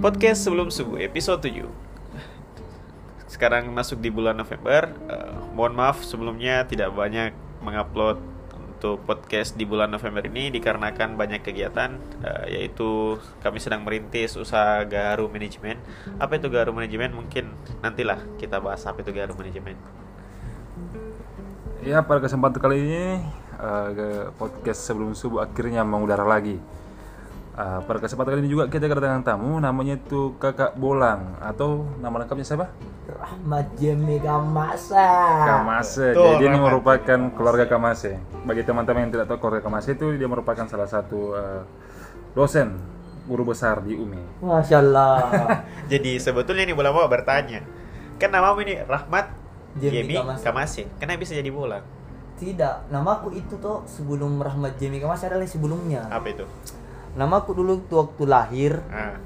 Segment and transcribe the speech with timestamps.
[0.00, 1.68] Podcast sebelum subuh episode 7
[3.28, 8.16] Sekarang masuk di bulan November Eh, Mohon maaf sebelumnya tidak banyak mengupload
[8.56, 14.80] untuk podcast di bulan November ini Dikarenakan banyak kegiatan eh, Yaitu kami sedang merintis usaha
[14.88, 15.76] Gaharu Manajemen
[16.16, 17.12] Apa itu Gaharu Manajemen?
[17.12, 17.52] Mungkin
[17.84, 19.76] nantilah kita bahas apa itu Gaharu Manajemen
[21.84, 23.04] Ya pada kesempatan kali ini
[23.92, 26.56] ke podcast sebelum subuh akhirnya mengudara lagi.
[27.50, 32.22] Eh, pada kesempatan kali ini juga kita kedatangan tamu namanya itu Kakak Bolang atau nama
[32.22, 32.70] lengkapnya siapa?
[33.10, 35.10] Rahmat Jemi Kamasa.
[35.44, 36.14] Kamase.
[36.14, 38.22] Tuh, Jadi ini merupakan keluarga Kamase.
[38.46, 41.62] Bagi teman-teman yang tidak tahu keluarga Kamase itu dia merupakan salah satu eh,
[42.38, 42.78] dosen
[43.26, 44.46] guru besar di UMI.
[44.46, 45.18] Masya Allah.
[45.92, 47.66] Jadi sebetulnya nih bola bawa bertanya
[48.20, 49.26] Kan namamu ini Rahmat
[49.74, 50.44] Jemi Jemi Kamase.
[50.46, 51.82] Kamase Kenapa bisa jadi bola?
[52.40, 56.08] Tidak, namaku itu tuh sebelum Rahmat Jemi Kamasa adalah sebelumnya.
[56.08, 56.48] Apa itu?
[57.12, 59.18] Namaku dulu tuh waktu lahir Ah,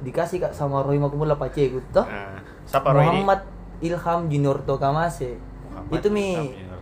[0.00, 2.02] dikasih kak sama Roy Makumula Paceku tuh.
[2.02, 2.38] ah.
[2.64, 3.20] Siapa Roy ini?
[3.20, 3.40] Muhammad
[3.80, 5.34] Ilham Junior to Kamase.
[5.66, 6.26] Muhammad itu mi,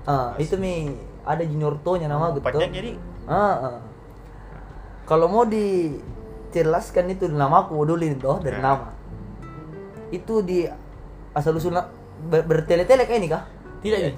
[0.04, 0.42] ah, Kamase.
[0.42, 0.72] itu mi
[1.22, 2.44] ada Junior to-nya nama Oh, gitu.
[2.44, 2.92] panjang jadi?
[3.24, 3.78] Ah, ah.
[5.02, 8.92] Kalau mau dijelaskan itu namaku dulu ini toh dari nama.
[10.10, 10.68] Itu di
[11.32, 11.72] asal usul
[12.22, 13.42] ber bertele-tele kayak ini kah?
[13.80, 14.10] Tidak ya?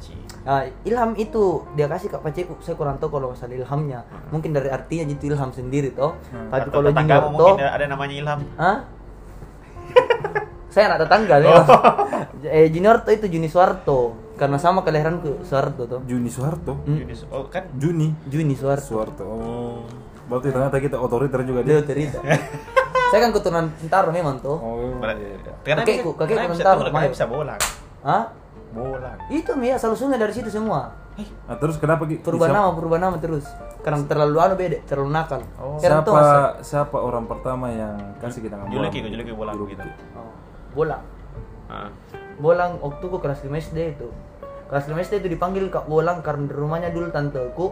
[0.44, 4.04] Nah, ilham itu dia kasih kak Paceku, saya kurang tahu kalau masalah ilhamnya.
[4.28, 6.20] Mungkin dari artinya gitu ilham sendiri toh.
[6.28, 6.52] Hmm.
[6.52, 8.76] Tapi kalau tetanggamu Junior to, mungkin ada namanya Ilham Hah?
[10.74, 11.48] saya anak tetangga ya.
[11.48, 11.64] Oh.
[12.60, 16.00] eh Junior to itu Juni Suwarto karena sama kelahiranku Suwarto tuh.
[16.04, 16.76] Juni Soeharto.
[16.84, 17.00] Hmm.
[17.00, 17.24] Yunis.
[17.32, 18.84] Oh kan Juni Juni Suwarto.
[18.84, 19.24] Soeharto.
[19.24, 19.80] Oh.
[20.28, 21.88] Berarti ternyata kita otoriter juga Dia dia.
[21.88, 22.18] cerita.
[23.12, 24.60] saya kan keturunan Tentara memang tuh.
[24.60, 25.00] Oh.
[25.00, 25.56] Iya.
[25.64, 26.52] Kenapa Kakekku, kakekku?
[26.60, 27.10] Kenapa Mayo.
[27.16, 27.56] bisa bola?
[28.04, 28.43] Hah?
[28.74, 29.10] Bola.
[29.30, 30.90] Itu mi asal usulnya dari situ semua.
[31.46, 32.18] Nah, terus kenapa Ki?
[32.18, 33.46] Perubahan nama, perubahan nama terus.
[33.86, 35.40] Karena terlalu anu beda, terlalu nakal.
[35.62, 35.78] Oh.
[35.78, 36.18] Tuh siapa
[36.58, 39.12] siapa orang pertama yang kasih kita nama Juluki, bolang?
[39.14, 39.74] juluki bolang Juluki.
[39.78, 39.86] gitu.
[40.18, 40.34] Oh,
[40.74, 41.02] bolang.
[41.70, 41.88] Ah.
[42.42, 44.10] Bolang waktu ku kelas 5 SD itu.
[44.66, 47.70] Kelas 5 SD itu dipanggil Kak Bolang karena di rumahnya dulu tanteku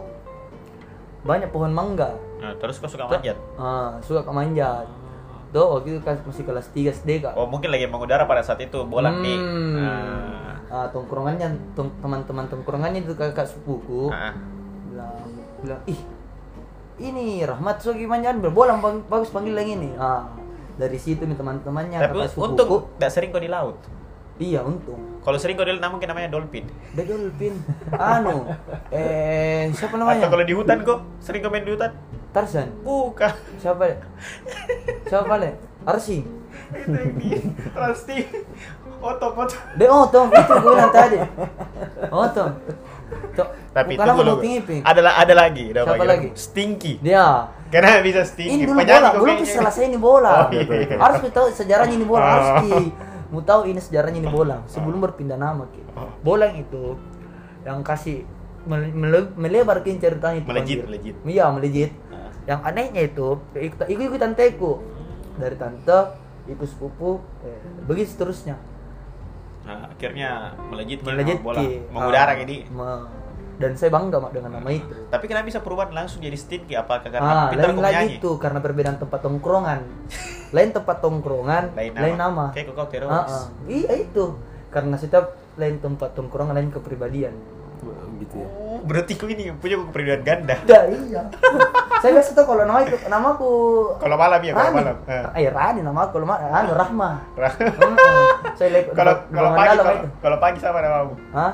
[1.27, 2.15] banyak pohon mangga.
[2.39, 3.35] Nah, terus kau suka manjat?
[3.59, 4.87] Ah, suka kemanjat.
[5.53, 7.37] Tuh, waktu itu masih kelas 3 SD kak.
[7.37, 9.37] Oh, mungkin lagi mengudara pada saat itu bola nih.
[9.37, 10.42] Hmm.
[10.73, 14.09] Ah, tongkrongannya, tong- teman-teman tongkrongannya itu kakak sepupu.
[14.09, 14.33] Ah.
[14.89, 15.13] Bilang,
[15.61, 15.99] bilang, ih,
[16.99, 19.89] ini Rahmat Sogi manjan berbolang bang- bagus panggil yang ini.
[19.93, 20.25] Ah,
[20.73, 22.47] dari situ nih teman-temannya Tapi kakak sepupuku.
[22.49, 23.75] untung tidak sering kau di laut.
[24.33, 24.97] Iya untung.
[25.21, 26.65] Kalau sering kau di laut mungkin namanya dolphin.
[26.91, 27.53] Dia dolphin.
[27.93, 28.49] anu,
[28.89, 30.25] eh siapa Atau namanya?
[30.25, 31.93] kalau di hutan kok sering kau main di hutan?
[32.33, 32.65] Tarzan.
[32.81, 33.29] Bukan.
[33.61, 33.93] Siapa?
[35.05, 35.53] siapa le?
[35.85, 36.25] Arsi.
[36.73, 36.89] Itu
[39.03, 39.49] di otot otot.
[39.75, 41.17] De oh Tom, itu gue bilang tadi.
[42.07, 42.51] Oh Tom.
[43.35, 43.47] Tom.
[43.73, 44.33] Tapi Bukan Uping dulu.
[44.39, 44.81] Iping.
[44.81, 46.27] Ada la- ada lagi, ada Siapa lagi?
[46.33, 46.93] Stinky.
[47.03, 47.49] Dia.
[47.67, 48.53] Kenapa bisa stinky?
[48.53, 49.49] Ini dulu Penyanyi bola, belum kayaknya.
[49.51, 50.31] selesai ini bola.
[50.31, 50.95] Oh, iya, iya.
[50.95, 52.29] Harus kita tahu sejarahnya ini bola, Oh.
[52.29, 52.81] harus ki.
[53.27, 55.65] Mau tahu ini sejarahnya ini bola sebelum berpindah nama.
[55.97, 56.09] Oh.
[56.21, 56.95] Bola itu
[57.65, 58.23] yang kasih
[58.63, 60.47] mele- mele- melebarkan ceritanya itu.
[60.47, 61.15] Melejit, melejit.
[61.25, 61.91] Iya, melejit.
[62.07, 62.29] Ah.
[62.45, 64.71] Yang anehnya itu ikut ikut ikut tanteku.
[65.33, 65.99] Dari tante,
[66.45, 68.53] ikut sepupu, eh, begitu seterusnya.
[69.63, 70.29] Nah, akhirnya
[70.65, 71.57] melejit Melejit bola.
[71.57, 71.87] ki.
[71.87, 72.67] Mengudara Ah, gini.
[72.67, 73.05] me-
[73.53, 74.91] dan saya bangga Mak, dengan nama itu.
[75.07, 76.73] Tapi kenapa bisa perubahan langsung jadi stinky?
[76.73, 79.79] Apakah karena Ah, pintar lain lagi tuh karena perbedaan tempat tongkrongan.
[80.55, 82.29] lain tempat tongkrongan, Lain lain, nama.
[82.43, 82.45] nama.
[82.51, 83.13] Kayak kau teroris.
[83.29, 83.45] Ah, ah.
[83.65, 84.25] Iya itu.
[84.67, 87.33] Karena setiap lain tempat tongkrongan lain kepribadian.
[88.23, 88.47] Gitu ya.
[88.47, 90.55] Oh, berarti kau ini punya kepribadian ganda.
[90.63, 91.21] Dah iya.
[91.99, 93.51] saya biasa tuh kalau nama itu namaku
[93.99, 94.95] Kalau malam ya, kalau malam.
[95.07, 95.23] Eh.
[95.43, 97.09] Eh Rani nama aku kalau ma- anu Rahma.
[98.55, 99.77] Saya lihat Kalau kalau pagi
[100.23, 101.15] kalau, pagi sama namamu.
[101.35, 101.53] Hah?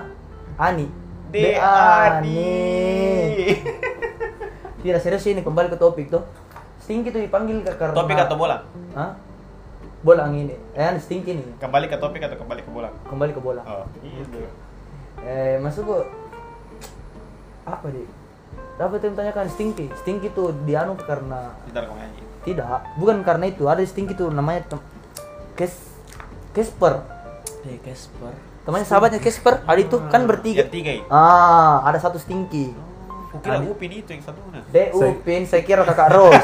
[0.61, 0.85] Ani.
[1.33, 2.45] De Ani.
[4.79, 6.23] Tidak serius ini kembali ke topik tuh.
[6.79, 8.65] Stinky tuh dipanggil ke karena Topik atau bola?
[8.97, 9.13] Hah?
[10.01, 10.55] Bolang ini.
[10.73, 11.45] Eh, Stinky nih.
[11.59, 12.89] Kembali ke topik atau kembali ke bola?
[13.05, 13.61] Kembali ke bola.
[13.67, 14.41] Oh, gitu.
[15.19, 16.07] Eh, masuk
[17.69, 18.03] apa di?
[18.75, 19.91] Apa yang tanyakan Stinky?
[19.93, 21.51] Stinky tuh dianu karena
[22.41, 23.67] tidak, bukan karena itu.
[23.67, 24.85] Ada Stinky tuh namanya tem-
[25.53, 25.75] Kes
[26.49, 27.03] Casper.
[27.67, 28.31] Eh, Casper.
[28.63, 29.59] Temannya sahabatnya Casper.
[29.63, 30.63] Ada itu kan bertiga.
[30.63, 31.03] Yang tiga ya?
[31.07, 32.71] Ah, ada satu Stinky.
[33.29, 34.63] Kukira Upin itu yang satu mana?
[34.65, 36.33] De Saya- Upin, saya kira kakak Rose.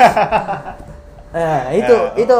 [1.33, 2.21] eh, itu Eh.
[2.21, 2.39] itu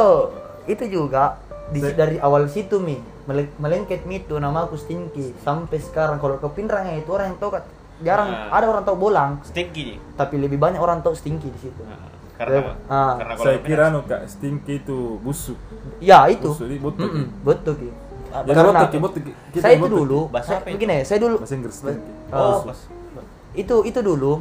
[0.66, 2.94] itu juga di, dari awal situ mi
[3.26, 7.38] mele- melengket mi itu nama aku Stinky sampai sekarang kalau ke Pinrangnya itu orang yang
[7.38, 7.58] tahu
[7.98, 8.48] jarang Eh.
[8.50, 9.96] ada orang tahu bolang Stinky.
[10.14, 11.80] tapi lebih banyak orang tahu Stinky di situ.
[11.80, 11.96] Nah,
[12.34, 13.16] karena Ah.
[13.16, 15.56] karena kalau Saya kira anu Kak Stinky itu busuk.
[15.98, 16.50] Ya itu.
[16.50, 17.08] Busuk, ini botok.
[17.08, 17.88] Mm-mm, betul ki.
[18.26, 19.32] Jadi Karena botok, ki, botok, ki.
[19.50, 21.74] Kita saya itu dulu, Bahasa saya, apa begini, saya dulu Bahasa Inggris.
[21.74, 22.12] Stinky.
[22.28, 22.74] Oh, Oh,
[23.54, 24.32] itu itu dulu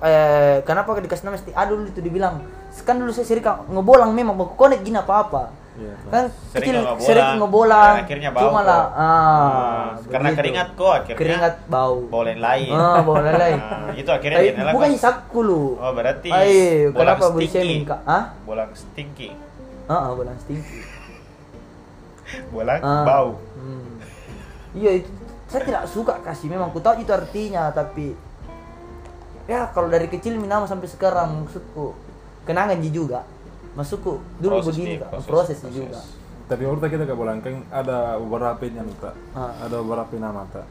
[0.00, 2.40] eh kenapa dikasih nama STA dulu itu dibilang
[2.78, 5.42] kan dulu saya sering ngebolang memang mau konek gini apa apa
[5.78, 5.94] Iya.
[6.04, 6.98] kan Sering kecil ngebolang.
[7.00, 10.38] sering ngebolang Dan akhirnya bau cuma lah ah, Ah, karena begitu.
[10.40, 11.98] keringat kok akhirnya keringat bau.
[12.04, 12.72] bau lain lain.
[12.72, 15.64] Ah bau lain Nah, itu akhirnya dinilai bukan hisapku lu.
[15.74, 16.52] Oh berarti Ay,
[16.88, 17.54] bolang kenapa body stinky.
[17.56, 19.28] shaming kak ah bolang stinky.
[19.84, 20.78] Ah ah, bolang stinky.
[22.50, 23.04] Bolang Ah.
[23.04, 23.30] bau.
[23.54, 23.96] Hmm.
[24.74, 25.10] Iya itu
[25.46, 26.50] saya tidak suka kasih.
[26.50, 28.12] Memang ku tahu itu artinya tapi
[29.44, 31.96] ya kalau dari kecil minama sampai sekarang maksudku
[32.44, 33.24] kenangan ji juga
[33.78, 35.70] maksudku dulu Proses begini nih, Kak, proses, proses, proses.
[35.72, 36.00] juga
[36.44, 39.52] Tapi menurut kita ke bolang kan ada beberapa yang tak, Ah.
[39.60, 40.64] ada beberapa nama tak.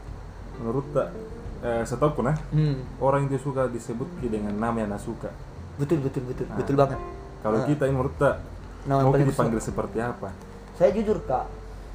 [0.58, 1.08] Menurut tak,
[1.62, 2.98] eh, setahu nah, hmm.
[2.98, 5.30] orang itu suka disebut dengan nama yang suka.
[5.78, 6.58] betul betul betul Ah.
[6.58, 6.98] betul banget
[7.38, 7.64] Kalau Ah.
[7.64, 8.42] kita ini menurut tak,
[8.84, 10.28] Nama yang mau dipanggil seperti apa?
[10.74, 11.46] saya jujur kak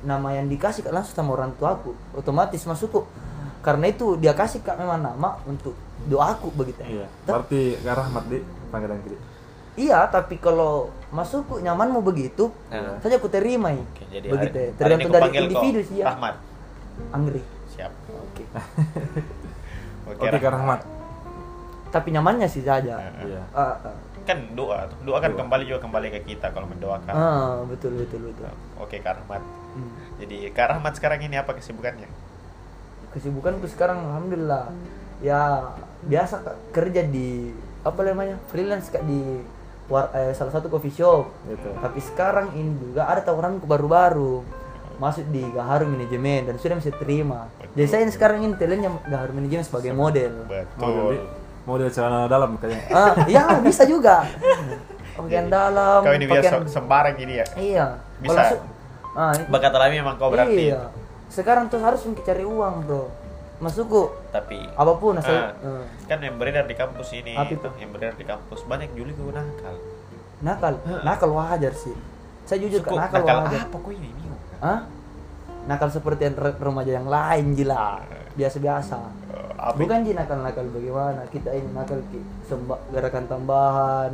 [0.02, 3.08] nama yang dikasih kak langsung sama orang tuaku otomatis masukku
[3.60, 5.72] karena itu dia kasih kak memang nama untuk
[6.04, 7.08] doaku begitu Iya.
[7.24, 9.16] Tah- Berarti Rahmat di panggilan kita.
[9.76, 12.98] iya tapi kalau masukku nyamanmu begitu Nah.
[12.98, 13.80] saja aku terima ya.
[13.80, 14.66] Oke, jadi begitu hari- ya.
[14.66, 16.36] hari tergantung ini dari individu sih ya Rahmat
[17.10, 18.44] Anggri siap oke
[20.10, 20.82] oke, Oke Kak Rahmat.
[21.88, 22.98] tapi nyamannya sih saja.
[23.22, 23.42] Iya.
[23.54, 23.96] Ah, ah.
[24.24, 25.40] kan doa doa kan Doa.
[25.40, 29.42] kembali juga kembali ke kita kalau mendoakan Ah, betul betul betul oke Kak Rahmat
[29.74, 29.90] Hmm.
[30.18, 32.10] jadi Kak Rahmat sekarang ini apa kesibukannya
[33.12, 34.74] kesibukanku sekarang alhamdulillah
[35.20, 35.70] ya
[36.04, 39.44] biasa kerja di apa namanya freelance kak di
[39.86, 41.70] war- eh, salah satu coffee shop Gitu.
[41.78, 44.44] tapi sekarang ini juga ada tawaranku baru-baru.
[44.94, 47.50] Masuk di Gaharu Manajemen dan sudah bisa terima.
[47.74, 50.94] Jadi saya ini sekarang ini talentnya Gaharu Manajemen sebagai model Model, betul.
[51.10, 51.18] Di,
[51.64, 52.84] model celana dalam kayaknya.
[53.00, 54.22] ah ya bisa juga.
[55.18, 57.46] Pakaian dalam kau ini biasa pakaian sembarang ini ya?
[57.54, 57.86] Iya.
[58.18, 58.34] Bisa.
[58.34, 58.58] Kalau
[59.14, 60.74] ah, ini- bakat alami memang kau berarti.
[60.74, 60.82] Iya.
[61.30, 63.10] Sekarang tuh harus mencari uang bro
[63.64, 67.70] masukku tapi apa pun asal Ah, eh, kan yang beredar di kampus ini Apa itu?
[67.78, 68.60] yang beredar di kampus.
[68.64, 69.76] Banyak juli gue nakal.
[70.40, 70.74] Nakal?
[71.02, 71.96] Nakal wajar sih.
[72.44, 73.62] Saya jujur Suku, kan nakal, nakal wajar.
[73.64, 74.10] apa kok ini?
[74.12, 74.42] Bingung.
[74.60, 74.80] Hah?
[75.64, 78.04] nakal seperti yang re- remaja yang lain gila.
[78.34, 79.00] Biasa-biasa.
[79.56, 81.24] Apa bukan ji nakal-nakal bagaimana?
[81.32, 84.12] Kita ini nakal ki semba, gerakan tambahan.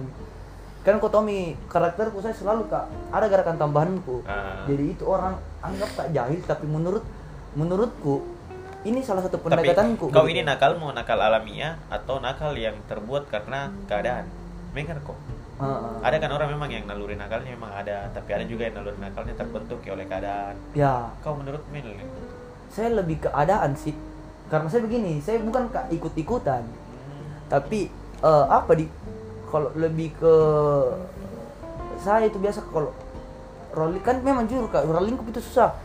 [0.79, 4.21] Kan kok Tommy karakterku saya selalu kak ada gerakan tambahanku.
[4.23, 4.63] Ah.
[4.63, 7.01] jadi itu orang anggap tak jahil tapi menurut
[7.51, 8.21] menurutku
[8.87, 10.07] ini salah satu tapi pendekatanku.
[10.07, 10.31] kau gitu.
[10.31, 14.23] ini nakal mau nakal alamiah atau nakal yang terbuat karena keadaan.
[14.71, 15.19] Dengar kok.
[15.59, 15.99] Ah.
[15.99, 18.07] ada kan orang memang yang naluri nakalnya memang ada.
[18.15, 20.55] Tapi ada juga yang naluri nakalnya terbentuk ya oleh keadaan.
[20.71, 21.11] Ya.
[21.19, 21.83] Kau menurut Mil
[22.71, 23.91] saya lebih keadaan sih.
[24.47, 26.63] Karena saya begini saya bukan ikut-ikutan.
[27.51, 27.91] Tapi
[28.23, 28.87] eh, apa di
[29.51, 30.35] kalau lebih ke
[31.99, 32.95] saya itu biasa kalau
[33.75, 35.75] rolling kan memang jujur kak rolling cup itu susah.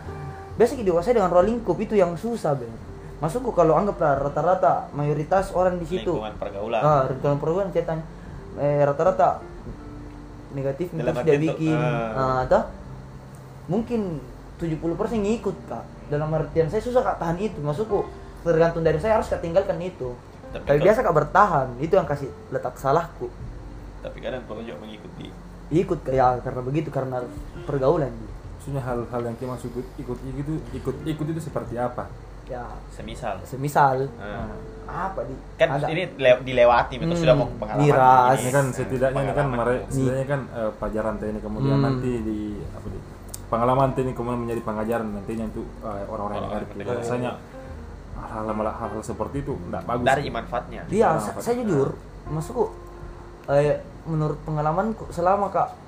[0.55, 2.84] Biasa di saya dengan rolling cup itu yang susah ben
[3.25, 6.81] masukku kalau anggaplah rata-rata mayoritas orang di situ lingkungan pergaulan.
[6.85, 8.05] Ah lingkungan pergaulan ceritanya
[8.61, 9.41] eh, rata-rata
[10.55, 11.75] negatif itu, bikin.
[11.75, 12.41] ah.
[12.41, 12.65] ah toh?
[13.67, 14.21] Mungkin
[14.61, 15.85] 70% ngikut kak.
[16.12, 17.59] Dalam artian saya susah kak tahan itu.
[17.59, 18.06] Masukku
[18.47, 20.15] tergantung dari saya harus kak tinggalkan itu.
[20.55, 21.69] Tapi tapi, kalau- biasa kak bertahan.
[21.82, 23.26] Itu yang kasih letak salahku.
[24.05, 25.32] Tapi kadang perlu juga mengikuti.
[25.75, 27.25] Ikut kak ya karena begitu karena
[27.67, 28.12] pergaulan.
[28.61, 32.06] Maksudnya hal-hal yang kita masuk ikut ikut itu ikut ikut itu seperti apa?
[32.46, 34.52] Ya semisal semisal Ah.
[34.85, 38.37] apa di kan ada- ini le- dilewati betul Hmm, sudah mau pengalaman miras.
[38.37, 39.56] Ini kan setidaknya ini kan Pengalaman.
[39.58, 41.87] mere- setidaknya kan eh, pelajaran teh ini kemudian Hmm.
[41.87, 42.38] nanti di
[42.69, 42.99] apa di
[43.47, 46.75] pengalaman teh ini kemudian menjadi pengajaran nantinya untuk eh, orang-orang yang ngerti.
[46.78, 47.30] Biasanya
[48.14, 50.04] hal-hal hal-hal seperti itu enggak bagus.
[50.04, 51.88] dari manfaatnya Iya, Ah, apa- saya jujur,
[52.26, 52.64] masukku
[53.47, 55.80] eh, menurut pengalamanku selama kak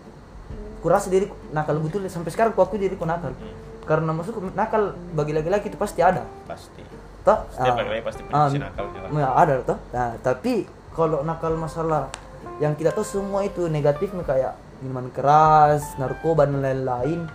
[0.78, 3.32] kurasa diriku nakal betul sampai sekarang ku aku diriku nakal.
[3.34, 3.65] Hmm.
[3.86, 6.26] Karena masukku nakal bagi laki-laki itu pasti ada.
[6.44, 6.82] pasti
[7.22, 7.38] Toh?
[7.54, 9.10] Setiap Ah, laki-laki pasti punya ah, sisi nakalnya lah.
[9.14, 9.78] ya, ada toh.
[9.94, 10.54] Nah, tapi
[10.94, 12.10] kalau nakal masalah
[12.58, 14.52] yang kita tahu semua itu negatif nih kayak
[14.82, 17.30] minuman keras, narkoba dan lain-lain.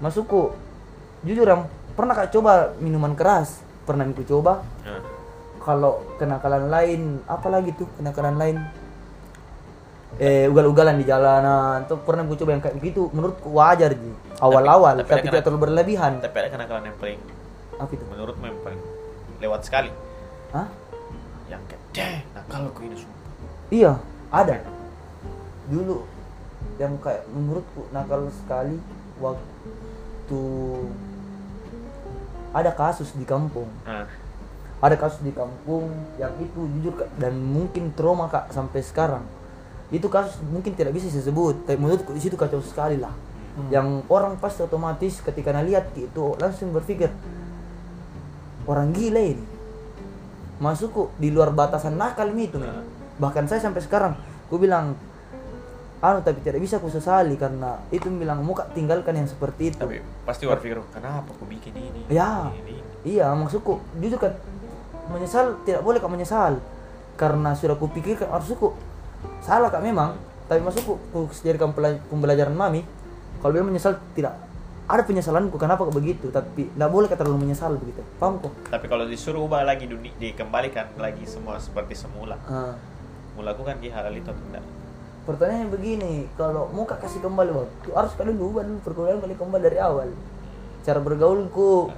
[0.00, 0.56] Masukku
[1.24, 4.64] jujur yang pernah kak coba minuman keras, pernah aku coba.
[4.84, 5.04] Nah,
[5.60, 8.56] kalau kenakalan lain apa lagi tuh kenakalan lain
[10.18, 11.86] eh ugal-ugalan di jalanan.
[11.86, 13.06] Tuh pernah gue coba yang kayak begitu.
[13.14, 14.10] Menurutku wajar ji.
[14.40, 16.12] Awal-awal tapi tapi, tidak kena- terlalu berlebihan.
[16.18, 17.20] Tapi ada kenakalan yang paling
[17.80, 18.04] apa itu?
[18.08, 18.82] menurutmu yang paling
[19.40, 19.90] lewat sekali?
[20.50, 20.68] Hah?
[21.50, 23.32] yang kayak deh nakal aku ini sumpah.
[23.74, 23.92] Iya
[24.30, 24.54] ada.
[25.66, 25.96] Dulu
[26.78, 28.78] yang kayak menurutku nakal sekali
[29.18, 30.42] waktu
[32.54, 33.66] ada kasus di kampung.
[33.82, 34.06] Nah,
[34.80, 39.22] ada kasus di kampung yang itu jujur Kak, dan mungkin trauma kak sampai sekarang
[39.90, 43.10] itu kasus mungkin tidak bisa saya sebut tapi menurutku di situ kacau sekali lah
[43.68, 47.10] yang orang pasti otomatis ketika lihat itu langsung berpikir
[48.70, 49.44] orang gila ini
[50.62, 52.86] masukku di luar batasan nakal itu men.
[53.18, 54.14] bahkan saya sampai sekarang
[54.46, 54.94] ku bilang
[56.00, 60.00] anu tapi tidak bisa ku sesali karena itu bilang muka tinggalkan yang seperti itu Tapi
[60.24, 62.00] pasti berpikir kenapa aku bikin ini?
[62.08, 62.48] Ya.
[62.54, 62.76] Ini.
[63.04, 64.32] iya maksudku jujur kan
[65.10, 66.62] menyesal tidak boleh kak menyesal
[67.18, 68.72] karena sudah kupikirkan maksudku
[69.42, 70.16] salah kak memang.
[70.50, 70.66] Tapi
[71.46, 72.82] jadikan pela- pembelajaran mami
[73.38, 74.34] kalau bilang menyesal tidak.
[74.90, 76.34] Ada penyesalanku kenapa kok begitu?
[76.34, 78.02] Tapi tidak boleh kak terlalu menyesal begitu.
[78.18, 78.50] Paham kok?
[78.66, 82.34] Tapi kalau disuruh ubah lagi dunia, dikembalikan lagi semua seperti semula.
[82.50, 82.74] Ah.
[83.38, 84.64] Melakukan di hal itu atau tidak?
[85.20, 89.62] pertanyaannya begini kalau mau kak kasih kembali waktu harus kalian ubah dulu pergaulan kalian kembali
[89.62, 90.08] dari awal.
[90.80, 91.92] Cara bergaulku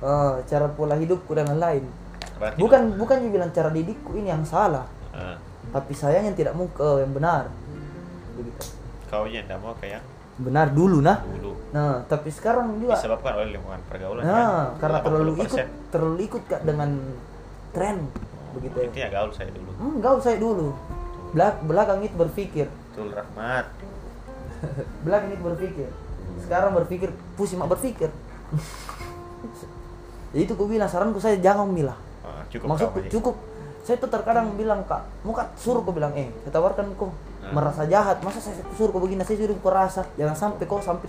[0.00, 1.84] eh, cara pola hidupku dan lain-lain.
[2.38, 4.86] Bukan bukan bilang cara didikku ini yang salah.
[5.10, 5.36] Ah,
[5.68, 7.52] tapi saya yang tidak mau ke yang benar.
[8.36, 8.64] Begitu.
[9.08, 10.02] Kau yang tidak mau kayak
[10.38, 11.18] benar dulu nah.
[11.26, 11.52] Dulu.
[11.74, 12.94] nah tapi sekarang juga.
[12.94, 14.22] Disebabkan oleh lingkungan pergaulan.
[14.22, 14.80] nah kan?
[14.80, 15.92] karena terlalu ikut 80%.
[15.92, 16.90] terlalu ikut kak dengan
[17.74, 17.96] tren.
[18.54, 18.88] Begitu ya.
[18.94, 19.70] ya gaul saya dulu.
[19.76, 20.68] hmm, gaul saya dulu.
[21.34, 22.66] Belak belakang itu berpikir.
[22.70, 23.66] Betul Rahmat.
[25.04, 25.88] belakang itu berpikir.
[26.38, 28.08] Sekarang berpikir pusing mak berpikir.
[30.32, 31.98] Ya itu gue bilang saranku saya jangan milah.
[32.22, 33.34] Ah, cukup maksudku cukup
[33.88, 37.54] saya tuh terkadang bilang kak mau kak suruh kau bilang eh saya tawarkan kau Hmm.
[37.54, 38.20] merasa jahat.
[38.20, 39.22] Masa saya suruh kau begini?
[39.22, 40.04] Saya suruh kau rasa.
[40.14, 41.08] Jangan sampai kau sampai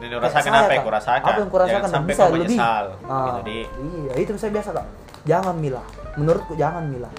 [0.00, 1.26] Ini kayak rasakan saya, apa yang kau rasakan?
[1.26, 2.48] apa yang kau rasakan Jangan bisa kau lebih.
[2.48, 2.84] menyesal.
[3.04, 3.50] Ah, Gitu,
[3.84, 4.86] iya itu saya biasa kak.
[5.24, 5.86] Jangan milah.
[6.14, 7.12] Menurutku jangan milah.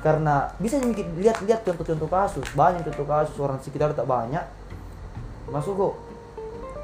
[0.00, 0.82] Karena bisa
[1.14, 2.46] lihat-lihat contoh-contoh kasus.
[2.52, 4.42] Banyak contoh kasus orang sekitar tak banyak.
[5.46, 5.94] Masuk kok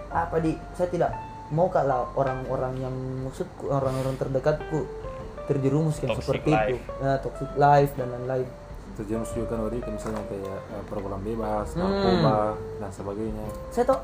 [0.08, 0.54] apa di?
[0.72, 1.10] Saya tidak
[1.50, 4.86] mau kak lah orang-orang yang maksudku orang-orang terdekatku
[5.42, 6.68] terjerumus yang Toxic seperti life.
[6.70, 8.48] itu nah, toxic life dan lain-lain
[8.92, 11.80] Terjerumus juga kan kayak misalnya kayak eh, pergaulan bebas, Hmm.
[11.80, 12.38] narkoba
[12.76, 13.46] dan sebagainya.
[13.70, 14.00] saya tahu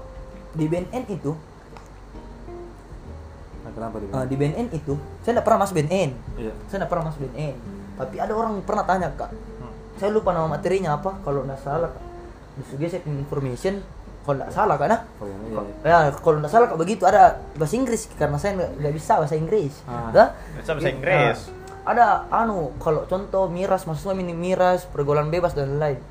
[0.53, 1.33] di BNN itu
[3.59, 4.09] Nah, kenapa dia?
[4.09, 6.53] eh, di BNN itu saya tidak pernah masuk BNN Iya.
[6.65, 7.55] saya tidak pernah masuk BNN
[7.97, 9.31] tapi ada orang pernah tanya kak
[9.97, 12.05] saya lupa nama materinya apa kalau tidak salah kak
[12.55, 13.81] di suggested information
[14.27, 14.91] kalau tidak salah kan?
[15.23, 15.63] Oh iya, iya.
[15.87, 15.97] iya.
[16.11, 17.03] ya kalau tidak salah kak begitu.
[17.07, 19.75] Ada bahasa Inggris karena saya nggak nggak bisa bahasa Inggris.
[19.87, 20.35] Ah.
[20.59, 21.39] Bisa bahasa Inggris.
[21.47, 21.55] Nah,
[21.87, 26.03] ada anu kalau contoh miras maksudnya mini miras pergaulan bebas dan lain-lain.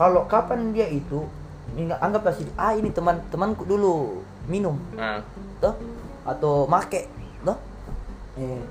[0.00, 1.28] Kalau kapan dia itu
[1.76, 4.80] ingat- anggaplah sih ah ini teman temanku dulu minum.
[4.96, 5.20] Ah,
[5.60, 5.76] toh?
[6.24, 7.12] Atau make
[7.44, 7.60] toh?
[8.40, 8.62] Eh,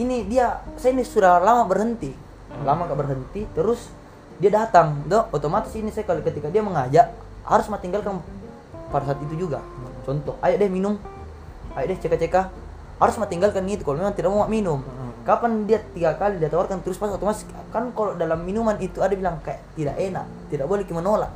[0.00, 2.16] ini dia saya ini sudah lama berhenti.
[2.64, 3.92] Lama gak berhenti terus
[4.40, 5.28] dia datang toh?
[5.36, 7.12] Otomatis ini saya kalau ketika dia mengajak
[7.50, 8.22] harus mah tinggalkan
[8.94, 9.58] pada saat itu juga.
[10.06, 10.94] Contoh ayo deh minum.
[11.74, 12.54] Ayo deh ceka-ceka
[13.00, 14.78] harus mah tinggalkan itu kalau memang tidak mau minum.
[15.26, 19.12] Kapan dia tiga kali dia tawarkan terus pas otomatis kan kalau dalam minuman itu ada
[19.12, 21.28] bilang kayak tidak enak tidak boleh kita menolak.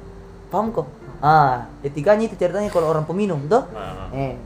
[0.48, 0.88] Paham kok?
[1.20, 3.66] Ah etikanya itu ceritanya kalau orang peminum toh.
[3.76, 4.08] Ah.
[4.14, 4.38] Eh,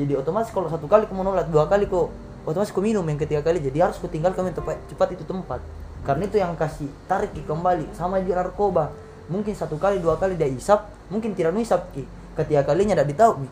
[0.00, 2.08] jadi otomatis kalau satu kali kau menolak, dua kali kau
[2.48, 3.60] otomatis kau minum yang ketiga kali.
[3.60, 5.60] Jadi harus kau tinggalkan tepat cepat itu tempat.
[6.02, 8.90] Karena itu yang kasih tarik kembali sama juga narkoba.
[9.30, 12.02] Mungkin satu kali dua kali dia isap, mungkin tidak isap ki.
[12.34, 13.48] Ketiga kalinya tidak ditahu mi.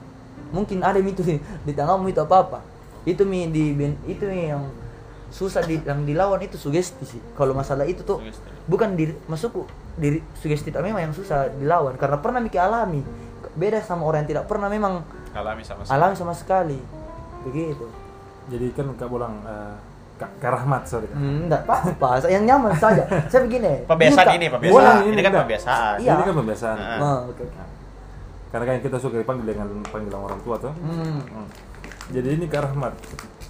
[0.51, 1.37] Mungkin ada mi itu di,
[1.71, 2.59] tengahmu itu apa apa.
[3.07, 4.67] Itu mi di ben- itu mi yang
[5.31, 7.23] susah di, yang dilawan itu sugesti sih.
[7.39, 8.51] Kalau masalah itu tuh Sugesti.
[8.67, 9.63] bukan diri masukku
[9.95, 13.03] diri sugesti itu memang yang susah dilawan karena pernah Miki alami
[13.55, 15.95] beda sama orang yang tidak pernah memang Alami sama sekali.
[15.95, 16.79] alami sama sekali
[17.43, 17.87] begitu
[18.51, 19.75] Jadi kan Kak Bolang eh,
[20.21, 21.09] Kak, Kak Rahmat sorry.
[21.09, 21.17] Kak.
[21.17, 24.97] hmm, enggak apa-apa yang nyaman saja saya begini Pembiasaan ini, Kak, pembiasaan.
[25.01, 25.43] Ini Ini kan enggak.
[25.43, 25.95] pembiasaan.
[25.97, 26.13] Iya.
[26.13, 26.77] Ini kan pembiasaan.
[26.77, 26.99] Ah.
[27.01, 27.63] Oh, oke, oke.
[28.51, 30.73] Karena kan kita suka dipanggil dengan panggilan orang tua tuh.
[30.77, 31.25] Hmm.
[31.25, 31.49] Hmm.
[32.11, 32.95] Jadi ini Kak Rahmat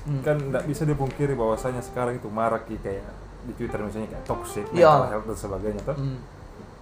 [0.01, 0.25] Hmm.
[0.25, 3.05] kan tidak bisa dipungkiri bahwasanya sekarang itu marak kayak
[3.41, 4.89] di Twitter misalnya kayak toxic, Iya.
[4.89, 5.97] mental health dan sebagainya tuh.
[5.97, 6.19] Hmm.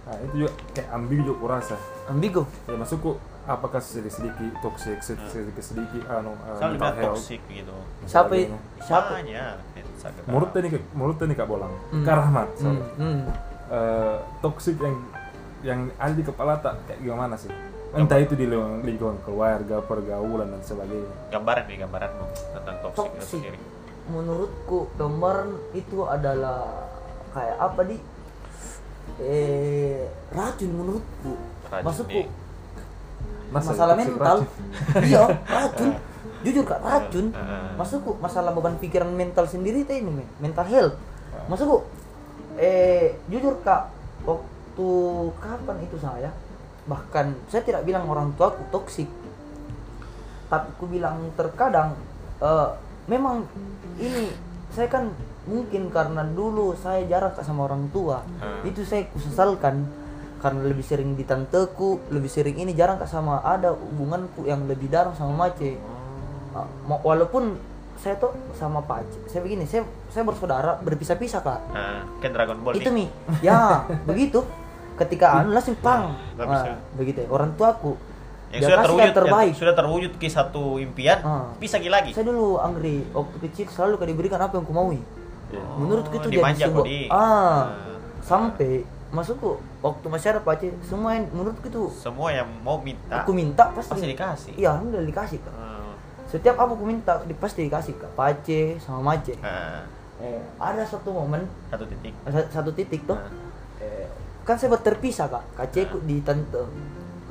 [0.05, 1.75] Nah, itu juga kayak ambigu juga kurasa.
[2.07, 3.11] ambigu Ya maksudku
[3.45, 7.17] apakah sedikit-sedikit toxic, sedikit-sedikit anu uh, mental health.
[7.17, 7.73] toxic gitu.
[8.05, 8.33] siapa
[8.83, 9.23] siapa.
[9.75, 10.23] Instagram.
[10.27, 12.03] Menurut ini menurut ini Kak Bolang, Hmm.
[12.03, 12.83] Kak Rahmat, sorry.
[12.97, 12.99] hmm.
[12.99, 13.21] hmm.
[13.69, 14.97] Eh, toxic yang
[15.61, 17.51] yang ada di kepala tak kayak gimana sih?
[17.89, 21.09] Entah itu di lingkungan, lingkungan keluarga, pergaulan dan sebagainya.
[21.29, 23.59] Gambaran nih gambaranmu tentang toxic, itu toxic sendiri.
[24.09, 26.65] menurutku gambaran itu adalah
[27.29, 27.97] kayak apa di
[29.19, 31.33] eh racun menurutku
[31.67, 32.21] Racun, maksudku.
[33.49, 34.37] Masa masalah mental
[35.01, 35.89] iya racun.
[36.45, 37.35] Jujur kak racun.
[37.35, 37.69] Heeh.
[37.75, 40.95] maksudku masalah beban pikiran mental sendiri teh ini men mental health.
[41.51, 41.83] Maksudku
[42.59, 43.89] eh jujur kak
[44.23, 44.89] waktu
[45.39, 46.31] kapan itu saya
[46.87, 49.09] bahkan saya tidak bilang orang tua aku toksik.
[50.49, 51.97] Tapi aku bilang terkadang
[52.41, 52.69] eh,
[53.09, 53.45] memang
[53.99, 54.31] ini
[54.69, 55.11] saya kan
[55.49, 58.21] mungkin karena dulu saya jarang Kak, sama orang tua.
[58.21, 58.61] Hmm.
[58.69, 59.89] itu saya kusesalkan
[60.39, 64.87] karena lebih sering di tanteku lebih sering ini jarang Kak, sama ada hubunganku yang lebih
[64.87, 65.75] dalam sama mace
[66.49, 67.61] Ah, ma- walaupun
[67.93, 72.57] saya tuh sama Pak Aceh saya begini saya saya bersaudara berpisah-pisah kak Nah, kan Dragon
[72.57, 73.05] Ball itu nih.
[73.05, 74.41] mi ya begitu
[74.95, 76.41] ketika anu langsung pang bisa.
[76.65, 77.27] Nah, begitu ya.
[77.29, 77.93] orang tuaku
[78.49, 81.53] Yang dia sudah terwujud, yang terbaik yang sudah terwujud ke satu impian, Ah.
[81.55, 82.09] bisa lagi lagi.
[82.11, 84.97] saya dulu Anggri waktu kecil selalu kau diberikan apa yang ku maui
[85.49, 85.61] Iya.
[85.75, 87.61] menurutku itu jadi sebuah ah
[88.19, 89.57] sampai masukku.
[89.79, 90.05] Waktu
[90.39, 94.53] Pak Aceh semua yang menurutku itu Semua yang mau minta aku minta pasti, pasti dikasih.
[94.55, 95.93] iya alhamdulillah dikasih kak Ah,
[96.25, 98.11] setiap apa aku minta di- pasti dikasih kak.
[98.13, 99.81] Pak Aceh sama Mace ah,
[100.17, 101.41] eh, ada satu momen.
[101.67, 102.13] Satu titik.
[102.23, 103.29] sa- satu titik tuh Ah.
[103.79, 104.05] eh,
[104.43, 105.43] kan saya terpisah kak.
[105.55, 106.61] Kaceku di tante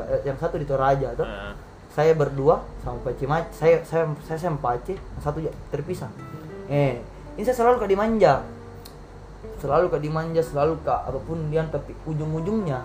[0.01, 1.55] eh, yang satu di Toraja tuh Ah,
[1.89, 5.39] saya berdua sama Pak Aceh Mace saya saya saya sama yang satu
[5.71, 6.11] terpisah.
[6.67, 6.99] Eh
[7.35, 8.43] ini saya selalu kak dimanja
[9.57, 12.83] selalu kak dimanja selalu kak apa pun dia tapi ujung-ujungnya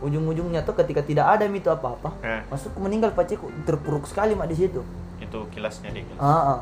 [0.00, 2.42] ujung-ujungnya tuh ketika tidak ada itu apa-apa Eh.
[2.46, 4.82] masuk meninggal Aceh terpuruk sekali mak di situ
[5.16, 6.04] itu kilasnya dia.
[6.04, 6.18] kilas.
[6.18, 6.60] Ah, ah.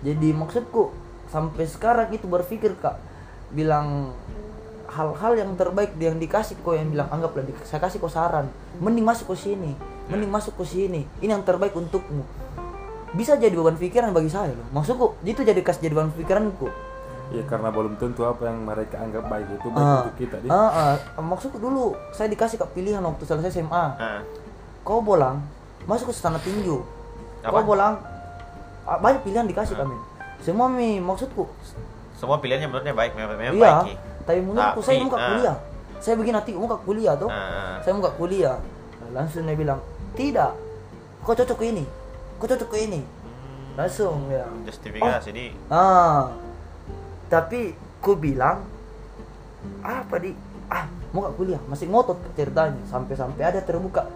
[0.00, 0.92] jadi maksudku
[1.26, 3.00] sampai sekarang itu berpikir kak
[3.50, 4.12] bilang
[4.86, 8.46] hal-hal yang terbaik yang dikasih kok yang bilang anggaplah di- saya kasih kau saran
[8.78, 9.72] mending masuk ke sini
[10.06, 12.22] mending masuk ke sini ini yang terbaik untukmu
[13.10, 16.68] bisa jadi beban pikiran bagi saya loh maksudku itu jadi kas jadi beban pikiranku
[17.24, 20.36] Iya karena belum tentu apa yang mereka anggap baik itu baik Ah, untuk kita.
[20.38, 20.46] Di.
[20.46, 20.94] ah, ah.
[21.18, 24.20] maksudku dulu saya dikasih kak pilihan waktu selesai SMA Ah,
[24.80, 25.40] kau bolang
[25.84, 26.84] masuk ke istana tinju
[27.40, 27.60] Apa?
[27.60, 27.96] kau bolang
[28.84, 29.96] banyak pilihan dikasih kami
[30.38, 31.48] semua mi maksudku
[32.14, 33.80] semua pilihannya menurutnya baik, memang, memang iya baik.
[33.82, 33.94] Ki.
[34.24, 35.20] tapi menurutku saya mau ah.
[35.26, 35.56] kuliah
[35.96, 37.80] saya begini nanti mau kuliah tuh Ah.
[37.80, 38.56] saya mau kuliah
[39.10, 39.80] langsung dia bilang
[40.12, 40.52] tidak
[41.24, 41.84] kau cocok ke ini
[42.36, 43.00] kau cocok ke ini
[43.74, 46.28] langsung ya Justifikasi di ah
[47.34, 48.62] tapi ku bilang
[49.82, 50.30] apa di
[50.70, 54.06] ah mau gak kuliah masih ngotot ceritanya sampai-sampai ada terbuka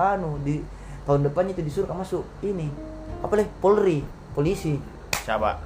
[0.00, 0.64] anu di
[1.04, 2.72] tahun depannya itu disuruh masuk ini
[3.20, 4.00] apa leh Polri
[4.32, 4.80] polisi
[5.28, 5.60] coba.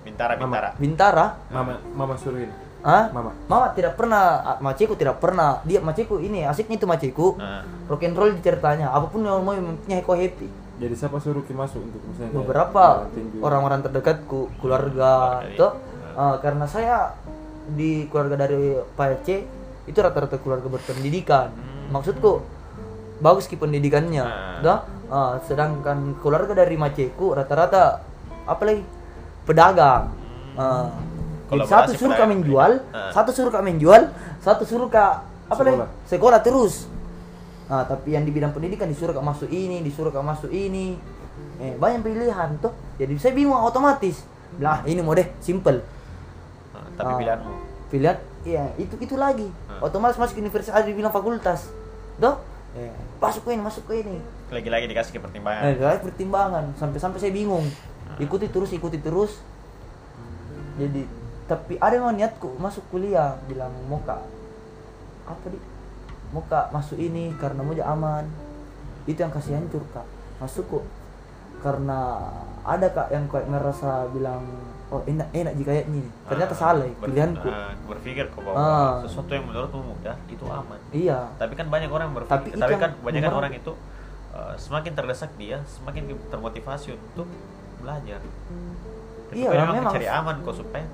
[0.00, 0.48] Bintara, Mama.
[0.48, 0.68] bintara.
[0.80, 2.48] Bintara Mama mama suruhin.
[2.80, 3.36] ah Mama.
[3.46, 5.60] Mama tidak pernah, ah, maciku tidak pernah.
[5.68, 7.36] Dia maciku ini asiknya itu maciku.
[7.36, 7.62] Ah.
[7.84, 10.48] Rock and roll ceritanya, apa pun yang mau mempunyai kau happy.
[10.80, 13.04] Jadi siapa suruh ki masuk untuk misalnya Beberapa
[13.44, 15.72] orang-orang terdekatku, keluarga, Keluarga, tuh.
[16.16, 17.14] Ah, karena saya
[17.70, 19.46] di keluarga dari Pak Ece
[19.86, 21.50] itu rata-rata keluarga berpendidikan.
[21.54, 21.94] Hmm.
[21.94, 22.42] Maksudku
[23.20, 24.58] bagus ki pendidikannya, Ah.
[24.62, 24.80] dah.
[25.10, 28.02] Ah, sedangkan keluarga dari maceku rata-rata
[28.46, 28.82] apa lagi
[29.46, 30.10] pedagang.
[30.54, 30.90] Ah.
[31.50, 32.72] Jadi satu suruh kami jual,
[33.10, 34.06] satu suruh kami jual,
[34.38, 35.82] satu suruh kak apa lagi?
[35.82, 35.88] Sekolah.
[36.06, 36.86] Sekolah terus.
[37.66, 40.94] Nah, tapi yang di bidang pendidikan disuruh kak masuk ini, disuruh kak masuk ini.
[41.58, 42.70] Eh, banyak pilihan tuh.
[42.98, 44.22] Jadi saya bingung otomatis.
[44.62, 45.82] Lah, ini mau deh, simple.
[47.00, 47.54] Tapi Ah, pilihanmu.
[47.90, 49.48] Pilihan iya, itu itu lagi.
[49.66, 49.88] Ah.
[49.88, 51.72] Otomatis masuk ke universitas ada dibilang fakultas.
[52.20, 52.36] Tuh.
[52.78, 54.22] Eh, masuk ke ini, masuk ke ini.
[54.52, 55.74] Lagi-lagi dikasih ke pertimbangan.
[55.74, 57.66] Guys, pertimbangan sampai-sampai saya bingung.
[58.22, 59.42] Ikuti terus, ikuti terus.
[60.78, 61.02] Jadi,
[61.50, 64.22] tapi ada yang niatku masuk kuliah, bilang mau kak
[65.30, 65.58] apa di
[66.34, 68.24] mau kak masuk ini karena mau aman.
[69.10, 70.06] Itu yang kasih hancur kak.
[70.38, 70.84] Masuk kok
[71.60, 72.22] karena
[72.64, 74.46] ada kak yang kayak ngerasa bilang
[74.90, 76.02] oh enak enak jika kayak ini.
[76.26, 77.46] Ternyata Ah, salah ya, pilihanku.
[77.46, 78.94] ah, berpikir kok bahwa Ah.
[79.00, 80.80] sesuatu yang menurutmu mudah itu aman.
[80.90, 81.30] Iya.
[81.38, 83.72] Tapi kan banyak orang berpikir, Tapi tapi, kan banyak kan memang- orang itu
[84.30, 87.26] uh, semakin terdesak dia, semakin termotivasi untuk
[87.78, 88.18] belajar.
[89.26, 89.84] Tapi Iya, memang memang.
[89.90, 90.86] mencari aman kok supaya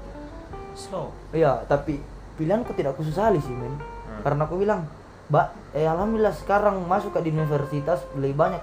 [0.73, 1.09] slow.
[1.33, 2.01] Iya, tapi
[2.37, 3.73] pilihanku tidak aku sesali sih, men.
[3.73, 4.21] Hmm.
[4.23, 4.85] Karena aku bilang,
[5.27, 8.63] Mbak, eh alhamdulillah sekarang masuk ke di universitas lebih banyak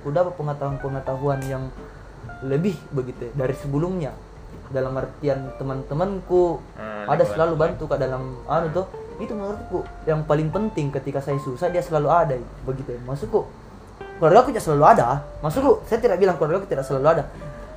[0.00, 1.68] ku dapat pengetahuan-pengetahuan yang
[2.40, 4.16] lebih begitu ya, dari sebelumnya.
[4.70, 8.86] Dalam artian teman-temanku Hmm, ada selalu bantu kak dalam anu tuh.
[9.18, 13.00] Itu menurutku yang paling penting ketika saya susah dia selalu ada begitu ya.
[13.02, 13.44] Maksudku
[14.16, 15.06] keluarga aku tidak selalu ada.
[15.40, 17.24] Maksudku saya tidak bilang keluarga aku tidak selalu ada.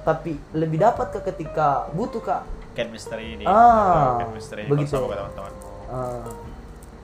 [0.03, 4.17] Tapi lebih dapat kak ketika butuh kak Cat mystery ini, Ah,
[4.65, 4.97] begitu.
[4.97, 5.69] bersama teman-temanmu.
[5.87, 6.25] Ah,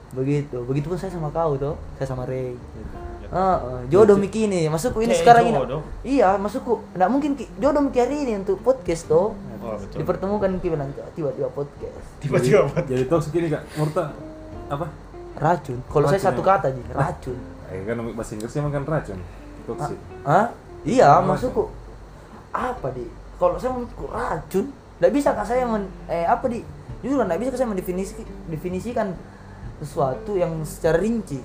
[0.09, 2.97] begitu begitupun saya sama kau tuh saya sama Ray Gitu.
[3.29, 4.65] Ah, ah, jodoh Miki ini.
[4.65, 5.59] Masukku ini Kayak sekarang ini
[6.01, 7.45] iya masukku nggak mungkin Ki.
[7.61, 10.01] jodoh Miki hari ini untuk podcast tuh Oh, betul.
[10.01, 11.93] dipertemukan Ki bilang tiba-tiba podcast.
[12.23, 14.09] Tiba-tiba Jadi, jadi toxic ini kak, Murta
[14.65, 14.87] apa?
[15.37, 15.77] racun.
[15.85, 16.47] Kalau saya satu ya?
[16.47, 17.37] kata aja racun.
[17.69, 19.19] Eh, kan bahasa Inggrisnya emang kan racun,
[19.69, 19.97] toxic.
[20.25, 20.49] ah
[20.81, 21.69] iya masukku
[22.49, 23.05] apa di
[23.37, 24.65] kalau saya menurutku racun.
[24.99, 26.65] Nggak bisa kak saya men, eh apa di
[26.99, 29.13] jujur nggak bisa kak saya mendefinisi definisikan
[29.79, 31.39] sesuatu yang secara rinci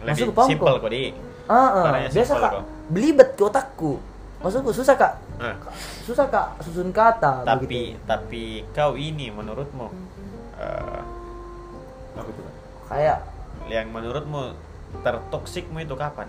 [0.00, 0.88] Lebih Masuk ke paham simple kok.
[0.88, 1.04] di.
[1.44, 1.84] Ah, ah.
[1.84, 2.62] Caranya biasa kak kok.
[2.88, 3.92] belibet ke otakku
[4.38, 5.56] maksudku susah kak Nah,
[6.02, 7.96] susah kak susun kata tapi begitu.
[8.02, 9.88] tapi kau ini menurutmu
[10.54, 11.00] uh,
[12.12, 12.42] Apa itu
[12.86, 13.18] kayak
[13.66, 14.52] yang menurutmu
[15.00, 16.28] tertoksikmu itu kapan?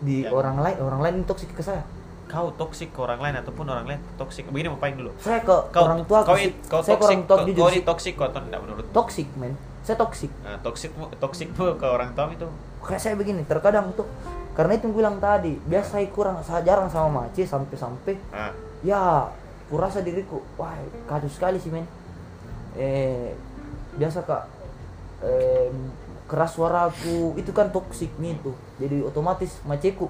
[0.00, 1.84] di Yang- orang lain orang lain toksik ke saya
[2.24, 5.56] kau toksik ke orang lain ataupun orang lain toksik begini mau paling dulu saya ke
[5.68, 8.26] kau orang tua kau, sih kau saya toksik orang tua kau, kau ini toksik kau
[8.26, 10.30] atau tidak menurut toxic men saya toxic.
[10.44, 12.46] Nah, toksik toksik ke orang tua itu.
[12.80, 14.08] Kayak saya begini terkadang tuh
[14.52, 18.50] karena itu yang bilang tadi biasa saya kurang saya jarang sama maci sampai-sampai nah,
[18.82, 19.30] ya
[19.70, 20.74] kurasa diriku wah
[21.06, 21.86] kacau sekali sih men.
[22.76, 23.32] Eh
[23.96, 24.44] biasa kak.
[25.20, 25.68] Eh,
[26.24, 30.06] keras suaraku itu kan toksik gitu jadi otomatis maceku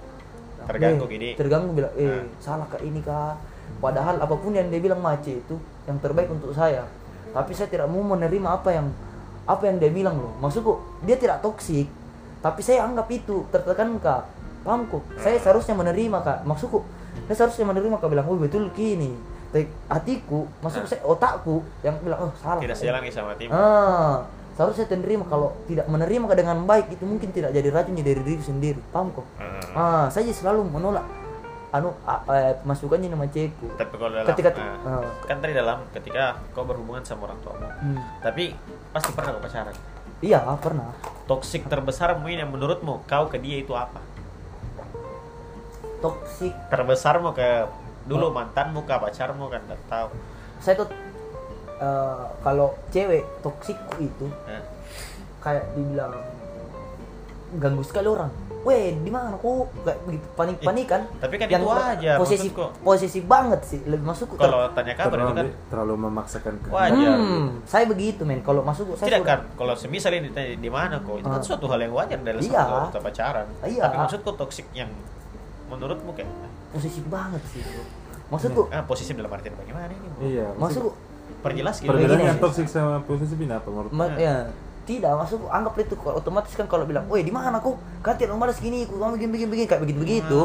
[0.68, 1.28] Terganggu eh, gini.
[1.32, 2.24] terganggu bilang eh Nah.
[2.38, 3.34] salah kak ini kak.
[3.80, 5.56] Padahal apa pun yang dia bilang mace itu
[5.88, 6.84] yang terbaik untuk saya.
[7.32, 8.86] Tapi saya tidak mau menerima apa yang
[9.50, 10.32] apa yang dia bilang loh.
[10.38, 11.90] Maksudku dia tidak toksik
[12.40, 14.24] tapi saya anggap itu tertekan kak.
[14.62, 15.02] Paham kok?
[15.18, 16.38] Saya seharusnya menerima kak.
[16.46, 16.86] Maksudku
[17.26, 19.12] saya seharusnya menerima kak bilang oh betul kini
[19.50, 22.62] tapi hatiku maksudku saya otakku yang bilang oh salah.
[22.62, 24.22] Tidak sejalan sama tim ah
[24.54, 28.22] seharusnya saya menerima kalau tidak menerima Kak, dengan baik itu mungkin tidak jadi racunnya dari
[28.22, 28.80] diri sendiri.
[28.92, 29.26] Paham kok?
[29.40, 29.58] Ah.
[29.74, 31.02] ah saya selalu menolak
[31.70, 35.86] anu a- eh, masukannya nama ceku tapi kalau dalam ketika nah, ah, kan tadi dalam
[35.94, 37.62] ketika kau berhubungan sama orang tuamu.
[37.62, 38.02] Hmm.
[38.18, 38.58] tapi
[38.90, 39.74] pasti pernah kau pacaran?
[40.20, 40.92] Iya pernah.
[41.24, 44.02] Toksik terbesar mungkin yang menurutmu kau ke dia itu apa?
[46.02, 47.64] Toksik terbesarmu ke
[48.04, 50.08] dulu mantanmu ke pacarmu kan tidak tahu.
[50.60, 50.88] Saya tuh
[51.80, 54.64] eh, kalau cewek toksikku itu Nah,
[55.40, 56.12] kayak dibilang
[57.56, 59.48] ganggu sekali orang Weh, di mana kok
[59.80, 61.00] kayak begitu panik panikan?
[61.16, 62.64] tapi kan itu aja, maksudku.
[62.80, 63.80] posesif banget sih.
[63.82, 66.92] Lebih masukku ter- kalau tanya kabar itu terlalu, kan terlalu memaksakan Wajar.
[66.92, 67.16] kehendak.
[67.16, 68.40] Hmm, saya begitu men.
[68.40, 71.46] Kalau masuk saya tidak kan kalau semisal ini ditanya di mana kok itu kan Ah.
[71.46, 72.62] suatu hal yang wajar dalam Iya.
[72.84, 73.82] satu pacaran Iya.
[73.82, 74.90] tapi maksudku toksik yang
[75.66, 76.28] menurutmu kayak
[76.70, 77.64] posesif banget sih.
[78.28, 80.22] Maksudku, ah posisi dalam artian bagaimana ini bro?
[80.22, 80.46] Iya.
[80.54, 80.90] maksudku
[81.40, 82.28] perjelas gitu Perbedaan Begini.
[82.28, 83.90] yang toksik sama posesif ini apa menurut?
[83.90, 84.52] ma- ya
[84.90, 87.78] tidak maksudku anggap itu otomatis kan kalau bilang, "Woi, di mana kok?
[88.02, 90.38] Kan tidak malas gini, kok kamu begini begini begini kayak begitu begitu."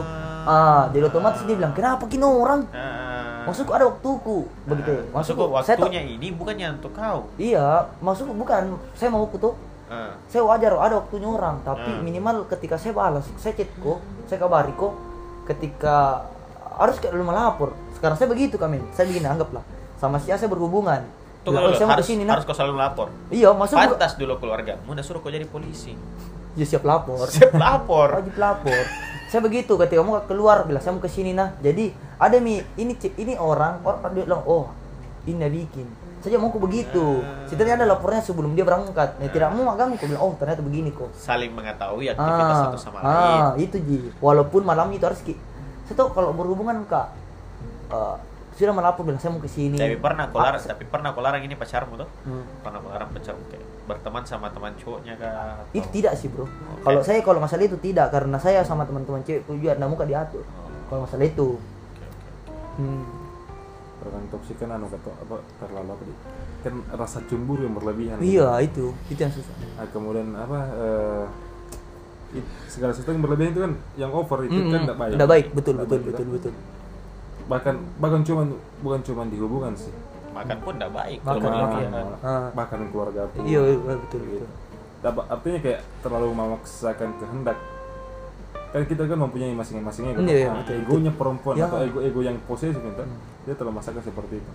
[0.46, 3.50] Ah, jadi otomatis dia bilang, "Kenapa kini orang?" Ah.
[3.50, 4.94] Maksudku ada waktuku begitu.
[5.10, 9.54] Ah, maksudku saya waktunya ini bukannya untuk kau Iya, maksudku bukan saya mau tuh
[9.86, 10.18] Ah.
[10.26, 12.02] saya wajar ada waktunya orang tapi Hmm.
[12.02, 14.94] minimal ketika saya balas saya chat kok saya kabari kok
[15.46, 16.26] ketika
[16.82, 19.62] harus kayak lu melapor sekarang saya begitu kami saya begini anggaplah
[20.02, 21.06] sama si A saya berhubungan
[21.46, 23.08] Tunggu Bilang, "Oh, dulu, saya mau harus, ke sini nah harus kau selalu lapor.
[23.30, 25.94] Iya masuk gua- pantas dulu keluarga mau suruh kau jadi polisi.
[26.58, 27.30] Ya siap lapor.
[27.30, 28.08] Siap lapor.
[28.18, 28.84] Wajib lapor.
[29.30, 32.98] Saya begitu ketika mau keluar bilang saya mau ke sini nah jadi ada mi ini
[32.98, 34.74] ini orang orang dia bilang oh
[35.30, 35.86] ini bikin.
[36.26, 37.22] Saja mau begitu.
[37.22, 37.46] Ah.
[37.46, 39.22] setidaknya ada lapornya sebelum dia berangkat.
[39.22, 41.14] Nah, tidak mau magang aku bilang oh ternyata begini kok.
[41.14, 43.14] Saling mengetahui aktivitas satu sama lain.
[43.14, 44.10] ah, itu ji.
[44.18, 45.38] Walaupun malam itu harus ki
[45.86, 47.14] saya tahu kalau berhubungan kak
[47.94, 48.16] eh,
[48.58, 49.76] sudah melapor bilang saya mau ke sini.
[49.76, 52.10] Tapi pernah kau Ah, larang tapi pernah kau larang ini pacarmu tuh.
[52.24, 52.44] Hmm.
[52.60, 56.48] pernah kau larang pacarmu kayak berteman sama teman cowoknya kah atau- itu tidak sih bro.
[56.82, 60.41] Kalau saya kalau masalah itu tidak karena saya sama teman-teman cewek juga tidak muka diatur.
[60.41, 61.50] Oh, kalau masalah itu.
[61.54, 62.82] Oke, oke.
[62.82, 63.04] hmm.
[64.02, 66.20] Orang toksik kan anu kata apa terlalu apa di-
[66.62, 68.18] kan rasa cemburu yang berlebihan.
[68.20, 68.89] iya itu.
[69.06, 69.54] Itu yang susah.
[69.76, 71.24] Nah, kemudian apa eh,
[72.36, 74.84] it- segala sesuatu yang berlebihan itu kan yang over itu kan Mm-mm.
[74.84, 75.12] tidak baik.
[75.12, 75.46] Tidak baik.
[75.52, 76.54] Betul Tidak betul baik, betul betul
[77.46, 78.48] Bahkan bahkan cuman
[78.80, 79.94] bukan cuman di hubungan sih.
[80.32, 81.64] makan pun tidak baik Makan, kalau makan.
[81.72, 81.92] berlebihan.
[82.20, 82.48] Ah.
[82.52, 83.40] bahkan keluarga pun.
[83.46, 84.50] iya iya, betul betul
[85.00, 87.58] Dapat- artinya kayak terlalu memaksakan kehendak
[88.68, 91.72] kan kita kan mempunyai masing-masingnya kan Iya, iya, Nah, betul, egonya perempuan Ya.
[91.72, 93.08] atau ego ego yang posesif kan
[93.42, 94.52] dia terlalu memaksakan seperti itu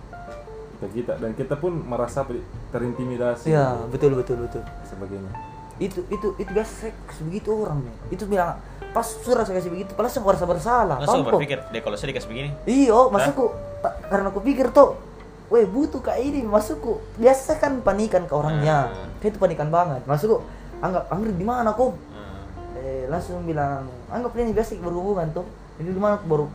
[0.77, 2.29] ke kita dan kita pun merasa
[2.69, 5.33] terintimidasi iya betul betul betul sebagainya
[5.81, 6.93] itu itu itu biasa saya
[7.25, 11.25] begitu orang nih itu bilang pas surat saya kasih begitu padahal saya merasa bersalah langsung
[11.25, 11.33] kok?
[11.33, 12.49] berpikir deh kalau saya dikasih begini.
[12.67, 14.99] Iyo, masukku karena aku pikir tuh,
[15.47, 19.25] weh butuh kayak ini, masukku biasa kan panikan ke orangnya, Hmm.
[19.25, 20.43] itu panikan banget, masukku
[20.83, 21.95] anggap Anggrek di mana kok?
[21.95, 22.77] Hmm.
[22.83, 25.47] Eh, langsung bilang anggap ini biasa berhubungan tuh,
[25.79, 26.19] ini di mana?
[26.19, 26.45] Aku baru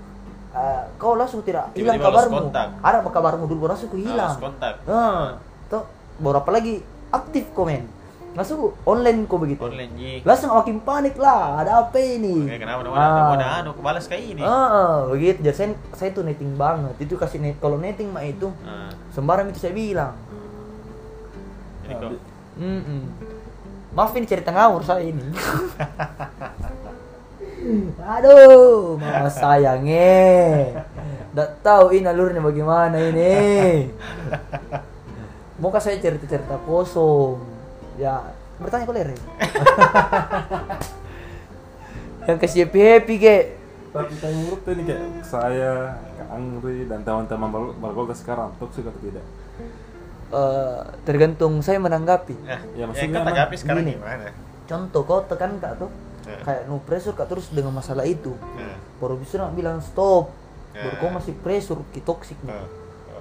[0.53, 5.41] eh, kau langsung tidak hilang kabarmu, ada apa kabarmu dulu langsung hilang, Harus kontak nah,
[5.73, 5.89] tuh
[6.21, 6.85] baru apa lagi?
[7.11, 7.89] Aktif komen,
[8.37, 12.45] masukku online kok begitu, online ji langsung makin panik lah, ada apa ini?
[12.45, 12.85] Oke, kenapa Ah.
[12.85, 15.41] namanya mau anu balas kayak ini Ah, begitu.
[15.41, 16.93] Jadi saya, saya tuh netting banget.
[17.01, 18.93] Itu kasih net kalau netting mah itu Ah.
[19.09, 20.13] sembarang itu saya bilang.
[21.83, 22.13] jadi kok.
[23.97, 25.25] Maaf ini cerita ngawur saya ini.
[28.05, 30.77] Aduh, mama sayangnya.
[31.33, 33.89] Nggak tahu ini alurnya bagaimana ini.
[35.61, 37.56] Mau saya cerita-cerita kosong.
[37.97, 38.15] Ya,
[38.57, 39.15] bertanya lere.
[42.27, 43.37] Yang kasih happy happy ke.
[43.89, 49.01] tapi kayak menurut ini kayak saya Kak Angri dan teman-teman Bal- Balgolta sekarang toksik atau
[49.01, 49.25] tidak
[50.27, 52.35] Eh, tergantung saya menanggapi.
[52.37, 53.93] Nah, Ya, ya, maksudnya kata emang Gapi sekarang gini.
[53.95, 54.27] gimana?
[54.67, 55.89] Contoh kau tekan kak tuh,
[56.25, 56.41] Eh.
[56.43, 58.35] kayak no pressure kak terus dengan masalah itu.
[58.99, 60.29] Baru bisa nak bilang stop.
[60.75, 62.51] baru kau masih pressure ki toxic nih.
[62.51, 62.69] Eh, eh.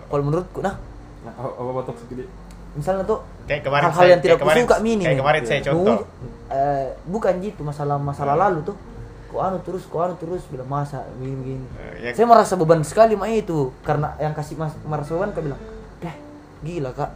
[0.05, 0.75] kalau menurutku nah
[1.21, 2.25] Nah, apa apa toksik ini?
[2.75, 5.21] Misalnya tuh Kayak kemarin hal-hal saya- yang tidak kayak kemarin- kusuka mini kayak nih.
[5.21, 5.97] kemarin saya contoh.
[6.47, 8.43] Eh, bukan gitu masalah masalah Hmm.
[8.43, 8.75] lalu tuh
[9.27, 12.81] kok anu terus kok anu terus bilang masa begini begini Eh, ya- saya merasa beban
[12.81, 15.59] sekali mah itu karena yang kasih mas, merasa beban kak bilang
[15.97, 16.15] deh
[16.61, 17.11] gila kak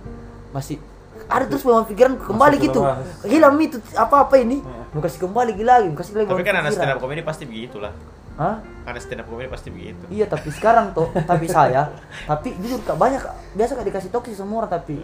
[0.50, 0.82] masih
[1.26, 2.80] ada terus beban pikiran kembali Masuk gitu
[3.26, 4.91] hilang itu apa apa ini Hmm.
[4.91, 7.78] mau kasih kembali lagi mau kasih lagi Tapi kan anak stand up comedy pasti begitu
[7.78, 7.93] lah.
[8.36, 8.56] Hah?
[8.84, 10.04] Anak stand up comedy pasti begitu.
[10.08, 11.91] Iya tapi sekarang tuh, tapi saya,
[12.26, 13.19] tapi jujur kak banyak
[13.54, 15.04] biasa kak dikasih toksi semua orang tapi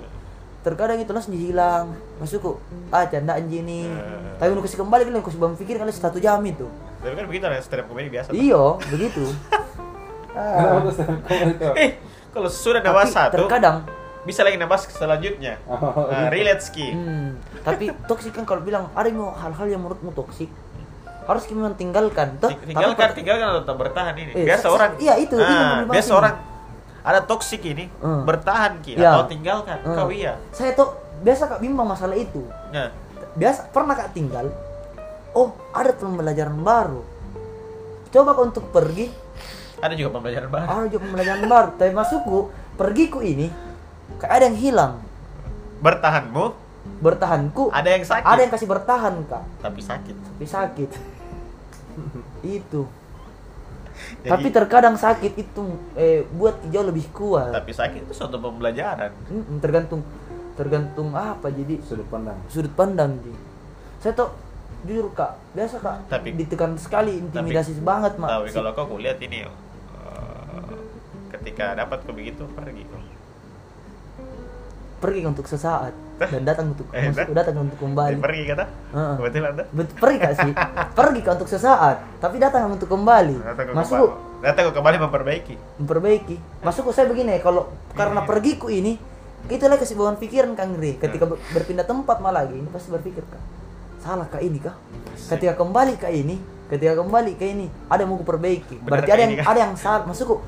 [0.66, 1.86] terkadang itu langsung hilang
[2.18, 2.58] masukku
[2.90, 4.34] ah canda anjing nih Eh.
[4.36, 6.66] tapi mau kasih kembali kan kasih beban pikir kali satu jam itu
[7.00, 8.28] Tapi kan begitu stand up comedy biasa.
[8.28, 8.36] tuh.
[8.36, 9.30] iyo begitu
[10.34, 10.92] Kenapa ah.
[10.92, 11.76] tuh?
[11.78, 11.90] Eh,
[12.30, 13.88] kalau sudah nambah satu, terkadang
[14.26, 15.62] bisa lagi nambah selanjutnya.
[15.64, 16.92] Oh, Nah, relate ski.
[16.92, 20.50] hmm, tapi toksik kan kalau bilang ada yang mau hal-hal yang menurutmu toksik
[21.24, 24.32] harus kita tinggalkan Ting- tinggalkan, tapi- tinggalkan atau tetap bertahan ini.
[24.34, 24.92] Eh, biasa sa- orang.
[24.98, 26.20] iya, itu, Ah, biasa ini.
[26.20, 26.34] orang
[27.06, 28.26] ada toksik ini Hmm.
[28.26, 29.14] bertahan ki Iya.
[29.14, 29.78] atau tinggalkan.
[29.80, 29.94] Hmm.
[29.96, 30.42] Kau iya.
[30.50, 32.90] saya tuh biasa kak bimbang masalah itu Nah,
[33.34, 34.50] biasa pernah kak tinggal
[35.32, 37.04] oh ada pembelajaran baru
[38.10, 39.12] coba kau untuk pergi
[39.78, 40.66] ada juga pembelajaran baru.
[40.66, 42.40] ada juga pembelajaran baru tapi masukku
[42.74, 43.48] pergiku ini
[44.18, 44.94] kayak ada yang hilang
[45.78, 46.46] Bertahanmu,
[47.00, 48.24] bertahanku ada yang sakit.
[48.26, 50.16] ada yang kasih bertahan kak tapi sakit.
[50.16, 50.90] tapi sakit
[52.58, 52.82] itu
[53.96, 59.12] Jadi- tapi terkadang sakit itu eh, buat jauh lebih kuat tapi sakit itu suatu pembelajaran.
[59.26, 60.02] Mm, tergantung
[60.54, 62.40] tergantung apa jadi Sudut pandang.
[62.46, 63.32] sudut pandang Ji.
[63.98, 64.30] saya tuh
[64.84, 69.44] jujur kak biasa kak Tapi- ditekan sekali intimidasi banget mak Tapi kalau kau kulihat ini
[69.44, 69.50] eh,
[71.32, 73.02] ketika dapat kau begitu pergi kau.
[74.98, 78.18] pergi untuk sesaat dan datang untuk Eh, maksudku datang untuk kembali.
[78.18, 78.66] Pergi kata?
[78.66, 79.16] Heeh.
[79.20, 79.64] Betul anda?
[79.68, 80.52] Bet- pergi kak sih.
[80.96, 81.96] Pergi kak untuk sesaat.
[82.18, 83.36] Tapi datang untuk kembali.
[83.38, 85.56] Datang masuk kembali, datang kembali memperbaiki.
[85.78, 86.36] memperbaiki.
[86.64, 88.96] Masukku saya begini kalau karena pergiku ini
[89.46, 90.96] itu lagi kasih beban pikiran kang Ri.
[90.96, 93.44] Ketika ber- berpindah tempat malah lagi ini pasti berpikir kak
[94.00, 94.78] salah kak ini kah?
[95.28, 99.22] Ketika kembali kak ini ketika kembali ke ini ada yang mau kuperbaiki Benar berarti ada
[99.22, 99.50] yang ini, Kak?
[99.54, 100.02] ada yang salah.
[100.06, 100.42] Masukku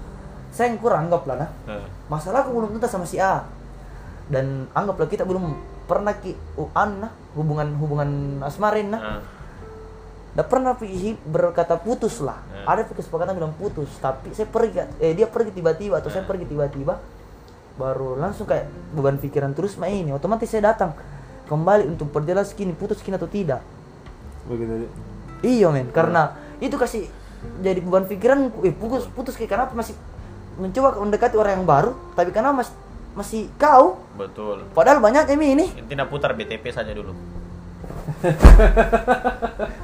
[0.50, 1.50] saya yang kurang anggaplah nah.
[1.66, 1.86] Heeh.
[2.08, 3.46] masalahku belum tuntas sama si A
[4.28, 5.56] dan anggaplah kita belum
[5.88, 8.10] pernah ki uan nah hubungan hubungan
[8.44, 9.24] asmarin nah.
[10.38, 12.38] Udah pernah pergi berkata putus lah.
[12.54, 12.70] Ya.
[12.70, 16.30] Ada kesepakatan bilang putus, tapi saya pergi eh dia pergi tiba-tiba atau saya Ya.
[16.30, 17.02] pergi tiba-tiba
[17.74, 20.94] baru langsung kayak beban pikiran terus mah ini otomatis saya datang
[21.50, 23.66] kembali untuk perjelas kini putus kini atau tidak.
[24.46, 24.86] Begitu.
[25.42, 27.10] Iya men, karena itu kasih
[27.66, 29.98] jadi beban pikiran eh putus putus kayak kenapa masih
[30.62, 32.74] mencoba mendekati orang yang baru tapi kenapa masih
[33.18, 34.70] masih kau Betul.
[34.72, 37.18] padahal banyak ini ini Intinya putar BTP saja dulu.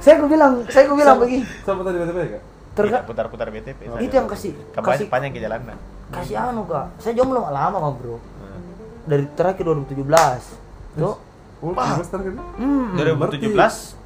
[0.00, 2.42] saya ku bilang saya ku bilang begini Siapa tadi betul kak?
[2.74, 3.80] terga Tidak, putar-putar BTP.
[3.86, 5.76] saja itu yang kasih Kapan kasih panjang ke jalanan.
[6.06, 8.60] kasih anu kak saya jomblo lama mah bro Heeh.
[9.04, 9.98] dari terakhir 2017
[10.94, 11.16] tuh
[11.56, 11.96] Oh, Wah.
[11.96, 12.34] semester kan?
[12.58, 13.96] hmm, 2017,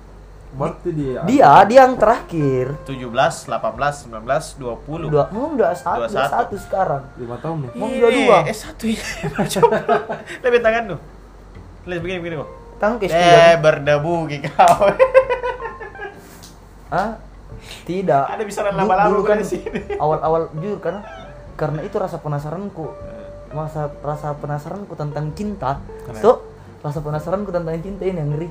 [0.49, 1.21] Berarti dia.
[1.29, 3.05] dia dia yang terakhir 17,
[3.45, 3.53] 18,
[4.09, 5.13] 19, 20.
[5.13, 6.33] dua mau dua satu satu.
[6.33, 7.71] satu sekarang lima tahun nih.
[7.77, 8.37] Mau dua dua.
[8.45, 9.03] Eh, satu ya.
[9.29, 9.77] Coba.
[10.45, 10.97] Lebih tangan lu.
[11.85, 12.51] Lihat begini begini kok.
[12.79, 14.89] tang ke Eh, berdebu kau.
[16.89, 17.21] ah
[17.85, 19.81] tidak Ada Du- lama-lama dulu kan di sini.
[20.03, 21.05] awal-awal jujur karena
[21.53, 22.87] karena itu rasa penasaranku
[23.51, 25.81] masa rasa penasaranku tentang cinta
[26.21, 26.41] tuh
[26.81, 28.49] rasa penasaranku tentang cinta ini yang ngeri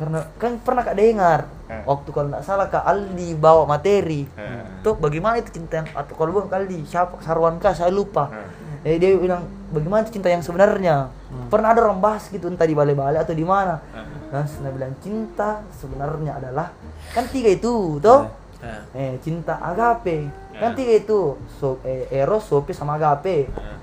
[0.00, 1.84] karena kan pernah kak dengar Eh.
[1.84, 4.80] waktu kalau nggak salah kak Aldi bawa materi Eh.
[4.80, 8.48] tuh bagaimana itu cinta yang atau kalau bukan Aldi siapa Sarwan kah saya lupa Eh.
[8.80, 11.12] eh dia bilang bagaimana itu cinta yang sebenarnya
[11.46, 14.32] pernah ada orang bahas gitu entah di balai-balai atau di mana Eh.
[14.32, 16.72] nah saya bilang cinta sebenarnya adalah
[17.12, 18.24] kan tiga itu tuh
[18.64, 18.80] Eh.
[18.96, 20.76] eh cinta agape kan Ya.
[20.76, 21.20] tiga itu
[21.54, 23.78] so, eh, eros sopi sama agape Eh.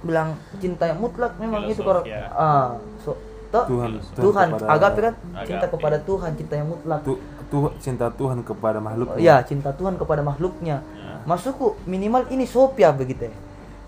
[0.00, 2.30] bilang cinta yang mutlak memang itu Filosofi, kalau ya.
[2.30, 2.68] ah
[3.02, 7.14] so toh, Tuhan, Tuhan, kepada- agape kan cinta kepada Tuhan cinta yang mutlak Tu,
[7.46, 9.16] tu- cinta Tuhan kepada makhluk.
[9.16, 11.22] ya cinta Tuhan kepada makhluknya Ya.
[11.24, 13.34] masukku minimal ini sopia begitu ya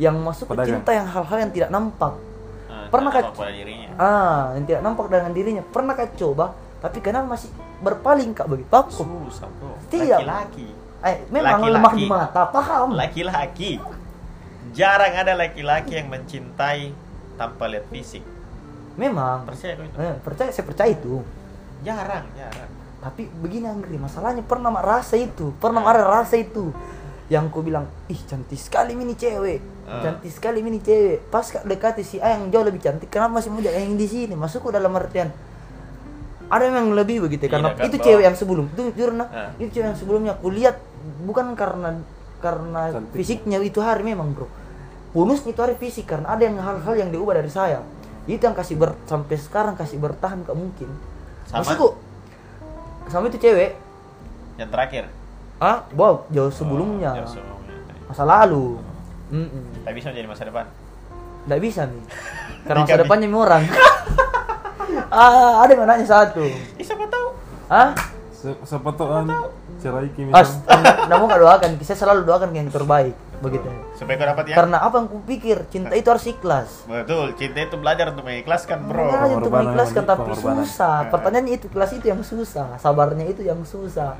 [0.00, 0.78] yang masuk ke Pedagang.
[0.78, 2.14] cinta yang hal-hal yang tidak nampak
[2.68, 3.88] Eh, Pernah dirinya.
[3.96, 8.70] ah yang tidak nampak dengan dirinya pernah kak coba tapi kenapa masih berpaling kak begitu
[8.70, 9.74] Aku, Susah, Bro.
[9.88, 10.20] Tidak.
[10.20, 10.68] Laki-laki.
[11.00, 11.74] eh memang Laki-laki.
[11.74, 13.72] lemah di mata paham Laki-laki.
[14.70, 16.92] Jarang ada laki-laki yang mencintai
[17.34, 18.22] tanpa lihat fisik.
[18.98, 19.46] Memang.
[19.46, 19.94] Percaya itu?
[19.96, 21.22] eh, percaya saya percaya itu.
[21.80, 22.70] Jarang, jarang.
[22.98, 26.74] tapi begini Anggri masalahnya pernah mak rasa itu pernah mak ada rasa itu.
[27.28, 29.62] Yang ku bilang ih cantik sekali ini cewek.
[29.86, 30.02] Ah.
[30.02, 31.30] cantik sekali ini cewek.
[31.30, 34.34] Pas kak dekati si A yang jauh lebih cantik kenapa masih muda yang di sini?
[34.34, 35.30] Masukku dalam artian
[36.48, 38.66] ada yang lebih begitu ya, karena kan, itu bahwa- cewek yang sebelum.
[38.66, 39.50] Itu jujur nah Ah.
[39.54, 40.80] itu cewek yang sebelumnya aku lihat
[41.22, 42.02] bukan karena
[42.38, 43.14] karena Cantik.
[43.14, 44.48] fisiknya itu hari memang bro.
[45.10, 47.78] Bonusnya itu hari fisik karena ada yang hal-hal yang diubah dari saya
[48.30, 50.88] itu yang kasih ber sampai sekarang kasih bertahan gak mungkin
[51.44, 51.64] Sama?
[51.64, 51.96] maksudku
[53.06, 53.72] sama itu cewek
[54.56, 55.04] Yang terakhir.
[55.58, 57.74] ah wow jauh sebelumnya Oh, jauh sebelumnya.
[58.04, 58.76] masa lalu
[59.28, 59.64] Mm-mm.
[59.82, 60.66] Tak bisa menjadi masa depan.
[61.44, 62.02] nggak bisa nih
[62.68, 63.64] karena masa depannya mi orang
[65.10, 66.44] ah ada yang nanya satu
[66.76, 67.26] Eh, siapa tahu?
[67.66, 67.92] ah
[68.30, 69.10] Se- Siapa tahu
[69.78, 70.94] cerai Ki As, misalnya.
[71.10, 73.68] namun gak doakan, saya selalu doakan yang terbaik begitu.
[73.94, 76.68] Supaya kau dapat yang Karena apa yang kupikir cinta itu harus ikhlas.
[76.84, 79.06] Betul, cinta itu belajar untuk mengikhlaskan, Bro.
[79.06, 80.56] Makanya untuk mengikhlaskan tapi pengorbanan.
[80.62, 80.96] susah.
[81.08, 84.18] Pertanyaannya itu kelas itu yang susah, sabarnya itu yang susah.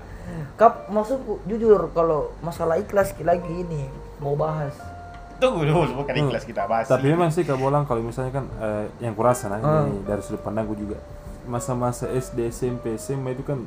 [0.55, 3.89] Kap maksudku jujur kalau masalah ikhlas lagi ini
[4.21, 4.77] mau bahas.
[5.39, 6.91] Tunggu dulu, bukan ikhlas kita bahas.
[6.91, 9.87] Tapi memang sih Kak Bolang kalau misalnya kan eh, yang kurasa nah Hmm.
[9.89, 10.99] ini dari sudut pandangku juga
[11.47, 13.65] masa-masa SD, SMP, SMA itu kan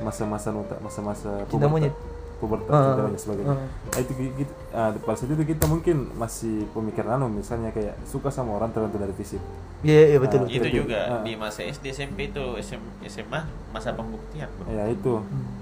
[0.00, 1.92] masa-masa nuta, masa-masa Cinta monyet.
[2.40, 2.86] Pubertas, Hmm.
[2.88, 3.52] cinta monyet sebagainya.
[3.52, 3.68] Hmm.
[3.86, 8.28] Nah, itu gitu, ah, pada saat itu kita mungkin masih pemikiran anu misalnya kayak suka
[8.28, 9.38] sama orang tergantung dari fisik.
[9.80, 10.44] Iya iya betul.
[10.44, 10.78] Ah, itu Betul.
[10.82, 11.20] juga Ah.
[11.20, 14.68] di masa SD SMP itu SM, SMA masa pembuktian, Bro.
[14.68, 15.20] Ya itu.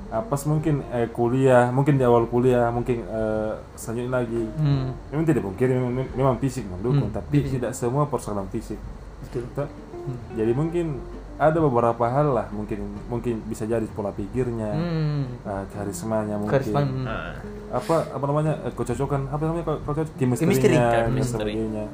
[0.09, 4.43] Ah, pas mungkin eh, kuliah, mungkin di awal kuliah, mungkin eh, selanjutnya lagi.
[4.57, 7.59] Hmm, Memang tidak mungkin memang, memang fisik mendukung, Hmm, tapi fisik.
[7.59, 8.79] tidak semua persoalan fisik.
[9.21, 9.45] betul.
[9.53, 9.69] Toh?
[10.33, 10.97] Jadi mungkin
[11.39, 15.23] ada beberapa hal lah mungkin mungkin bisa jadi pola pikirnya, Hmm.
[15.43, 16.51] ah, karismanya mungkin.
[16.53, 16.83] Karisma.
[16.83, 17.05] hmm.
[17.05, 17.31] Nah,
[17.71, 18.59] Apa apa namanya?
[18.61, 20.51] eh, kecocokan apa namanya cocok Chemistry.
[20.51, 21.85] chemistry-nya dan sebagainya.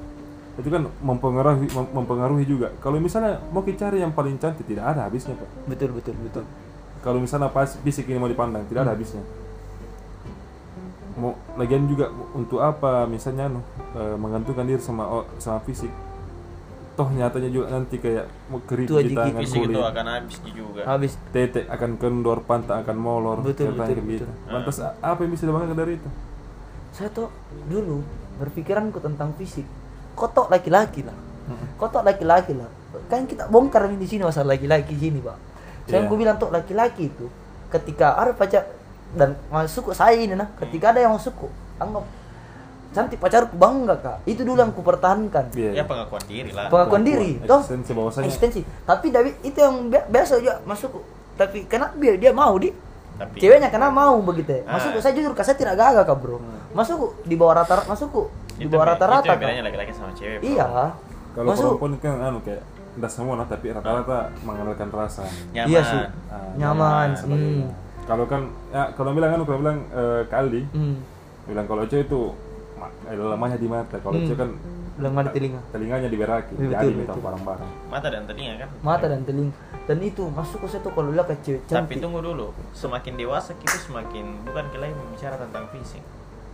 [0.55, 2.71] Itu kan mempengaruhi mem- mempengaruhi juga.
[2.79, 5.51] Kalau misalnya mau kita cari yang paling cantik tidak ada habisnya, Pak.
[5.67, 6.47] Betul betul betul.
[7.03, 9.21] Kalau misalnya pas fisik ini mau dipandang tidak ada habisnya.
[11.15, 13.51] Mau lagian juga untuk apa misalnya
[13.93, 15.91] eh, menggantungkan diri sama o- sama fisik.
[16.95, 19.83] Toh nyatanya juga nanti kayak mau keriput Tua di tangan fisik itu kulit.
[19.85, 20.81] akan habis juga.
[20.85, 24.23] Habis Tete akan kendor, pantat akan molor, Betul, betul, gitu.
[24.23, 24.31] betul.
[24.47, 26.11] Lantas a- apa yang bisa dibanggakan dari itu?
[26.95, 27.27] saya tuh
[27.67, 28.07] dulu
[28.39, 29.67] berpikiranku tentang fisik
[30.15, 31.19] kotok laki-laki lah
[31.75, 32.71] kotok laki-laki lah
[33.11, 35.35] kan kita bongkar di sini masalah laki-laki sini pak
[35.91, 37.27] saya aku bilang tuh laki-laki itu
[37.67, 38.63] ketika ada pacar
[39.11, 41.35] dan masuk saya ini nah ketika ada yang masuk
[41.75, 42.07] anggap
[42.95, 45.71] cantik pacarku bangga kak itu dulu yang ku pertahankan Iya.
[45.73, 46.67] Ya pengakuan diri lah.
[46.69, 51.03] pengakuan diri toh Eksistensi bahwasanya eksistensi tapi David itu yang bi- biasa aja masuk
[51.35, 52.71] tapi kenapa dia dia mau di
[53.15, 54.63] Tapi ceweknya karena mau begitu ya.
[54.65, 54.75] Ah.
[54.75, 56.39] masuk saya jujur kak saya tidak gagah kak bro
[56.71, 60.39] masuk di bawah rata masuk di bawah rata-rata Itu bedanya laki-laki sama cewek.
[60.39, 60.47] Bro.
[60.49, 60.67] iya
[61.33, 62.63] kalau masuk perempuan itu kan anu kayak
[62.95, 65.27] tidak semua nah, tapi rata-rata mengandalkan rasa.
[65.51, 65.67] Nyaman.
[65.67, 67.67] iya sih Ah, nyaman sebagainya.
[68.05, 70.95] Kalau kan ya kalau bilang anu kalau bilang eh, kali hmm.
[71.47, 72.23] bilang kalau cewek itu
[73.05, 74.27] eh, lemahnya di mata, kalau Hmm.
[74.27, 74.51] cewek kan
[74.95, 77.71] belum ada telinga telinganya diberaki, Iya, jadi betul, barang-barang.
[77.89, 78.69] Mata dan telinga kan.
[78.81, 82.21] mata dan telinga dan itu masuk ke situ kalau lihat ke cewek Tapi cantik tunggu
[82.21, 86.03] dulu, semakin dewasa kita semakin bukan kita lagi membicara tentang fisik.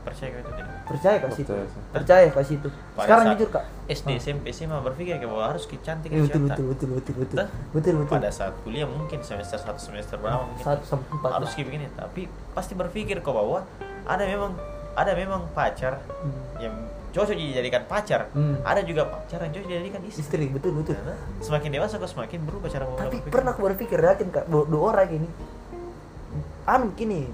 [0.00, 0.68] Percaya itu tidak?
[0.82, 1.80] percaya kak situ Percaya sih.
[1.92, 5.82] percaya kak situ Pada sekarang jujur kak SD, SMP, SMA berpikir kayak bahwa harus kita
[5.84, 7.46] cantik, Iya, betul betul betul betul betul Betul.
[7.70, 11.50] betul betul Pada saat kuliah mungkin semester 1 semester berapa mungkin satu sampai empat harus
[11.52, 11.86] kayak begini.
[11.92, 13.60] Tapi pasti berpikir kok bahwa
[14.02, 14.56] ada memang
[14.92, 16.34] ada memang pacar Hmm.
[16.58, 16.74] yang
[17.10, 18.30] cocok dijadikan pacar.
[18.30, 18.62] Hmm.
[18.62, 20.20] Ada juga pacar yang cocok dijadikan istri.
[20.22, 23.30] istri betul betul Karena semakin dewasa kok semakin berubah cara tapi berpikir.
[23.30, 25.28] pernah aku berpikir yakin kak dua, dua orang ini
[26.64, 27.26] anu gini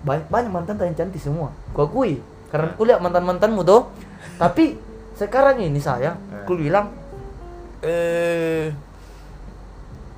[0.00, 3.90] banyak, banyak mantan yang cantik semua ku akui karena aku lihat mantan mantanmu tuh
[4.36, 4.78] tapi
[5.12, 6.94] sekarang ini saya aku bilang
[7.82, 8.70] eh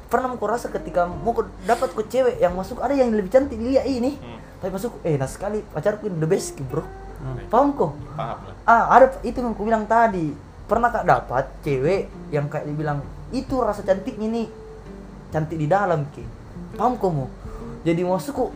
[0.08, 3.80] pernah aku rasa ketika mau dapat ke cewek yang masuk ada yang lebih cantik dia
[3.82, 4.37] ini Hmm.
[4.58, 5.62] Tapi masuk eh nah sekali.
[5.64, 6.82] Pacarku ini the best bro.
[7.50, 7.92] Paham kok?
[8.14, 8.54] Paham lah.
[8.62, 10.30] ah ada itu yang aku bilang tadi.
[10.68, 14.46] Pernah kak dapat cewek yang kayak dibilang itu rasa cantiknya nih
[15.28, 16.22] cantik di dalam ki.
[16.76, 17.24] Paham kamu
[17.82, 18.50] jadi masukku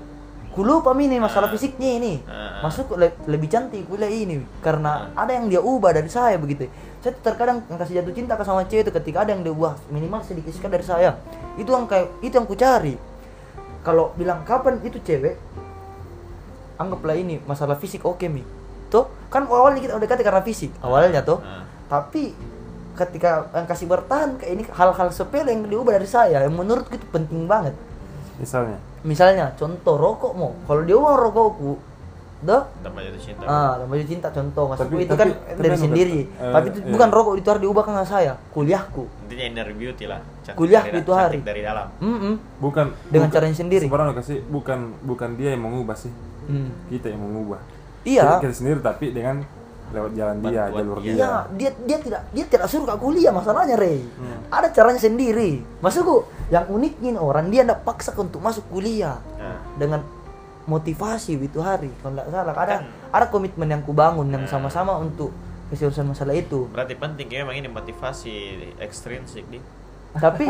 [0.53, 1.53] ku lupa ini masalah Ah.
[1.57, 2.15] fisiknya ini.
[2.29, 2.61] Ah.
[2.61, 4.45] masuk le- lebih cantik kuliah ini.
[4.61, 6.69] Karena ada yang dia ubah dari saya begitu.
[7.01, 9.51] Saya tuh terkadang yang kasih jatuh cinta ke sama cewek itu ketika ada yang dia
[9.51, 11.17] ubah minimal sedikit sekali dari saya.
[11.57, 12.95] Itu yang kayak itu yang ku cari.
[13.83, 15.41] Kalau bilang kapan itu cewek
[16.83, 18.43] anggaplah ini masalah fisik oke mi.
[18.91, 21.65] Tuh kan awalnya kita udah kata karena fisik awalnya tuh Ah.
[21.89, 22.37] tapi
[22.93, 27.07] ketika yang kasih bertahan kayak ini hal-hal sepele yang diubah dari saya yang menurutku itu
[27.09, 27.73] penting banget.
[28.37, 31.73] Misalnya, misalnya contoh rokok mau kalau dia uang rokokku
[32.43, 33.45] dah Tambah jatuh cinta.
[33.45, 36.67] ah namanya cinta contoh maksudku Tapi- itu tapi- kan tapi dari anu, sendiri eh, tapi
[36.69, 36.91] itu iya.
[36.91, 40.21] bukan rokok itu harus diubah sama saya kuliahku Intinya inner beauty lah.
[40.43, 41.39] Cantik Kuliah dari, itu hari.
[41.41, 41.89] dari dalam.
[41.97, 42.35] Mm-mm.
[42.59, 43.87] bukan Dengan bukan- caranya sendiri.
[43.87, 46.13] Sebenarnya kasih bukan bukan dia yang mengubah sih,
[46.45, 46.69] Hmm.
[46.87, 47.63] kita yang mengubah.
[48.03, 49.41] iya Kita, kita sendiri tapi dengan
[49.89, 51.05] lewat jalan dia, Bantuan jalur dia.
[51.07, 51.15] dia.
[51.15, 54.03] Iya, dia dia tidak dia tidak suruh kak kuliah masalahnya Rey.
[54.03, 54.41] Hmm.
[54.49, 55.65] Ada caranya sendiri.
[55.79, 56.17] Maksudku
[56.49, 60.01] yang uniknya orang dia tidak paksa untuk masuk kuliah Nah, dengan
[60.65, 62.83] motivasi itu hari kalau nggak salah ada Kan.
[63.11, 64.51] ada komitmen yang kubangun yang Nah.
[64.51, 65.35] sama-sama untuk
[65.69, 68.35] keseriusan masalah itu Berarti penting ya memang ini motivasi
[68.79, 69.59] ekstrinsik di.
[70.13, 70.45] tapi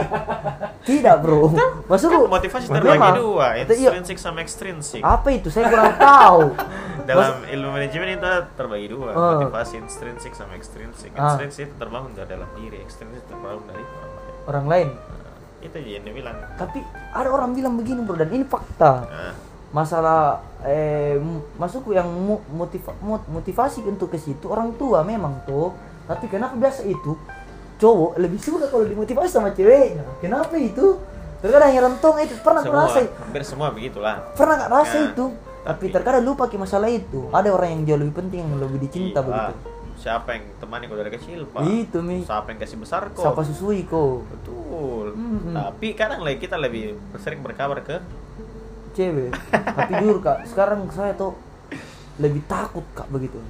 [0.83, 1.55] tidak bro
[1.87, 4.99] maksudku Kan motivasi terbagi dua, iya, intrinsik sama ekstrinsik.
[5.01, 6.43] apa itu saya kurang tahu
[7.03, 9.39] Dalam ilmu manajemen itu terbagi dua, Oh.
[9.39, 11.11] motivasi intrinsik sama ekstrinsik.
[11.15, 11.35] Ah.
[11.35, 14.39] Intrinsik itu terbangun dari dalam diri, ekstrinsik terbangun dari orang lain.
[14.45, 16.37] orang lain Nah, itu yang dia bilang.
[16.57, 16.79] tapi
[17.13, 19.35] ada orang bilang begini bro dan ini fakta Nah,
[19.73, 21.17] masalah eh
[21.57, 22.07] masukku yang
[22.47, 25.73] motiva- mot- motivasi untuk ke situ orang tua memang tuh
[26.05, 27.17] tapi kenapa biasa itu
[27.77, 31.01] cowok lebih suka kalau dimotivasi sama ceweknya kenapa itu
[31.41, 34.23] terkadang yang rentong itu pernah semua, rasa hampir semua begitulah.
[34.33, 35.25] pernah nggak rasa Ya, itu
[35.63, 38.79] tapi tapi- terkadang lupa ke masalah itu ada orang yang jauh lebih penting yang lebih
[38.79, 39.27] dicinta Iya.
[39.27, 39.55] begitu
[39.95, 41.63] Siapa yang temani kau dari kecil, Pak?
[41.63, 42.27] Itu, Mi.
[42.27, 43.23] Siapa yang kasih besar kok?
[43.23, 45.15] siapa susui kok Betul.
[45.15, 45.55] Mm-mm.
[45.55, 48.03] Tapi kadang lagi kita lebih sering berkabar ke
[48.93, 49.33] cewek.
[49.51, 51.33] Tapi jujur kak sekarang saya tuh
[52.17, 53.41] lebih takut kak begitu.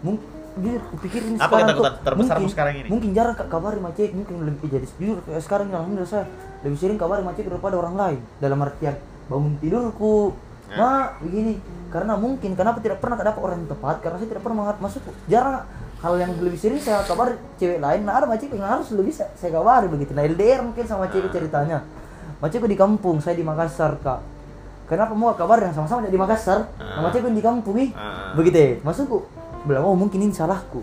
[0.00, 2.88] Mungkin jujur pikirin Apa sekarang ketakutan tuh, terbesarmu mungkin, sekarang ini?
[2.92, 6.24] mungkin jarang kak kabari cewek mungkin lebih jadi jujur kayak sekarang alhamdulillah saya
[6.60, 8.20] lebih sering kabari cewek daripada orang lain.
[8.38, 8.94] Dalam artian
[9.26, 10.32] bangun tidurku
[10.72, 10.80] Ya.
[10.80, 11.60] mak begini.
[11.92, 14.00] Karena mungkin kenapa tidak pernah dapat orang yang tepat?
[14.00, 15.68] Karena saya tidak pernah masuk jarang.
[16.00, 19.28] Hal yang lebih sering saya kabar cewek lain nah ada macam yang harus lebih saya,
[19.36, 20.16] saya kabari begitu.
[20.16, 21.34] Nah LDR mungkin sama cewek Ah.
[21.36, 21.78] ceritanya.
[22.40, 24.18] Macamku di kampung saya di Makassar kak
[24.84, 26.68] kenapa mau kabar yang sama-sama di Makassar
[27.08, 28.32] cewek di kampung nih Ah.
[28.32, 29.24] begitu ya masukku
[29.62, 30.82] bilang oh mungkin ini salahku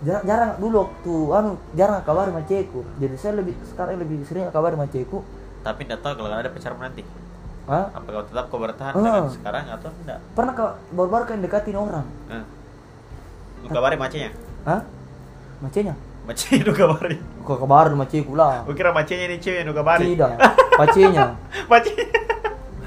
[0.00, 4.48] jarang, jarang dulu waktu anu jarang kabar sama cewekku jadi saya lebih sekarang lebih sering
[4.48, 5.20] kabar sama cewekku
[5.60, 7.04] tapi tidak tahu kalau ada pacarmu nanti.
[7.68, 7.92] Hah?
[7.92, 8.98] Apa kau tetap kau bertahan Ah.
[8.98, 10.18] dengan sekarang atau tidak?
[10.32, 12.44] pernah kak baru-baru kan dekatin orang Nah.
[13.60, 14.32] Lu kabari macenya?
[14.64, 14.80] Hah?
[15.60, 15.92] Macenya?
[16.20, 17.20] Macenya lu kabari.
[17.40, 20.04] Kok kabar sama cewekku lah Gua kira macenya ini cewek yang lu kabari.
[20.10, 20.32] tidak
[20.72, 21.26] pacenya
[21.70, 22.04] Macenya.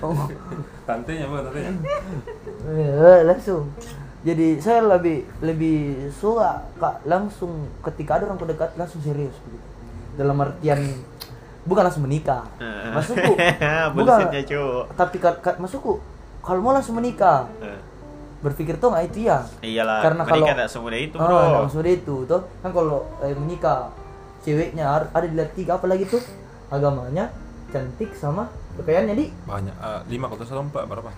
[0.04, 0.28] Oh.
[0.88, 1.72] Tantenya bukan tantenya.
[2.68, 3.72] Eh, langsung
[4.24, 5.78] jadi saya lebih lebih
[6.12, 9.68] suka kak langsung ketika ada orang dekat langsung serius begitu
[10.16, 10.80] dalam artian
[11.64, 12.48] bukan langsung menikah
[12.92, 13.36] masukku
[14.48, 14.84] cowok.
[14.96, 15.16] tapi
[15.60, 15.94] masukku
[16.40, 17.80] kalau mau langsung menikah Eh.
[18.40, 21.36] berpikir tuh nggak itu ya Iyalah, karena kalau tidak semudah itu, Ah, Bro.
[21.36, 23.92] nggak maksudnya itu tuh kan kalau eh, menikah
[24.44, 26.20] ceweknya ada dilihat tiga apa lagi tuh
[26.68, 27.32] agamanya
[27.72, 29.76] cantik sama kekayaannya di Banyak.
[29.76, 31.10] eh, lima kalau salah empat berapa?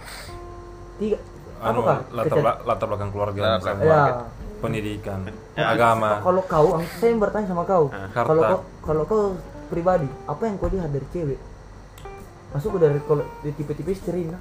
[0.95, 1.17] tiga
[1.57, 4.27] Anu latar, latar belakang keluarga, Latar belakang.
[4.57, 5.19] pendidikan,
[5.53, 5.71] Ya.
[5.71, 6.19] agama.
[6.19, 8.11] kalau kau saya yang bertanya sama kau Ah.
[8.13, 9.23] kalau kau kalau kau
[9.65, 11.39] pribadi apa yang kau lihat dari cewek
[12.51, 14.39] masuk dari kalau di tipe-tipe istri nah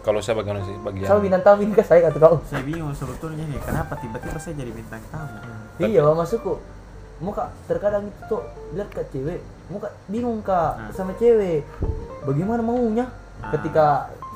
[0.00, 1.04] Kalau saya bagaimana sih bagian?
[1.06, 4.54] sama bintang tamu ini kah saya atau kau Saya bingung sebetulnya nih, kenapa tiba-tiba saya
[4.56, 5.36] jadi bintang tamu?
[5.78, 6.56] iya masukku
[7.18, 8.40] muka terkadang itu tuh
[8.72, 9.40] lihat ke cewek
[9.70, 10.72] muka bingung kak.
[10.76, 10.90] Ah.
[10.90, 11.62] sama cewek.
[12.20, 13.06] Bagaimana maunya?
[13.38, 13.54] Ah.
[13.54, 13.86] ketika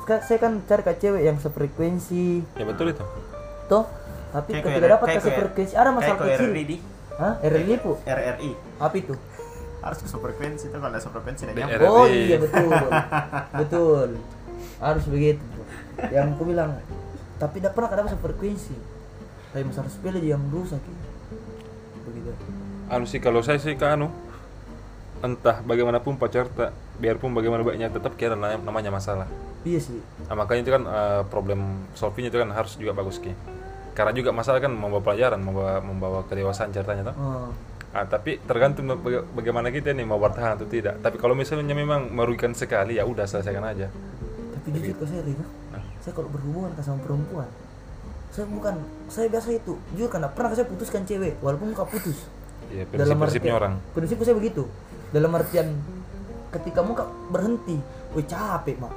[0.03, 2.41] ka- saya kan cari ke cewek yang sefrekuensi.
[2.53, 3.05] Ya betul itu.
[3.65, 3.85] toh
[4.29, 6.49] tapi Kayak ketika dapat ke kau- sefrekuensi ada masalah kecil.
[6.49, 6.77] RRI di.
[7.15, 7.33] Hah?
[7.39, 8.95] RRI pu RRI apa?
[8.95, 9.15] Itu?
[9.79, 11.77] Harus ke frekuensi itu kalau ada frekuensi tidak Di nyambung.
[11.77, 11.93] RRI.
[11.93, 12.71] oh iya betul.
[13.61, 14.09] Betul.
[14.77, 15.45] Harus begitu.
[16.09, 16.69] Yang aku bilang
[17.35, 18.75] tapi tidak pernah dapat sefrekuensi.
[19.49, 20.97] Tapi masalah sepele dia yang rusak ya.
[22.03, 22.31] begitu.
[22.85, 24.09] Anu sih kalau saya sih ke anu
[25.17, 29.27] entah bagaimanapun pacar tak biarpun bagaimana baiknya tetap kira namanya, masalah.
[29.61, 31.59] iya sih Nah, makanya itu kan eh, problem
[31.93, 33.31] solvingnya itu kan harus juga bagus ki.
[33.91, 37.15] Karena juga masalah kan membawa pelajaran, membawa membawa kedewasaan ceritanya toh.
[37.15, 37.49] oh.
[37.91, 40.99] Ah, tapi tergantung baga- bagaimana kita nih mau bertahan atau tidak.
[40.99, 43.87] Tapi kalau misalnya memang merugikan sekali ya udah selesaikan aja.
[44.57, 45.45] tapi jujur ke saya Rina
[45.99, 47.45] saya kalau berhubungan sama perempuan
[48.27, 52.25] saya bukan saya biasa itu jujur karena pernah saya putuskan cewek walaupun muka putus
[52.67, 53.73] Ya, prinsip-prinsipnya artian- orang.
[53.93, 54.65] prinsipku saya begitu
[55.15, 55.71] dalam artian
[56.51, 57.79] ketika muka berhenti
[58.11, 58.91] wih capek mak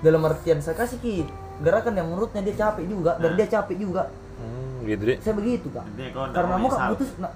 [0.00, 1.28] dalam artian saya kasih ki
[1.60, 5.16] gerakan yang menurutnya dia capek juga dan dia capek juga Hmm, gitu deh.
[5.20, 5.84] saya begitu kak
[6.32, 6.90] karena mau muka menyesal.
[6.92, 7.32] putus nah,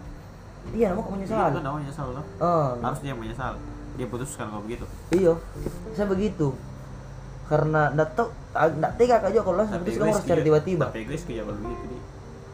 [0.73, 2.25] iya muka menyesal Itu namanya menyesal loh.
[2.37, 3.53] Eh, Harus dia menyesal.
[3.95, 4.85] Dia putuskan kalau begitu.
[5.15, 5.33] iya
[5.93, 6.53] saya begitu
[7.47, 11.43] karena nggak tahu nggak tega kak juga kalau langsung putuskan orang secara tiba-tiba Tapi ya
[11.43, 11.85] kalau begitu.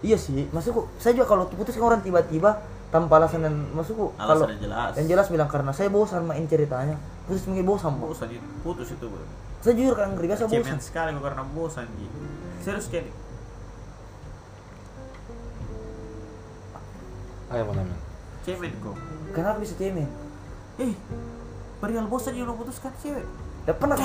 [0.04, 2.50] Iya sih, maksudku saya juga kalau putus orang tiba-tiba
[2.94, 4.90] tanpa alasan dan maksudku Alasan kalau yang jelas.
[4.94, 6.94] yang jelas bilang karena saya bosan main ceritanya,
[7.26, 7.90] putus mungkin bosan.
[7.98, 8.14] Bos.
[8.14, 9.26] Bosan itu, putus itu bro.
[9.58, 10.62] Saya jujur kan ngeri biasa bosan.
[10.62, 12.18] Cemen sekali karena bosan gitu.
[12.60, 13.10] Serius sekali.
[17.50, 17.98] Ayo mana men?
[18.42, 18.96] Cemen kok.
[19.32, 20.08] Kenapa bisa cemen?
[20.76, 20.94] Eh,
[21.78, 23.26] perihal bosan yang lo putuskan cewek.
[23.64, 23.98] Tidak pernah.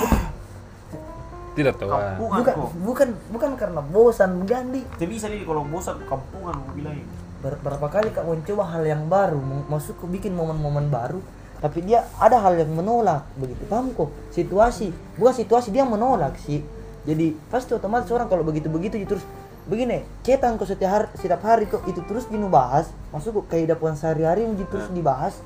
[1.53, 1.89] Tidak tahu.
[1.89, 2.15] ah.
[2.15, 2.69] Kampungan Bukan, kok.
[2.79, 4.81] bukan, bukan karena bosan mengganti.
[4.97, 6.97] Tidak bisa nih kalau bosan kampungan mau bilang.
[7.39, 9.39] Ber- berapa kali kak mencoba hal yang baru,
[9.71, 11.23] maksudku bikin momen-momen baru,
[11.63, 13.63] tapi dia ada hal yang menolak begitu.
[13.67, 16.63] Paham kok situasi bukan situasi dia menolak sih.
[17.07, 19.23] Jadi pasti otomatis orang kalau begitu begitu terus
[19.69, 24.43] begini cetan kok setiap hari setiap hari kok itu terus dibahas masuk ke kehidupan sehari-hari
[24.43, 25.39] yang terus dibahas.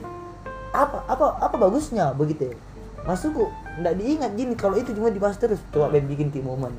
[0.73, 2.57] Apa apa apa bagusnya begitu
[3.03, 3.49] masuk kok
[3.83, 6.71] nggak diingat gini kalau itu cuma dibahas terus coba Ben bikin tim momen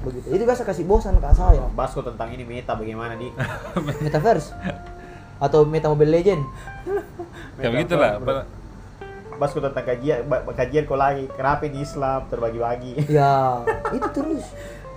[0.00, 3.28] begitu itu biasa kasih bosan kak saya Bahas kok tentang ini meta bagaimana di
[4.04, 4.52] metaverse
[5.40, 6.42] atau meta mobile legend
[7.62, 8.20] ya begitulah
[9.40, 12.92] kok tentang kajian kajian kok lagi kenapa ini Islam terbagi-bagi.
[13.16, 13.64] ya
[13.96, 14.44] itu terus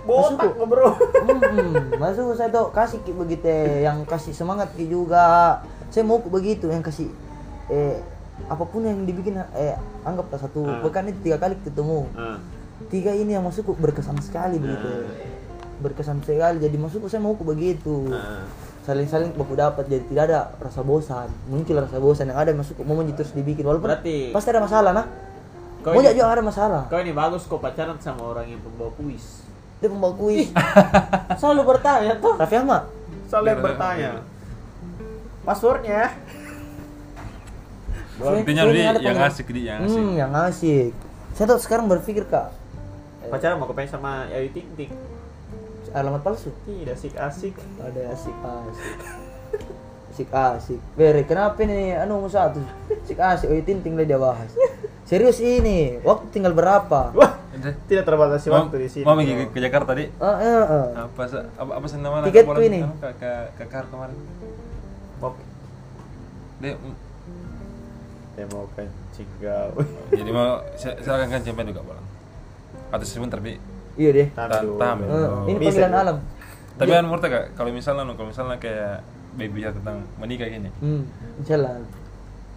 [0.04, 0.90] Botak Masuk, kok, bro.
[1.00, 3.48] Hmm, masuk saya tuh kasih begitu
[3.80, 5.64] yang kasih semangat juga.
[5.88, 7.08] Saya mau begitu yang kasih
[7.72, 7.96] eh
[8.44, 9.72] apa pun yang dibikin eh
[10.04, 10.84] anggaplah satu Hmm.
[10.84, 12.04] pekan itu tiga kali ketemu.
[12.12, 12.36] Ah.
[12.90, 14.88] Tiga ini yang masuk berkesan sekali begitu.
[15.80, 18.10] Berkesan sekali jadi masuk saya mau begitu.
[18.10, 18.44] Ah.
[18.84, 21.32] Saling-saling baku dapat jadi tidak ada rasa bosan.
[21.48, 25.06] Muncul rasa bosan yang ada masuk mau terus dibikin walaupun Berarti- pasti ada masalah nah.
[25.80, 26.82] Kau Mau ini- juga ada masalah.
[26.88, 29.44] Kau ini bagus kok pacaran sama orang yang pembawa kuis.
[29.80, 30.48] Dia pembawa kuis.
[31.40, 32.36] Selalu bertanya tuh.
[32.40, 32.88] Raffi Ahmad.
[33.28, 34.10] Selalu yang bertanya.
[35.44, 36.02] Passwordnya.
[38.14, 38.62] Intinya
[38.96, 40.92] yang asik dia yang asik Hmm, yang asik.
[41.34, 42.54] Saya tuh sekarang berpikir kak,
[43.28, 44.92] Pacaran mau kepengen sama Ayu Ting Ting.
[45.94, 46.50] alamat palsu.
[46.64, 47.54] Tidak asik asik.
[47.78, 48.94] Ada asik asik.
[50.10, 50.80] Asik asik.
[50.94, 51.94] Bere, kenapa nih?
[51.94, 52.58] Anu mau satu.
[52.90, 53.46] Asik asik.
[53.46, 54.50] Oh, tinting lah dia bahas.
[55.06, 56.02] Serius ini.
[56.02, 57.14] Waktu tinggal berapa?
[57.14, 57.38] Wah,
[57.86, 59.04] tidak terbatasi mau waktu di sini.
[59.06, 60.86] mau pergi ke, Jakarta di Ah, eh, eh.
[60.98, 61.22] apa
[61.54, 62.80] apa apa sih namanya Tiketku Bola- ini.
[62.98, 64.18] ke ke ke kar kemarin
[65.22, 65.38] Mau-
[66.58, 66.74] dia
[68.34, 69.28] Dia mau kencing
[70.10, 72.03] jadi mau saya saya akan kan juga bolang
[72.88, 73.56] atau sebentar bi
[73.94, 74.28] Iya deh.
[74.28, 74.50] Tahan,
[74.98, 75.46] Eh, Oh.
[75.46, 76.02] ini Bisa, panggilan bro.
[76.02, 76.16] alam.
[76.74, 80.70] tapi kan menurut kak kalau misalnya anu, kalau misalnya kayak baby bicara tentang menikah gini
[80.76, 81.02] Hmm,
[81.38, 81.78] insyaallah.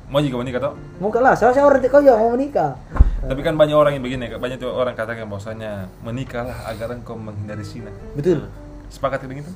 [0.07, 2.73] mau juga menikah toh Mau kalah, saya saya orang kau ya mau menikah.
[3.19, 4.39] tapi kan banyak orang yang begini Kak.
[4.39, 8.49] banyak tuh orang katakan bahwasanya menikahlah agar engkau menghindari zina Betul.
[8.87, 9.53] sepakat dengan itu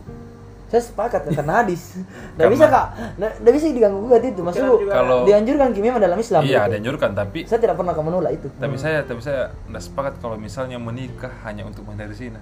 [0.72, 2.00] Saya sepakat karena hadis.
[2.00, 2.08] Nggak
[2.40, 2.86] Karena- bisa kak,
[3.18, 4.40] nggak nggak bisa diganggu gugat itu.
[4.42, 6.42] Maksudku juga- Kalau- dianjurkan ki memang dalam Islam.
[6.42, 6.72] iya gitu.
[6.74, 8.48] dianjurkan tapi Saya tidak pernah akan menolak itu.
[8.54, 12.40] tapi saya tapi saya tidak sepakat kalau misalnya menikah hanya untuk menghindari zina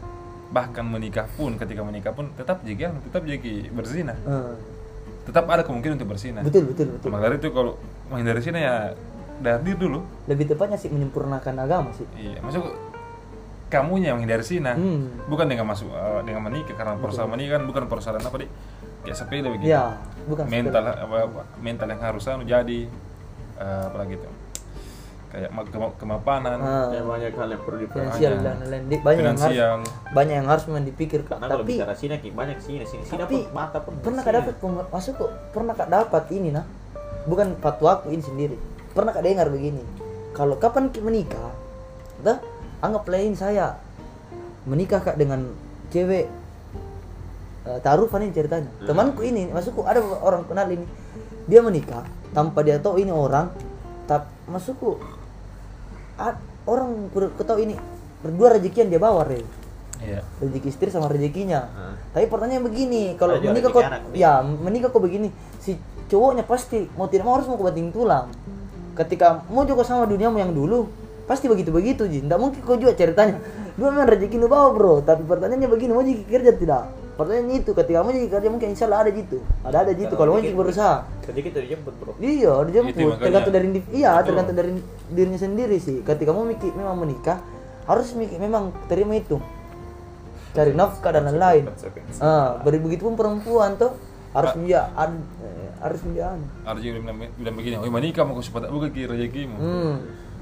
[0.50, 4.54] bahkan menikah pun ketika menikah pun tetap jadi tetap jadi berzina Eh,
[5.24, 7.10] tetap ada kemungkinan untuk berzina betul betul betul.
[7.10, 7.78] maka dari itu kalau
[8.08, 8.76] menghindari zina ya
[9.38, 12.06] dari dulu Lebih tepatnya sih menyempurnakan agama sih.
[12.16, 12.66] iya masuk
[13.70, 14.74] kamunya yang menghindari zina.
[14.74, 15.08] Hmm.
[15.26, 18.50] bukan dengan masuk eh, dengan menikah karena persoalan menikah kan bukan persoalan apa deh
[19.00, 19.70] kayak sepele begitu?
[19.70, 19.96] Ya,
[20.26, 22.80] bukan mental apa, apa, mental yang harus anu jadi
[23.56, 24.30] eh, apalagi itu
[25.30, 26.58] kayak kema- kemapanan.
[26.58, 28.10] Ah, Ya banyak hal yang perlu diperhatikan.
[28.10, 28.44] finansial Banyak.
[28.44, 28.84] dan lain-lain.
[28.84, 29.78] Di- Banyak yang harus finansial.
[30.10, 31.36] banyak yang harus memang dipikirkan.
[31.38, 34.22] Karena kalau Tapi bicara sini ki banyak sini sini sini tapi pun mata pun pernah
[34.22, 34.56] kak dapat
[34.90, 36.66] masuk kok pernah kak dapat ini nah?
[37.24, 38.58] Bukan fatwa aku ini sendiri.
[38.90, 39.86] Pernah kak dengar begini?
[40.34, 41.54] Kalau kapan menikah
[42.20, 42.42] dah
[42.80, 43.80] anggaplah ini saya.
[44.68, 45.52] Menikah kak dengan
[45.90, 46.28] cewek.
[47.68, 48.72] Eh, taruhan ini ceritanya.
[48.84, 50.86] Temanku ini masukku ada orang kenal ini.
[51.50, 53.52] Dia menikah tanpa dia tahu ini orang.
[54.10, 54.98] Tapi masukku
[56.18, 57.10] ad- orang
[57.40, 57.76] tahu ini
[58.20, 59.42] berdua rezekian dia bawa re
[60.04, 60.22] iya.
[60.44, 61.68] Rezeki istri sama rezekinya.
[61.72, 61.96] Hmm.
[62.16, 63.84] Tapi pertanyaan begini, kalau menikah kok
[64.16, 65.80] ya menikah kok begini, si
[66.12, 68.32] cowoknya pasti mau tidak mau harus mau ke bating tulang.
[68.96, 70.90] Ketika mau juga sama duniamu yang dulu,
[71.30, 72.26] pasti begitu-begitu Ji.
[72.26, 73.38] Tidak mungkin kau juga ceritanya.
[73.78, 76.84] Dua memang rezeki lu bawa bro, tapi pertanyaannya begini, mau jadi kerja tidak?
[77.22, 79.38] Pertanyaannya itu, ketika mau jadi kerja mungkin insya Allah ada gitu.
[79.62, 81.06] Ada ada gitu, kalau mau jadi berusaha.
[81.22, 82.12] Sedikit itu dijemput bro.
[82.18, 82.98] Iya, dijemput.
[82.98, 83.22] makanya.
[83.22, 84.72] Tergantung dari iya, tergantung dari
[85.14, 86.02] dirinya sendiri sih.
[86.02, 87.38] Ketika mau mikir memang menikah,
[87.86, 89.38] harus mikir memang terima itu.
[90.58, 91.70] Cari nafkah dan lain-lain.
[92.18, 93.94] Ah, beri begitu pun perempuan tuh
[94.30, 96.30] harus dia eh, harus dia
[96.78, 99.96] juga bilang, begini oh menikah mau cepat buka ki rezekimu Hmm.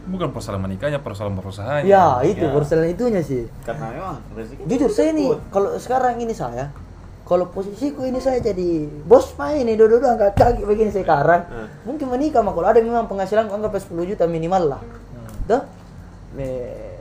[0.07, 2.51] Bukan persoalan menikahnya persoalan perusahaan Ya, itu Ya.
[2.51, 3.43] persoalan itunya sih.
[3.61, 4.63] Karena memang rezeki.
[4.65, 6.71] Jujur saya nih, kalau sekarang ini saya
[7.21, 11.43] kalau posisiku ini saya jadi bos main nih dua-dua angkat kaki begini sekarang.
[11.43, 11.67] Hmm.
[11.83, 14.81] mungkin menikah mah kalau ada memang penghasilan anggap 10 juta minimal lah.
[15.43, 15.67] Dah,
[16.31, 16.95] me-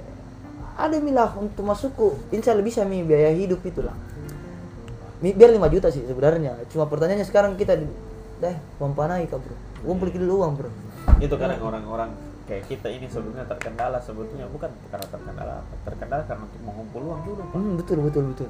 [0.75, 2.19] ada milah untuk masukku.
[2.31, 3.95] Insya Allah bisa mi biaya hidup itulah.
[5.23, 6.59] Mi- biar 5 juta sih sebenarnya.
[6.69, 7.79] Cuma pertanyaannya sekarang kita
[8.37, 9.55] deh pompa naik bro.
[9.81, 10.71] Kumpul dulu uang bro.
[11.17, 12.11] Itu kadang orang-orang
[12.47, 15.75] kayak kita ini sebetulnya terkendala sebetulnya bukan karena terkendala apa.
[15.85, 17.55] Terkendala karena untuk mengumpul uang dulu pak.
[17.55, 18.49] hmm, betul betul betul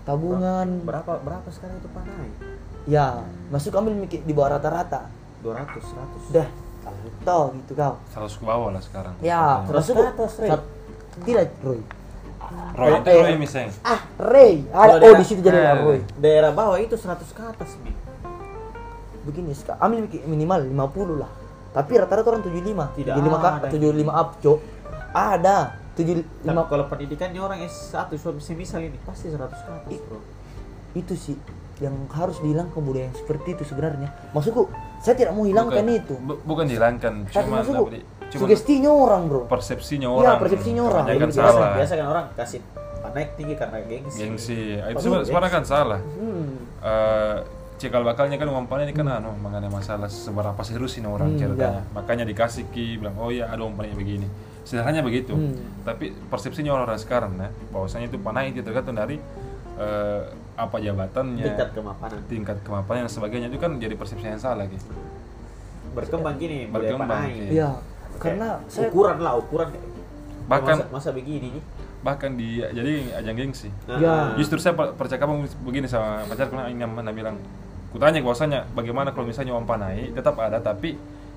[0.00, 2.34] tabungan Berapa berapa sekarang itu pak naik?
[2.88, 6.48] ya masuk ambil mikir di bawah rata-rata 200 100 Dah,
[7.22, 7.94] tahu gitu kau.
[8.08, 10.32] seratus ke bawah lah sekarang Ya, Terus masuk ke atas,
[11.20, 11.80] Tidak, Roy.
[12.72, 14.64] Roy itu Roy misalnya Ah, Ray.
[14.66, 15.98] Ada, Kalau oh, di situ jadi eh, Roy.
[16.16, 17.76] Daerah bawah itu 100 ke atas.
[19.20, 19.76] Begini, Ska.
[19.76, 21.30] ambil mikir minimal 50 lah.
[21.70, 22.90] Tapi rata-rata orang 75.
[22.92, 23.68] Tidak 75 kak, ada.
[23.68, 24.58] 75 up, Cok.
[25.10, 25.56] Ada.
[25.92, 30.18] 75 Tapi kalau pendidikannya orang S1 so semisal ini pasti 100 ke atas, Bro.
[30.92, 31.36] itu sih
[31.78, 34.10] yang harus dihilangkan budaya yang seperti itu sebenarnya.
[34.30, 34.68] Maksudku,
[34.98, 36.14] saya tidak mau hilangkan Bukan- itu.
[36.16, 37.84] bu- bukan dihilangkan Tapi cuma maksudku,
[38.28, 39.40] cuma sugestinya orang, Bro.
[39.46, 41.04] persepsinya Iya, orang persepsinya orang.
[41.06, 42.60] Jadi biasa, salah biasa kan orang kasih
[43.10, 44.18] naik tinggi karena gengsi.
[44.18, 46.62] gengsi itu sebenarnya kan salah Hmm.
[46.80, 47.36] Eh,
[47.80, 51.40] cikal bakalnya kan uang panen ini kan anu mengenai masalah seberapa serius ini orang Hmm,
[51.40, 51.92] ceritanya ya.
[51.92, 54.28] makanya dikasih ki bilang oh ya ada uang panennya begini
[54.62, 55.56] sederhananya begitu Hmm.
[55.82, 59.16] tapi persepsinya orang-orang sekarang ya bahwasanya itu panai itu tergantung dari
[59.74, 60.20] eh,
[60.54, 62.20] apa jabatannya Tingkat kemapanan.
[62.26, 64.92] tingkat kemapanan dan sebagainya itu kan jadi persepsi yang salah gitu
[65.90, 67.50] Berkembang gini, budaya Berkembang, panai.
[67.50, 67.70] iya.
[68.14, 69.74] Karena saya ukuran lah, ukuran.
[70.46, 71.64] Bahkan- masa, masa begini nih.
[72.00, 74.32] bahkan di jadi ajang gengsi Ya.
[74.32, 77.36] Justru saya per- percakapan begini sama pacarku nah, ini mana bilang,
[77.90, 80.94] kutanya bahwasanya bagaimana kalau misalnya uang panai tetap ada tapi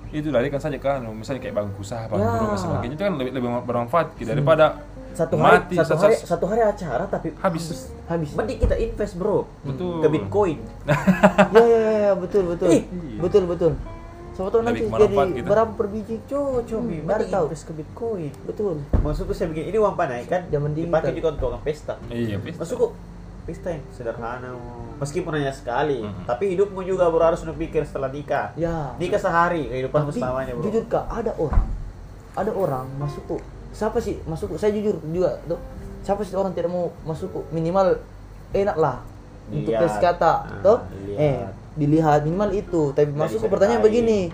[0.08, 2.38] itu larikan saja kan misalnya kayak bangku usaha bangku Ya.
[2.38, 4.78] rumah sebagainya itu kan lebih, lebih bermanfaat gitu, daripada
[5.10, 8.30] satu hari mati satu hari satu hari acara tapi habis habis.
[8.32, 9.46] Mending kita invest, Bro.
[9.62, 10.02] Betul.
[10.02, 10.58] Ke Bitcoin.
[11.54, 12.68] ya, ya, ya, ya, betul betul.
[12.68, 12.82] Ih.
[13.16, 13.72] Betul betul.
[14.34, 15.46] Siapa tahu nanti Lebih jadi gitu.
[15.46, 16.16] berapa per biji?
[16.26, 17.44] Cocok, Hmm, baru mending tahu.
[17.46, 18.30] invest ke Bitcoin.
[18.42, 18.74] Betul.
[18.96, 21.94] Maksudku saya begini, ini uang panai kan Zaman dipakai juga untuk orang pesta.
[22.08, 22.86] iya pasti Maksudku
[23.44, 24.56] pesta yang sederhana,
[24.96, 26.24] meskipun hanya sekali, Mhm.
[26.24, 28.56] tapi hidupmu juga bro harus pikir setelah nikah.
[28.56, 28.96] Ya.
[28.96, 30.64] Nikah sehari kehidupan Tapi selamanya bro.
[30.64, 31.66] jujur kak, ada orang,
[32.32, 33.36] ada orang masukku.
[33.70, 34.56] Siapa sih masukku?
[34.56, 35.60] Saya jujur juga tuh.
[36.00, 37.44] Siapa sih orang tidak mau masukku?
[37.50, 38.00] Minimal
[38.50, 39.04] enak lah
[39.46, 39.82] untuk Lihat.
[39.82, 40.78] tes kata, Ah, tuh.
[40.96, 41.20] dilihat.
[41.20, 41.38] Eh,
[41.76, 42.82] dilihat minimal itu.
[42.90, 44.32] Tapi Dari masukku pertanyaan begini.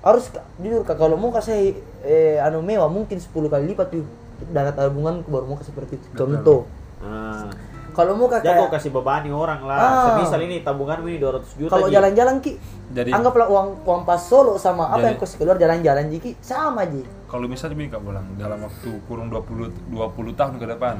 [0.00, 4.02] Harus jujur kak kalau mau kasih eh, anu mewah mungkin 10 kali lipat tuh
[4.48, 6.06] dana tabungan baru mau kasih seperti itu.
[6.12, 6.64] Contoh.
[6.98, 7.46] Ah.
[7.92, 9.76] Kalau mau kak Jago kayak- kasih bebani orang lah.
[9.76, 10.04] Ah.
[10.10, 11.70] Semisal ini tabunganmu ini 200 juta.
[11.70, 12.52] kalau jalan-jalan ki
[12.90, 16.84] Jadi- anggaplah uang uang pas solo sama apa Jadi- yang kau keluar jalan-jalan jiki sama
[16.84, 20.96] ji kalau misalnya begini kak bilang dalam waktu kurung 20 20 tahun ke depan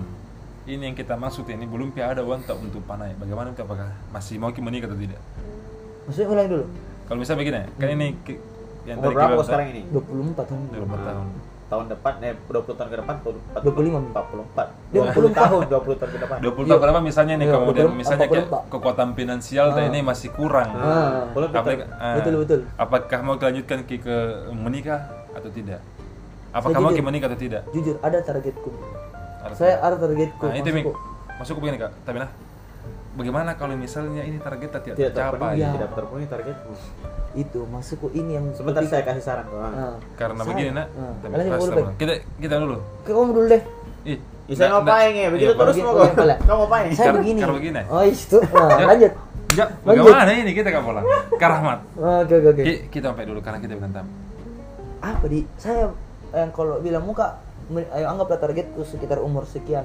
[0.64, 4.36] ini yang kita maksud ini belum pi ada uang tak untuk panai bagaimana apakah masih
[4.36, 5.20] mau ki menikah atau tidak
[6.03, 6.64] maksudnya ulang dulu
[7.05, 8.40] kalau misalnya begini kan ini ki-
[8.82, 9.82] yang Umur tadi berapa kita- sekarang ini?
[9.86, 11.26] 24 tahun 24 tahun
[11.73, 14.12] Tahun depan, eh 20 tahun ke depan, 40, 25.
[14.12, 14.93] 44.
[14.93, 16.37] 20 20 tahun, 20 tahun ke depan.
[16.45, 17.97] 20 tahun ke depan misalnya nih Iya, kemudian betul.
[17.97, 18.27] misalnya
[18.68, 19.89] kekuatan finansial Ah.
[19.89, 21.33] ini masih kurang Ah.
[21.33, 22.61] Kita- ah, Betul, betul.
[22.77, 24.16] apakah mau dilanjutkan ki ke
[24.53, 25.01] menikah
[25.33, 25.81] atau tidak
[26.53, 28.68] apakah Saya mau menikah atau tidak jujur ada targetku
[29.41, 30.93] Ada saya ada targetku nah itu
[31.41, 32.29] masuk begini kak tapi nah
[33.12, 36.75] bagaimana kalau misalnya ini target tidak, Tidak tercapai tidak terpenuhi targetmu.
[37.35, 39.72] Itu maksudku ini yang Sebentar saya kasih saran doang.
[39.72, 39.97] Ah.
[40.14, 41.12] karena Saya- begini nak ah.
[41.18, 41.97] sama- Bang.
[41.97, 43.62] kita kita dulu Oke, kamu dulu deh
[44.05, 44.18] ih
[44.49, 45.28] nggak- ngapain ya?
[45.30, 46.85] Begitu iya, terus mau bagi- Kamu ngapain?
[46.93, 47.80] saya begini karena begini.
[47.87, 48.87] oh itu nah, Ya.
[48.87, 49.12] lanjut
[49.53, 50.01] Enggak, Lanjut.
[50.03, 51.05] bagaimana ini kita kan pulang
[51.35, 54.07] karahmat oke oke oke Ki- kita sampai dulu karena kita berantem
[54.99, 55.93] apa di saya
[56.30, 57.37] yang kalau bilang muka
[57.70, 59.85] ayo anggaplah targetku sekitar umur sekian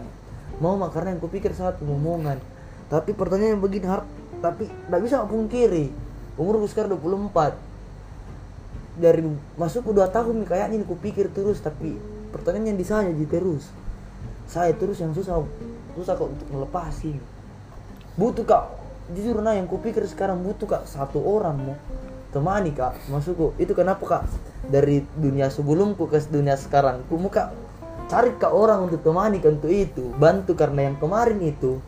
[0.58, 2.40] mau mak karena yang kupikir satu ngomongan
[2.88, 5.92] tapi pertanyaan begini har tapi tidak bisa pungkiri
[6.38, 7.58] umurku sekarang 24
[8.98, 9.22] dari
[9.58, 11.98] masukku 2 tahun nih kayaknya ini kupikir terus tapi
[12.34, 13.70] pertanyaannya di saya jadi terus.
[14.48, 15.44] Saya terus yang susah
[15.98, 17.18] susah kok untuk melepasin
[18.18, 18.66] butuh kak
[19.14, 21.78] jujur nah yang kupikir sekarang butuh kak satu orang mau
[22.34, 24.24] temani kak maksudku itu kenapa kak?
[24.68, 27.54] Dari dunia sebelumku ke dunia sekarang ku mau kak
[28.10, 30.14] cari kak orang untuk temani kak untuk itu.
[30.18, 31.82] Bantu karena yang kemarin itu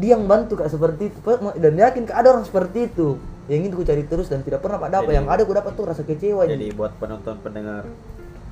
[0.00, 1.18] dia yang bantu kak seperti itu
[1.54, 4.80] dan yakin kak ada orang seperti itu yang ingin ku cari terus dan tidak pernah
[4.80, 7.84] dapat Jadi- yang ada ku dapat tuh rasa kecewa Jadi buat penonton pendengar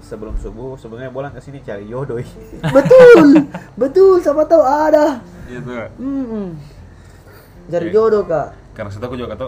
[0.01, 2.21] sebelum subuh sebenarnya bolang ke sini cari jodoh.
[2.77, 6.55] betul betul siapa tahu ada itu Hmm.
[7.67, 7.93] Cari Oke.
[7.93, 8.49] jodoh kak.
[8.73, 9.47] karena saya tahu juga kata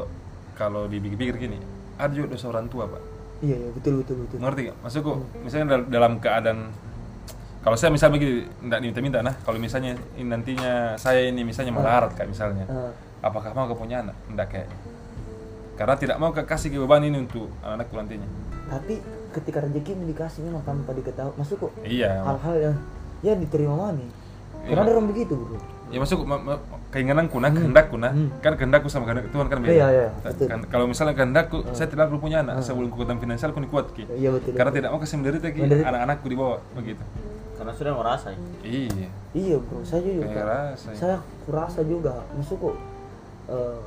[0.54, 1.58] kalau dipikir-pikir gini
[1.94, 3.02] ada juga dosa orang tua pak
[3.40, 4.36] Iya, iya betul betul betul.
[4.36, 6.58] ngerti gak maksudku misalnya dal- dalam keadaan
[7.60, 12.12] kalau saya misalnya begini tidak diminta-minta nah kalau misalnya ini nantinya saya ini misalnya melarat
[12.12, 12.92] kak misalnya Ah.
[13.22, 14.68] apakah mau ke punya anak tidak kayak
[15.74, 18.28] karena tidak mau ke kasih beban ini untuk anak-anakku nantinya
[18.66, 18.94] Tapi
[19.30, 22.76] ketika rezeki dikasih memang tanpa diketahui, masuk kok iya hal-hal yang
[23.20, 23.98] ya diterima mana?
[23.98, 24.12] Iya.
[24.68, 25.58] Karena ada orang begitu bro.
[25.88, 28.30] ya masuk ma- ma- keinginanku nah kehendakku nah Hmm.
[28.38, 30.46] kan kehendakku sama kehendak Tuhan kan beda Iya, iya, Kan- betul.
[30.46, 34.06] kan- kalau misalnya kehendakku saya tidak perlu punya anak sebelum kekuatan finansial aku kuat ki
[34.08, 34.54] Iya betul.
[34.54, 34.78] karena betul.
[34.78, 37.02] tidak mau kasih menderita ki anak-anakku di bawah begitu
[37.60, 38.26] Karena sudah merasa.
[38.64, 40.26] iya Iya bro, saya juga.
[40.26, 40.96] Kayak rasa, ya.
[40.96, 42.76] Saya kurasa juga, masuk kok
[43.46, 43.78] eh,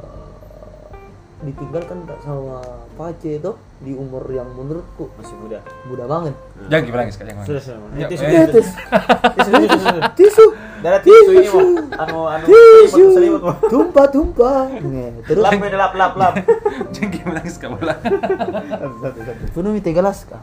[1.44, 2.64] ditinggalkan sama
[2.94, 3.52] Pace itu
[3.84, 5.60] di umur yang menurutku Masih muda.
[5.84, 6.32] muda banget.
[6.72, 7.80] jangan gimana guys jangan Sudah sudah.
[8.00, 8.46] Ya, eh, sudah.
[8.48, 8.70] Tis,
[9.34, 10.04] Itu sudah, itu sudah.
[10.16, 10.46] tisu.
[10.80, 11.64] Dari tisu ini mau
[11.98, 13.06] anu anu tisu
[13.68, 14.68] tumpah tumpah
[15.26, 16.34] terus Lap lap lap lap.
[17.60, 17.96] Kak bola.
[18.00, 19.44] Satu satu satu.
[19.52, 20.40] penuh tiga gelas kah.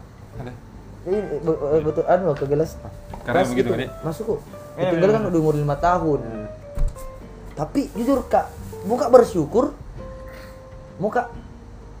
[1.01, 2.77] Ini be- be- betul anu ke gelas.
[3.21, 3.89] Karena Gelas begitu, itu, Adik.
[4.01, 4.39] masuk kok
[4.79, 6.19] Eh, tinggal eh, kan udah umur lima tahun.
[6.21, 6.47] Hmm.
[7.51, 8.47] tapi jujur kak
[8.87, 9.75] muka bersyukur.
[10.97, 11.29] Muka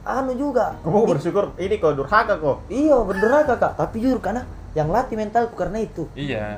[0.01, 0.77] anu juga.
[0.81, 1.53] Kamu bersyukur?
[1.59, 2.65] Ini kok durhaka kok.
[2.71, 3.77] iya bener kak.
[3.77, 6.07] Tapi jujur karena yang latih mentalku karena itu.
[6.15, 6.57] Iya.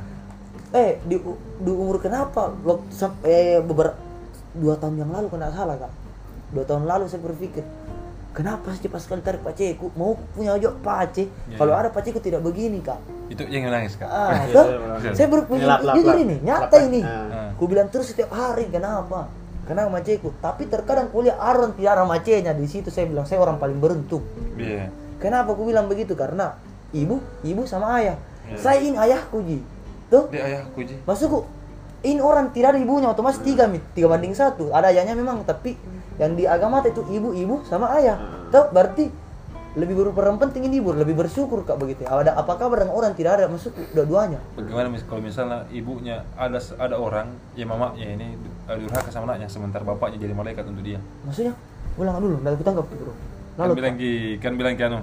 [0.74, 1.22] eh di,
[1.62, 2.50] di umur kenapa?
[2.66, 3.94] Waktu sampai beberapa
[4.54, 5.92] dua tahun yang lalu kena salah kak.
[6.54, 7.66] Dua tahun lalu saya berpikir
[8.34, 11.80] kenapa sih cepat sekali tarik paceku mau punya ojo pace Iya, kalau iya.
[11.80, 14.06] ada paceku tidak begini kak Itu yang menangis kak.
[14.06, 15.14] ah Iya, iya, benar.
[15.14, 17.30] saya berpikir lap, jujur ini nyata Lap, ini ah.
[17.30, 17.50] Ah.
[17.54, 19.30] ku bilang terus setiap hari kenapa
[19.64, 23.56] karena maceku tapi terkadang kuliah aron tidak ada macenya di situ saya bilang saya orang
[23.56, 24.26] paling beruntung
[24.56, 24.90] Iya.
[25.18, 26.58] kenapa aku bilang begitu karena
[26.92, 28.58] ibu ibu sama ayah Iya.
[28.58, 29.64] saya ini ayahku ji
[30.10, 31.00] tuh Dia ayahku ji.
[31.02, 31.48] Maksudku
[32.04, 34.76] ini orang tidak ada ibunya otomatis tiga mi tiga banding satu.
[34.76, 35.80] Ada ayahnya memang tapi
[36.20, 38.20] yang di agama itu ibu ibu sama ayah.
[38.52, 39.08] Tuh berarti
[39.74, 42.04] lebih berperan penting ini ibu lebih bersyukur kak begitu.
[42.06, 43.16] Ada apa kabar dengan orang?
[43.16, 44.38] Tidak ada maksudku dua-duanya.
[44.60, 48.36] Bagaimana mis kalau misalnya ibunya ada ada orang ya mamanya ini
[48.68, 51.00] eh, durhaka sama anaknya sementara bapaknya jadi malaikat untuk dia.
[51.26, 51.56] maksudnya
[51.98, 53.14] ulang dulu nggak tangkap bro
[53.54, 55.00] Kan lalu bilang ki kan bilang ki anu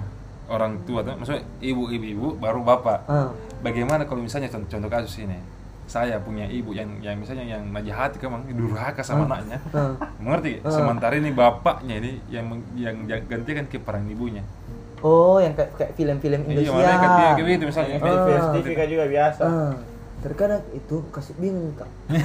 [0.51, 2.99] orang tua tuh maksudnya ibu ibu ibu baru bapak.
[3.09, 3.31] Ah.
[3.61, 5.60] Bagaimana kalau misalnya contoh, contoh kasus ini
[5.91, 9.59] saya punya ibu yang yang misalnya yang najahati kemang durhaka sama anaknya.
[9.69, 9.91] Ah.
[10.17, 10.63] Mengerti?
[10.63, 10.71] Ah.
[10.71, 14.39] Sementara ini bapaknya ini yang yang, gantikan ke peran ibunya.
[15.01, 17.95] oh yang kayak kayak film-film Iya, Indonesia malaikat dia kayak gitu misalnya.
[17.97, 19.41] VSTV kan juga biasa.
[19.43, 19.73] Ah,
[20.21, 21.89] terkadang itu kasih bingung kak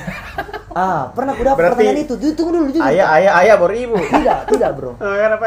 [0.76, 3.96] ah pernah aku dapat Berarti- pertanyaan itu tunggu dulu jujur Ayah ayah ayah baru ibu.
[4.12, 5.46] tidak tidak bro Ah, Kenapa?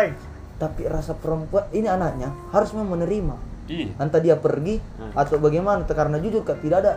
[0.57, 3.35] Tapi rasa perempuan ini anaknya harus menerima
[3.69, 3.93] Iya.
[3.95, 5.13] entah dia pergi Hmm.
[5.13, 6.91] atau bagaimana karena jujur kak tidak ada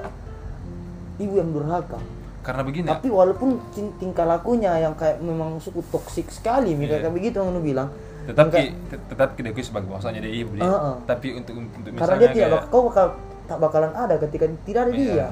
[1.16, 1.98] ibu yang durhaka
[2.40, 2.86] Karena begini.
[2.86, 7.00] tapi walaupun ting- tingkah lakunya yang kayak memang suku toksik sekali Iya.
[7.00, 7.88] kayak begitu yang lu bilang
[8.22, 10.62] tetap Yang ki, kayak- tet- tetap ki diakui sebagai bahwasanya dia ibu dia.
[10.62, 10.94] Heeh.
[11.04, 13.06] Tapi untuk untuk karena misalnya dia tidak kayak- kau bakal
[13.42, 15.02] tak bakalan ada ketika tidak ada Iya.
[15.02, 15.26] dia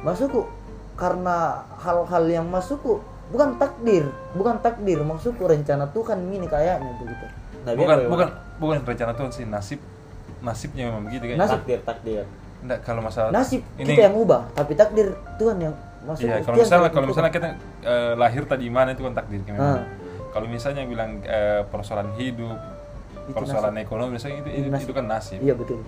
[0.00, 0.40] maksudku
[0.94, 1.36] karena
[1.76, 7.26] hal-hal yang masukku bukan takdir bukan takdir maksudku rencana Tuhan ini kayaknya begitu
[7.64, 8.08] Nah, bukan bagaimana?
[8.08, 9.80] bukan bukan rencana Tuhan sih nasib
[10.40, 11.56] nasibnya memang begitu kayak Nasib.
[11.58, 12.24] takdir takdir.
[12.64, 16.56] Enggak kalau masalah nasib ini kita yang ubah tapi takdir Tuhan yang masuk iya kalau
[16.58, 17.48] misalnya kalau misalnya kita
[17.82, 19.76] eh, lahir tadi mana itu kan takdir kan memang.
[19.76, 19.84] Ah.
[20.32, 22.56] kalau misalnya bilang eh, persoalan hidup
[23.24, 24.84] Itu persoalan ekonomi misalnya itu, itu, nasib.
[24.84, 25.38] itu kan nasib.
[25.40, 25.80] Iya betul.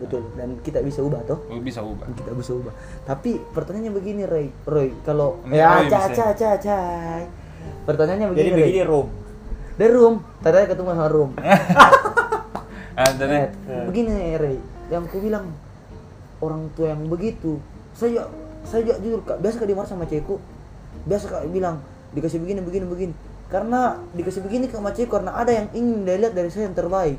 [0.00, 0.22] Betul.
[0.32, 1.44] Dan kita bisa ubah toh.
[1.44, 2.08] Oh, bisa ubah.
[2.08, 2.72] Kita bisa ubah.
[3.04, 4.48] Tapi pertanyaannya begini Roy.
[4.64, 7.28] Roy kalau ya ca ca ca cai
[7.84, 8.64] pertanyaannya Jadi begini Roy.
[8.64, 9.08] begini room.
[9.76, 11.30] dari room tadi ketemu sama room
[13.00, 14.56] ah, jadi Eh, begini Roy.
[14.88, 15.52] Yang ku bilang
[16.40, 17.60] orang tua yang begitu.
[17.96, 18.28] Saya
[18.64, 20.36] saya juga jujur kak biasa kak dimarah sama cewekku.
[21.08, 21.80] Biasa kak bilang
[22.12, 23.14] dikasih begini begini begini.
[23.50, 26.76] Karena dikasih begini ke sama cewekku karena ada yang ingin dia lihat dari saya yang
[26.76, 27.18] terbaik.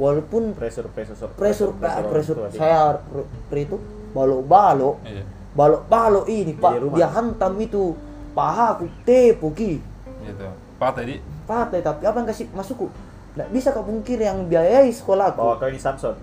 [0.00, 2.96] Walaupun Pressure pressure pressure ah, pressure orang tua, saya
[3.52, 3.76] itu
[4.16, 5.20] balo-balo iya.
[5.52, 6.80] Balo-balo ini pak.
[6.96, 7.92] Dia hantam itu.
[8.32, 9.76] Pahaku tepu ki.
[10.24, 10.46] Gitu.
[10.80, 11.20] Pak tadi?
[11.44, 12.88] Patah tapi apa yang kasih masukku?
[13.36, 16.16] Nggak bisa kau pungkir yang biayai sekolahku Oh, kau ini Samson.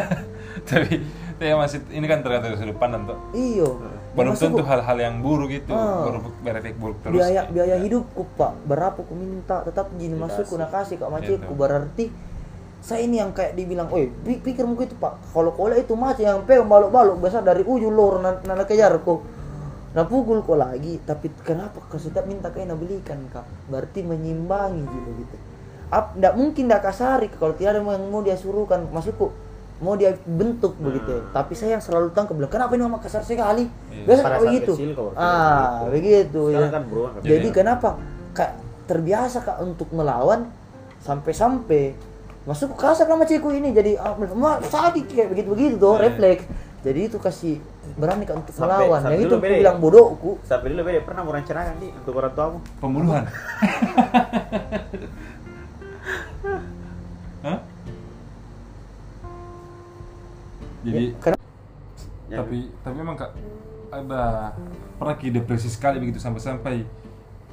[0.68, 1.00] tapi
[1.40, 3.80] tapi masih ini kan tergantung dari sudut pandang tuh iyo.
[4.12, 6.04] Belum tentu masukku, hal-hal yang buruk itu Ah.
[6.04, 7.16] berefek berefek buruk terus.
[7.16, 8.60] Biaya biaya hidupku pak.
[8.68, 9.64] Berapa ku minta?
[9.64, 11.56] Tetap jin masukku nak kasih kak macetku Gitu.
[11.56, 12.04] berarti
[12.84, 16.44] saya ini yang kayak dibilang, oi pi- pikirmu itu pak, kalau kola itu macet yang
[16.44, 19.20] pegang balok-balok besar dari ujung lor nak nak kejar kok,
[19.92, 24.80] nah pukul kok lagi, tapi kenapa kau setiap minta kau nak belikan kak, berarti menyimbangi
[24.80, 25.36] gitu gitu.
[25.92, 29.28] Ap, ndak mungkin ndak kasari kalau tidak ada yang mau dia suruhkan, maksudku
[29.80, 33.64] mau dia bentuk begitu, tapi saya yang selalu tangkap bilang, kenapa ini mama kasar sekali?
[33.88, 34.04] Iya.
[34.04, 34.72] Biasa Pada kayak begitu.
[34.74, 35.90] kecil Ah, begitu.
[35.90, 36.68] begitu ya.
[36.68, 37.12] Kan beruang.
[37.18, 37.88] Jadi Jadi- kenapa
[38.30, 38.50] kak
[38.84, 40.52] terbiasa kak untuk melawan
[41.00, 41.96] sampai-sampai
[42.42, 46.02] masuk kasar sama cikgu ini jadi ah, ma sakit kayak begitu begitu tuh Iya.
[46.06, 46.44] refleks
[46.80, 47.60] jadi itu kasih
[47.94, 49.60] berani kak untuk Sampai- melawan sampai yang itu dulu aku beda ya?
[49.60, 52.58] bilang bodohku Sampai dulu beda pernah mau rencanakan di untuk orang tuamu.
[52.76, 53.24] pembunuhan
[57.40, 57.58] Hah?
[60.86, 61.38] Jadi Ya, karena
[62.30, 63.34] tapi tapi memang kak
[63.90, 64.54] ada
[65.02, 66.74] pernah ki depresi sekali begitu sampai sampai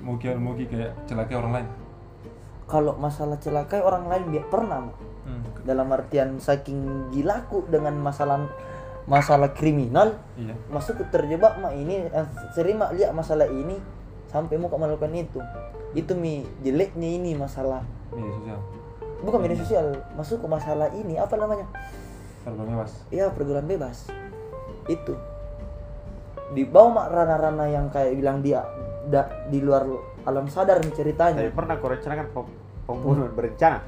[0.05, 1.67] mungkin mungkin kayak celakai orang lain?
[2.69, 4.93] Kalau masalah celakai orang lain dia pernah
[5.25, 5.65] hmm.
[5.65, 8.45] dalam artian saking gilaku dengan masalah
[9.07, 10.51] masalah kriminal iya.
[10.67, 13.81] masuk terjebak mak ini eh, sering mak lihat masalah ini
[14.29, 15.41] sampai mau melakukan itu.
[15.97, 17.81] Itu mi jeleknya ini masalah.
[18.13, 18.59] Media sosial.
[19.25, 21.65] Bukan media sosial masuk ke masalah ini apa namanya
[22.47, 22.93] terbang bebas?
[23.11, 23.97] Ya pergaulan bebas.
[24.87, 25.13] Itu.
[26.55, 28.63] Di bawah mak rana-rana yang kayak bilang dia
[29.11, 29.83] da- di luar
[30.23, 32.55] alam sadar nih Tapi ceritanya pernah kau rencanakan pem-
[32.87, 33.79] pembunuhan berencana?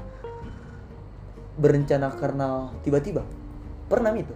[1.60, 3.20] berencana karena tiba-tiba.
[3.84, 4.32] Pernah itu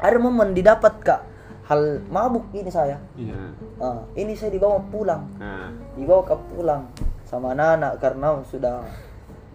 [0.00, 1.20] ada momen didapat kak.
[1.64, 3.00] Hal mabuk ini saya.
[3.16, 3.36] Iya.
[3.80, 5.24] Ah, ini saya dibawa pulang.
[5.40, 6.92] Nah, dibawa ke pulang
[7.24, 8.84] sama anak-anak karena sudah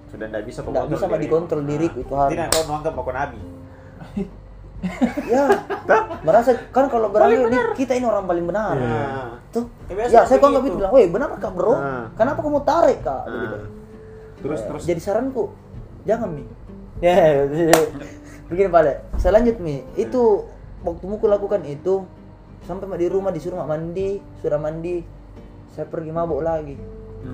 [0.09, 2.33] sudah tidak bisa kontrol bisa dikontrol diriku itu hari.
[2.33, 3.37] Tidak kau menganggap aku nabi.
[5.33, 5.43] ya.
[6.23, 8.75] Merasa kan kalau berani ini kita ini orang paling benar.
[8.79, 9.67] Nah, tuh.
[9.91, 10.77] Ya, ya saya kok nggak begitu.
[10.79, 11.75] bilang weh benar kak bro?
[11.75, 12.05] Ah.
[12.15, 13.23] kenapa kamu tarik kak?
[13.23, 13.27] Ah.
[13.27, 13.57] Begitu.
[14.39, 14.81] Terus Eh, terus.
[14.87, 15.51] jadi saranku
[16.07, 16.43] jangan mi.
[16.99, 17.47] Ya
[18.47, 19.83] begini pada saya lanjut mi.
[19.99, 20.47] Itu
[20.83, 22.07] waktu muku lakukan itu
[22.63, 25.03] sampai di rumah disuruh mak mandi sudah mandi
[25.75, 26.75] saya pergi mabuk lagi.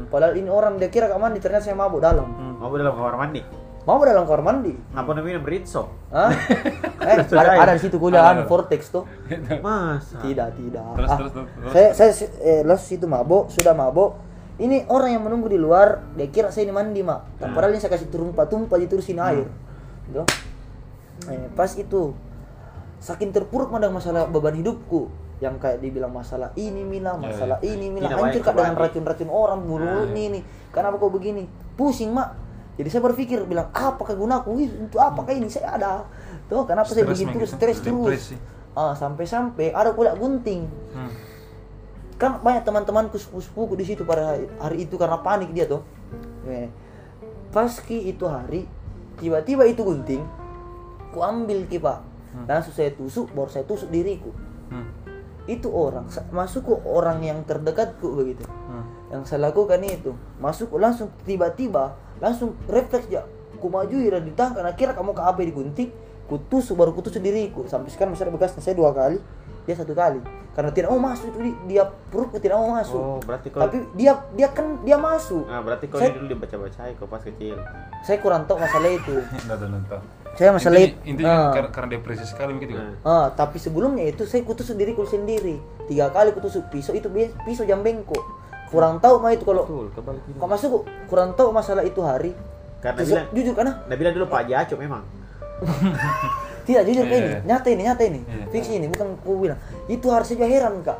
[0.09, 2.25] Padahal ini orang dia kira kak mandi ternyata saya mabuk dalam.
[2.57, 3.64] Mau dalam kamar mandi.
[3.85, 4.73] Mabuk dalam kamar mandi?
[4.91, 5.37] Apa namanya?
[5.37, 5.93] Minum Ritso?
[6.09, 6.33] Hah?
[7.09, 9.05] eh, ada, ada di situ kuliah anu, vortex tuh.
[9.61, 10.17] Masa?
[10.19, 10.85] tidak tidak.
[10.97, 11.71] Terus, Ah, terus, terus, terus.
[11.71, 12.11] saya saya
[12.41, 14.17] eh, los situ mabuk sudah mabuk
[14.57, 17.37] ini orang yang menunggu di luar dia kira saya ini mandi mak.
[17.37, 17.53] Hmm.
[17.53, 19.45] padahal ini saya kasih tumpah tumpah diterusin air.
[20.05, 20.23] Gitu.
[21.27, 22.11] eh, pas itu
[22.97, 27.57] saking terpuruk mak dengan masalah beban hidupku yang kayak dibilang masalah ini mila Ya, masalah
[27.59, 27.67] ya.
[27.69, 28.07] ini mila.
[28.07, 30.39] Tidak hancur kak dengan racun-racun orang bunuh ini ini
[30.71, 31.43] kenapa kau begini?
[31.75, 32.33] Pusing mak
[32.75, 35.47] jadi saya berpikir bilang apakah gunaku Ih, untuk apakah ini?
[35.47, 36.03] Saya ada.
[36.51, 37.31] Tuh kenapa saya Stres, begitu?
[37.39, 38.23] terus stres terus.
[38.75, 40.67] ah sampai-sampai ada kuliah gunting.
[40.91, 41.11] Hmm.
[42.15, 45.83] kan banyak teman-temanku sepupu-sepupuku di situ pada hari, hari itu karena panik dia tuh.
[46.47, 46.71] Eh,
[47.51, 48.63] paski itu hari
[49.19, 50.23] tiba-tiba itu gunting
[51.11, 51.99] ku ambil ki pak.
[52.47, 54.31] Langsung saya tusuk baru saya tusuk diriku.
[54.65, 54.87] Hmm.
[55.45, 58.41] itu orang masuk ke orang yang terdekatku begitu.
[58.47, 58.54] Hmm.
[59.07, 63.21] Yang saya lakukan itu masuk langsung tiba-tiba langsung refleks ya
[63.55, 65.89] ku maju dan ditahan karena kira kamu ke apa digunting
[66.25, 69.17] ku tusuk baru ku tusuk diriku sampai sekarang masih ada bekasnya saya dua kali
[69.65, 70.21] dia satu kali.
[70.53, 72.95] Karena tidak mau masuk itu di- dia perutku tidak mau masuk.
[72.95, 75.41] Oh, berarti kau tapi dia dia kan dia masuk.
[75.41, 77.57] Nah, berarti kau Saya- dulu dibaca-baca kau pas kecil.
[77.99, 79.15] saya kurang tahu masalah itu.
[80.35, 81.49] Saya masalah itu intinya Ah.
[81.49, 82.91] karena, karena depresi sekali begitu kan.
[83.01, 85.57] Ah, tapi sebelumnya itu saya kutusuk diriku sendiri.
[85.87, 87.07] Tiga kali kutusuk pisau itu
[87.41, 88.19] pisau jam bengkok
[88.69, 90.37] kurang tahu mah itu kalau Betul, kebalik ini.
[90.41, 90.71] kok masuk
[91.07, 92.31] kurang tahu masalah itu hari.
[92.81, 95.03] Karena Terus, bilang, jujur karena Nabila dulu Pak Jaco memang.
[96.67, 97.39] tidak jujur kayak ini iya.
[97.45, 98.21] nyata ini nyata ini.
[98.25, 98.45] Iya.
[98.49, 99.59] fix ini bukan aku bilang.
[99.85, 100.97] Itu harus saja heran kak.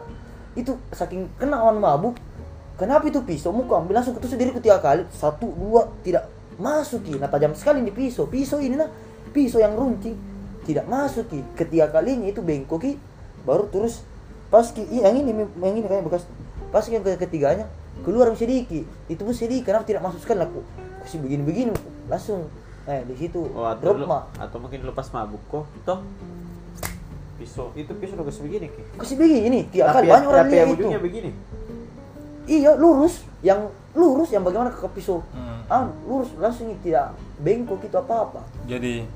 [0.54, 2.16] Itu saking kena awan mabuk
[2.78, 3.52] kenapa itu pisau?
[3.52, 5.04] Muka ambil langsung ketusuk diriku tiga kali.
[5.12, 8.30] Satu dua tidak masuk ki nah tajam sekali di pisau?
[8.30, 8.88] Pisau ini nah
[9.34, 10.16] pisau yang runcing
[10.64, 12.94] tidak masuk ki ketiga kalinya itu bengkok ki.
[13.44, 14.06] Baru terus
[14.54, 16.30] pas ki yang ini yang ini kayak bekas
[16.76, 17.72] pas yang ke ketiganya.
[18.04, 20.60] Keluar sedikit itu pun sedikit kenapa tidak masuk sekali aku
[21.08, 21.72] kasih begini begini
[22.12, 22.52] langsung.
[22.86, 23.40] Eh di situ.
[23.56, 26.04] Oh, atau drop dulu, mak atau mungkin dulu pas mabuk kok, toh.
[27.40, 27.72] Pisau.
[27.74, 28.82] Itu pisau udah begini ki.
[29.00, 29.60] kasih begini ini.
[29.72, 30.78] Tiap kali banyak orang tapi lihat yang itu.
[30.84, 31.30] ujungnya begini.
[32.46, 33.24] iya lurus.
[33.40, 35.24] Yang lurus yang bagaimana ke pisau?
[35.32, 35.64] Hmm.
[35.72, 36.30] ah lurus.
[36.36, 39.08] Langsung tidak bengkok itu apa apa Jadi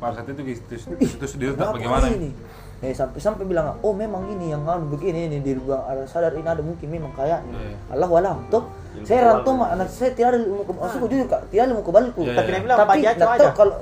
[0.00, 0.82] pada saat itu terus
[1.20, 2.08] terus dia tak bagaimana?
[2.08, 2.32] ini
[2.80, 6.32] eh sampai sampai bilang oh memang ini yang anu begini ini di luar ada sadar
[6.32, 7.76] ini ada mungkin memang kayaknya Iya.
[7.92, 9.30] Allah walam Ilmu saya kebal.
[9.36, 12.20] rantau mak anak saya tidak ada ilmu ke masuk jujur kak tidak ada ilmu kebalku
[12.22, 12.50] Iya, Tapi iya.
[12.50, 12.98] dia bilang tapi
[13.36, 13.76] tahu kalau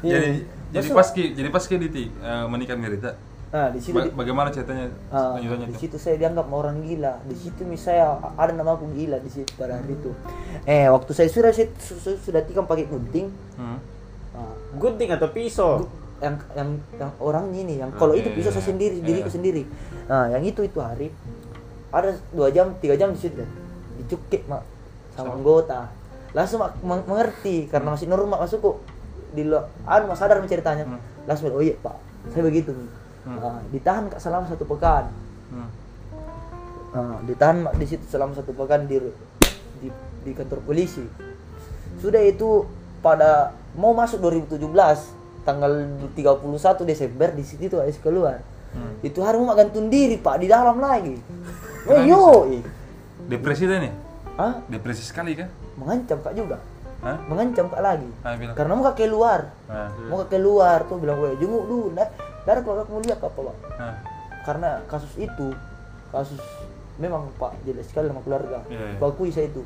[0.00, 0.44] Jadi Iya.
[0.70, 3.12] jadi pas ki jadi pas ki Diti eh, menikah Mirita.
[3.48, 5.80] nah di situ ba- bagaimana ceritanya Ah, lanjutannya di tuh?
[5.82, 7.16] situ saya dianggap orang gila.
[7.22, 10.12] Di situ misalnya ada nama aku gila di situ pada hari itu.
[10.64, 13.32] Eh waktu saya sudah saya su- su- sudah tikam pakai gunting.
[13.56, 13.80] Hmm.
[14.34, 15.80] ah, Gunting atau pisau?
[15.80, 15.88] gu-
[16.18, 18.68] yang yang yang orang ini yang kalau Oke, itu pisau saya iya.
[18.68, 19.34] sendiri diriku Iya.
[19.34, 19.62] sendiri.
[20.06, 21.08] Nah yang itu itu hari
[21.88, 23.40] ada dua jam tiga jam di situ
[23.96, 24.60] dicukik mak
[25.12, 25.88] sama anggota
[26.30, 28.76] langsung mak meng- mengerti karena masih normal masuk kok
[29.30, 31.00] di lo anu mas sadar menceritanya Hmm.
[31.24, 31.96] langsung oh iya pak
[32.28, 33.36] saya begitu nih Hmm.
[33.36, 35.10] Nah, ditahan kak selama satu pekan
[35.48, 35.68] Hmm.
[36.88, 38.96] Nah, ditahan Mak, di situ selama satu pekan di,
[39.78, 39.88] di
[40.22, 41.04] di kantor polisi.
[41.96, 42.64] Sudah itu
[42.98, 44.56] pada mau masuk 2017
[45.42, 45.72] tanggal
[46.14, 48.40] 31 Desember di situ tuh AS keluar.
[48.72, 49.00] Hmm.
[49.00, 51.16] Itu hari mau gantung diri Pak di dalam lagi.
[51.16, 51.20] Eh
[51.88, 52.46] Kenapa yo,
[53.26, 53.92] Depresi deh nih.
[54.36, 55.48] ah Depresi sekali kan?
[55.78, 56.58] mengancam Kak juga.
[57.00, 57.16] Hah?
[57.30, 58.10] Mengancam Kak lagi.
[58.20, 58.54] Ah, bilang.
[58.58, 59.40] Karena mau Kak keluar.
[59.70, 59.88] Ah.
[60.10, 62.10] Mau Kak keluar tuh bilang, "Weh, jenguk dulu." Nah,
[62.42, 63.56] dari keluarga kamu lihat apa, Pak?
[63.78, 63.96] Ah.
[64.38, 65.52] karena kasus itu
[66.08, 66.40] kasus
[66.96, 68.96] memang pak jelas sekali sama keluarga Iya, iya.
[68.96, 69.60] bakui saya itu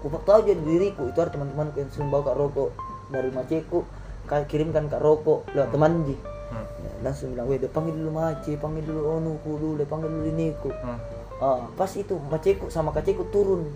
[0.00, 2.70] aku tahu aja diriku itu ada teman-temanku yang sering bawa kak rokok
[3.10, 3.86] dari Maceku
[4.26, 6.62] kayak kirimkan kak rokok lewat teman ji Hmm.
[6.62, 10.98] Ya, langsung bilang weh panggil dulu Mace panggil dulu onuku dulu panggil dulu iniku Hmm.
[11.42, 13.68] Ah, pas itu Maceku sama Kaceku turun.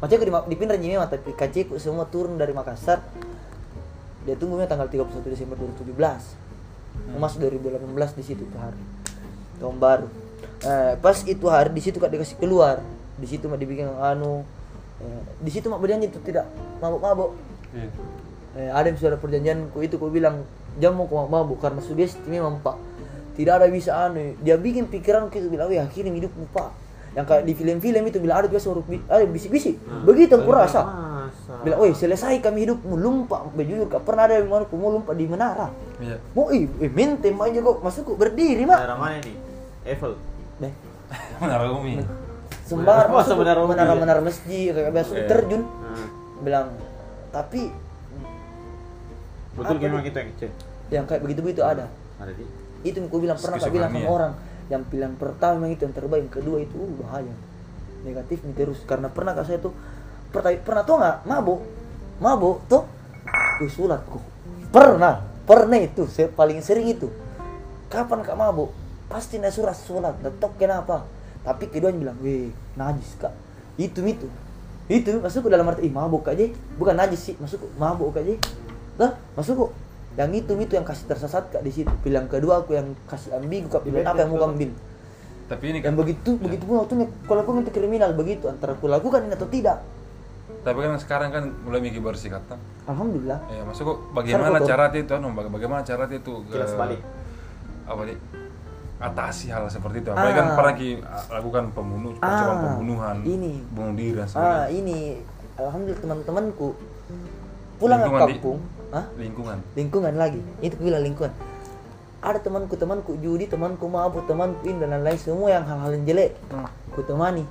[0.00, 3.04] Maceku di, dipindah memang tapi Kaceku semua turun dari Makassar.
[4.22, 5.98] Dia tunggu memang tanggal 31 Desember 2017
[7.12, 8.78] Mau masuk 2018 di situ tuh hari
[9.58, 10.08] tahun baru.
[10.62, 12.80] Eh, pas itu hari di situ kak dikasih keluar.
[13.18, 14.46] Di situ mah dibikin anu
[15.02, 16.46] eh, di situ mak berjanji itu tidak
[16.78, 17.34] mabuk-mabuk.
[17.74, 17.90] Iya.
[18.54, 20.44] Eh, ada yang sudah perjanjian ku itu ku bilang
[20.74, 22.76] jangan mau kau mabuk karena sugesti memang pak
[23.32, 26.68] tidak ada bisa anu dia bikin pikiran kita bilang wih akhirnya hidupmu pak
[27.12, 30.80] yang kayak di film-film itu bilang ada biasa huruf bi- ada bisik-bisik begitu aku rasa
[31.60, 35.24] bilang wih selesai kami hidupmu lumpa bejujur kak pernah ada yang mau mau lumpa di
[35.24, 36.16] menara Iya.
[36.32, 39.36] mau ih eh, mentem aja kok masuk kok berdiri mak Daerah mana nih?
[39.84, 40.12] Eiffel.
[40.60, 40.72] Deh,
[41.38, 42.00] Menara Umi.
[42.62, 43.98] sembar Oh, masuk menara menara ya?
[43.98, 45.26] menara masjid kayak biasa Iya.
[45.26, 46.06] terjun Nah,
[46.40, 46.66] bilang
[47.28, 47.70] tapi
[49.58, 50.16] betul memang itu?
[50.16, 50.50] yang kecil.
[50.92, 51.88] yang kayak begitu begitu ada.
[52.20, 52.44] Ada di.
[52.82, 54.32] itu yang ku bilang pernah tak bilang sama orang.
[54.70, 57.34] Yang pilihan pertama memang itu yang terbaik yang kedua itu uh, bahaya.
[58.02, 58.78] Negatif nih terus.
[58.88, 59.74] Karena pernah kak saya tuh
[60.32, 61.16] pernah pernah tuh nggak?
[61.28, 61.60] Mabuk.
[62.18, 62.84] Mabuk tuh.
[63.60, 64.32] Tuh sulatku
[64.72, 65.20] pernah.
[65.42, 67.12] Pernah itu saya paling sering itu.
[67.92, 68.72] Kapan kak mabuk?
[69.12, 70.16] Pasti nak surat sulat.
[70.24, 71.04] Tetap kenapa
[71.42, 72.48] tapi keduanya bilang weh
[72.78, 73.34] najis kak.
[73.76, 74.26] Itu itu.
[74.86, 78.34] Itu masuk ke dalam arti ih mabuk aja bukan najis sih masuk mabuk aja
[78.94, 79.70] lah masuk kok
[80.12, 83.68] yang itu itu yang kasih tersesat kak di situ pilihan kedua aku yang kasih ambigu
[83.68, 84.72] kak pilihan apa yang mau ambil
[85.44, 88.86] Tapi ini yang kan begitu begitu pun waktunya kalau aku nanti kriminal begitu antara aku
[88.86, 89.80] lakukan ini atau tidak
[90.58, 92.54] tapi kan sekarang kan mulai mikir bersih kata.
[92.84, 97.00] alhamdulillah Ya, maksud kok bagaimana cara itu anu, baga- bagaimana cara itu ke Kilas balik.
[97.82, 98.18] apa nih?
[99.02, 100.08] Atasi hal seperti itu.
[100.08, 100.54] Apalagi kan Ah.
[100.54, 100.88] pernah ki
[101.28, 103.58] lakukan pembunuh, percobaan Ah, pembunuhan, ini.
[103.66, 104.66] bunuh diri dan ah sebagainya.
[104.70, 104.98] ini
[105.56, 106.68] alhamdulillah teman-temanku
[107.76, 108.58] pulang ke di- kampung
[108.92, 109.08] Hah?
[109.16, 109.56] Lingkungan.
[109.72, 111.32] lingkungan lagi itu bilang lingkungan
[112.22, 116.36] ada temanku temanku judi temanku mabuk temanku ini dan lain-lain semua yang hal-hal yang jelek
[116.48, 116.68] Hmm.
[116.92, 117.42] ku temani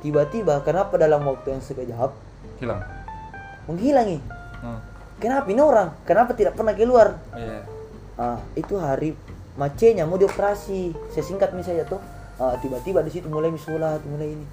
[0.00, 2.10] tiba-tiba kenapa dalam waktu yang sekejap
[2.58, 2.80] Hilang.
[3.68, 4.18] menghilangi
[4.58, 4.80] Hmm.
[5.20, 7.60] kenapa ini orang kenapa tidak pernah keluar Iya.
[8.16, 9.12] ah itu hari
[9.54, 12.00] macenya mau dioperasi saya singkat misalnya tuh
[12.40, 14.46] ah, tiba-tiba di situ mulai sholat mulai ini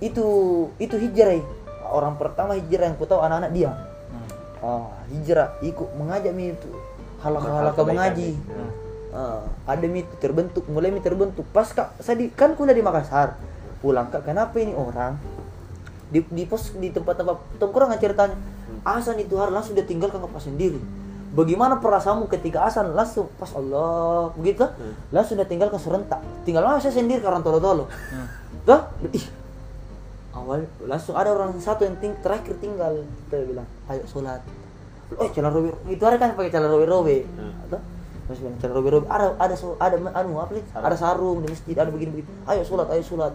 [0.00, 0.24] itu
[0.80, 1.36] itu hijrah
[1.84, 3.70] orang pertama hijrah yang ku tahu anak-anak dia
[4.60, 4.68] Hmm.
[4.68, 5.58] ah hijrah.
[5.62, 6.70] Ikut mengajak mi itu.
[7.18, 8.30] Halaka-halaka Kebaikan mengaji.
[8.34, 8.70] Hmm.
[9.08, 11.46] Ah, ada mi itu terbentuk mulai mi terbentuk.
[11.50, 13.38] Pas kak saya di, kan kuliah di Makassar.
[13.80, 15.16] Pulang kak kenapa ini orang?
[16.08, 18.36] Di, di pos di tempat-tempat tongkrongan ceritanya
[18.80, 20.80] Asan itu hari langsung dia tinggalkan ke pas sendiri?
[21.34, 24.32] Bagaimana perasaanmu ketika Asan langsung pas Allah?
[24.38, 24.64] Begitu?
[25.12, 26.20] Langsung dia tinggalkan serentak.
[26.48, 27.90] Tinggal ah, saya sendiri karena tolo-tolo
[28.64, 28.80] Tuh,
[29.16, 29.24] ih
[30.38, 34.40] awal langsung ada orang satu yang ting terakhir tinggal kita bilang ayo sholat.
[35.16, 37.64] Oh jalan robe itu hari kan pakai jalan robe robe Hmm.
[37.66, 37.80] atau?
[38.28, 40.64] Masih bilang jalan robe robe ada ada ada anu apa sih?
[40.72, 43.32] Ada sarung di masjid ada begini begini ayo sholat ayo sholat.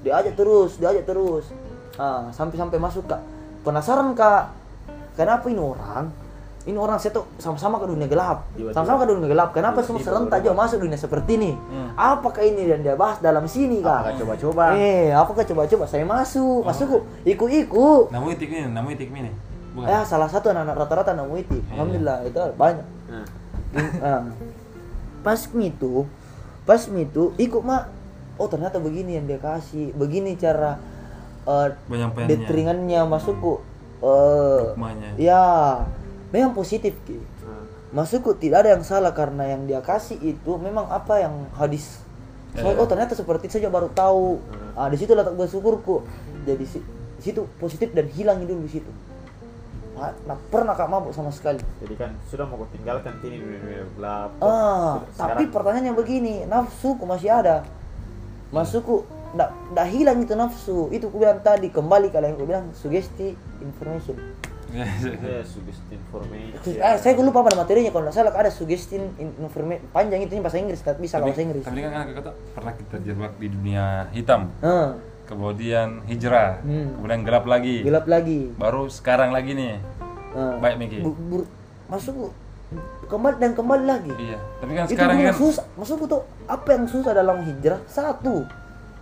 [0.00, 1.50] Diajak terus diajak terus.
[1.98, 3.20] Ah sampai sampai masuk kak.
[3.62, 4.54] Penasaran kak.
[5.16, 6.12] Kenapa ini orang
[6.66, 8.74] ini orang saya tuh sama-sama ke dunia gelap Tiba-tiba.
[8.74, 11.88] sama-sama ke dunia gelap kenapa semua Tiba-tiba serentak juga masuk dunia seperti ini Hmm.
[11.94, 14.64] apakah ini yang dia bahas dalam sini kak Apakah coba-coba?
[14.74, 18.10] Eh, apakah coba-coba saya masuk, masuk kok, ikut-ikut.
[18.10, 19.30] Namu itik ini, namu itik ini.
[19.76, 19.86] Bukan.
[19.86, 21.60] Ya, salah satu anak-anak rata-rata namu itu.
[21.60, 21.70] Iya.
[21.76, 22.86] Alhamdulillah, itu banyak.
[24.02, 24.24] Ah.
[25.20, 25.92] pas itu,
[26.64, 27.92] pas itu ikut mak.
[28.36, 30.76] Oh ternyata begini yang dia kasih, begini cara
[31.44, 32.28] uh, Penyampaiannya.
[32.32, 33.60] detringannya masukku.
[34.04, 34.76] Uh,
[35.16, 35.80] ya,
[36.28, 37.18] memang positif ki.
[37.42, 37.62] nah.
[37.92, 42.02] Masukku tidak ada yang salah karena yang dia kasih itu memang apa yang hadis.
[42.52, 42.74] So, Eh.
[42.74, 44.40] oh ternyata seperti itu saja baru tahu.
[44.72, 46.02] Ah di situ letak bersyukurku.
[46.42, 46.78] Jadi si,
[47.16, 48.90] di situ positif dan hilang dulu di situ.
[49.96, 51.56] Ah, Nah, pernah kak mabuk sama sekali.
[51.80, 54.30] Jadi kan sudah mau tinggalkan ini dunia gelap.
[54.38, 57.64] Ah, Sudah- tapi sekarang- pertanyaannya begini, nafsuku masih ada.
[58.52, 60.88] Masukku ndak ndak hilang itu nafsu.
[60.90, 64.16] Itu ku bilang tadi kembali kalian ku bilang sugesti information.
[65.46, 66.60] Sugesti information.
[66.66, 70.80] Eh, saya lupa pada materinya kalau nggak salah ada sugesti information panjang itu bahasa Inggris
[70.80, 71.62] tapi bisa bahasa Inggris.
[71.62, 76.94] tapi kan kakak kata pernah kita terjebak di dunia hitam, Ah, kemudian hijrah, Hmm.
[76.94, 78.52] kemudian gelap lagi, gelap lagi.
[78.54, 79.74] baru sekarang lagi nih.
[80.32, 80.56] Ah.
[80.58, 81.00] Baik Miki.
[81.00, 81.48] Bu- bu-
[81.86, 82.30] masuk
[83.06, 84.12] kembali dan kembali lagi.
[84.12, 85.64] Iya, tapi kan itu sekarang yang kan susah.
[85.74, 87.80] Masukku tuh apa yang susah dalam hijrah?
[87.86, 88.42] Satu,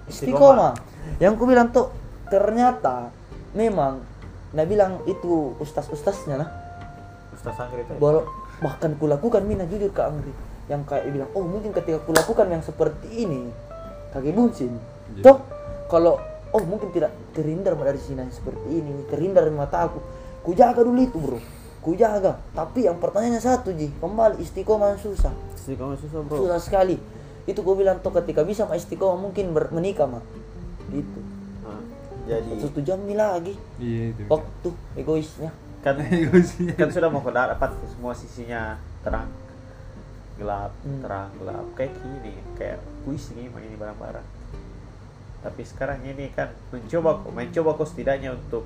[0.04, 0.72] Istiqomah.
[0.72, 0.72] istiqomah.
[1.16, 1.88] Yang ku bilang tuh
[2.28, 3.08] ternyata
[3.50, 4.00] memang
[4.54, 6.50] Nah bilang itu ustaz-ustaznya nah
[7.34, 7.92] Ustaz Angger itu.
[7.92, 7.98] ya?
[7.98, 8.22] Walau
[8.62, 10.30] bahkan kulakukan mina jujur ke Angri
[10.70, 13.50] yang kayak bilang oh mungkin ketika kulakukan yang seperti ini
[14.14, 14.78] kaki buncin.
[15.18, 15.22] Iya.
[15.26, 15.38] toh
[15.90, 16.16] kalau
[16.54, 19.98] oh mungkin tidak terhindar dari sini seperti ini terhindar dari mata aku.
[20.46, 21.42] Ku jaga dulu itu bro.
[21.82, 23.90] Ku jaga tapi yang pertanyaannya satu ji.
[23.98, 25.34] Kembali istiqomah susah.
[25.58, 26.46] Istiqomah susah, Bro.
[26.46, 26.96] susah sekali.
[27.44, 30.24] Itu gue bilang tuh ketika bisa mah istiqomah mungkin menikah mah
[30.88, 31.33] gitu
[32.24, 34.24] jadi satu jam nih lagi iya itu.
[34.28, 35.50] waktu egoisnya
[35.84, 36.00] kan
[36.80, 39.28] kan sudah mau dapat semua sisinya terang.
[40.34, 40.98] gelap Hmm.
[40.98, 44.26] terang gelap kayak gini kayak puisi nih ini barang-barang
[45.44, 48.64] tapi sekarang ini kan mencoba kok mencoba kok setidaknya untuk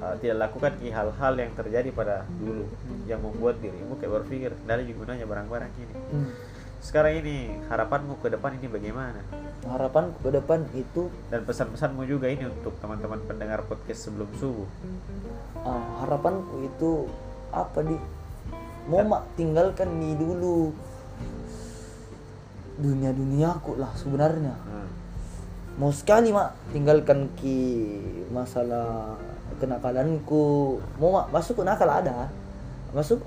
[0.00, 2.66] uh, tidak lakukan hal-hal yang terjadi pada dulu
[3.06, 6.49] yang membuat dirimu kayak berpikir dari gunanya barang-barang ini Hmm.
[6.80, 9.20] Sekarang ini harapanmu ke depan ini bagaimana?
[9.68, 14.64] Harapan ke depan itu dan pesan-pesanmu juga ini untuk teman-teman pendengar podcast sebelum subuh.
[15.60, 17.04] Ah, harapanku itu
[17.52, 17.96] apa di?
[18.88, 20.72] Mau mak tinggalkan nih dulu.
[22.80, 24.56] Dunia duniaku lah sebenarnya.
[24.56, 24.88] Hmm.
[25.78, 27.60] mau sekali mak tinggalkan ki
[28.32, 29.20] masalah
[29.60, 30.80] kenakalanku.
[30.96, 32.32] Mau mak masuk ke nakal ada?
[32.96, 33.20] Masuk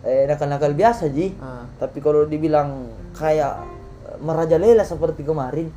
[0.00, 1.36] eh nakal-nakal biasa ji.
[1.36, 1.68] Ah.
[1.76, 3.60] tapi kalau dibilang kayak
[4.06, 5.68] eh, merajalela seperti kemarin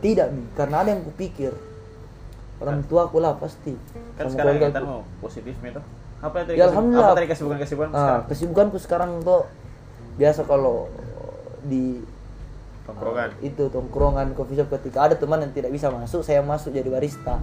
[0.00, 1.52] tidak nih karena ada yang kupikir.
[2.60, 3.72] Orang tua aku lah pasti.
[4.14, 5.80] kan sama sekarang kita mau positif itu.
[6.20, 7.08] Apa yang tadi Ya, alhamdulillah.
[7.08, 8.22] apa tadi kesibukan-kesibukan Ah, sekarang?
[8.28, 9.42] kesibukanku sekarang tuh
[10.20, 10.92] biasa kalau
[11.62, 12.04] di
[12.84, 13.30] tongkrongan.
[13.40, 17.40] Itu tongkrongan coffee shop ketika ada teman yang tidak bisa masuk saya masuk jadi barista.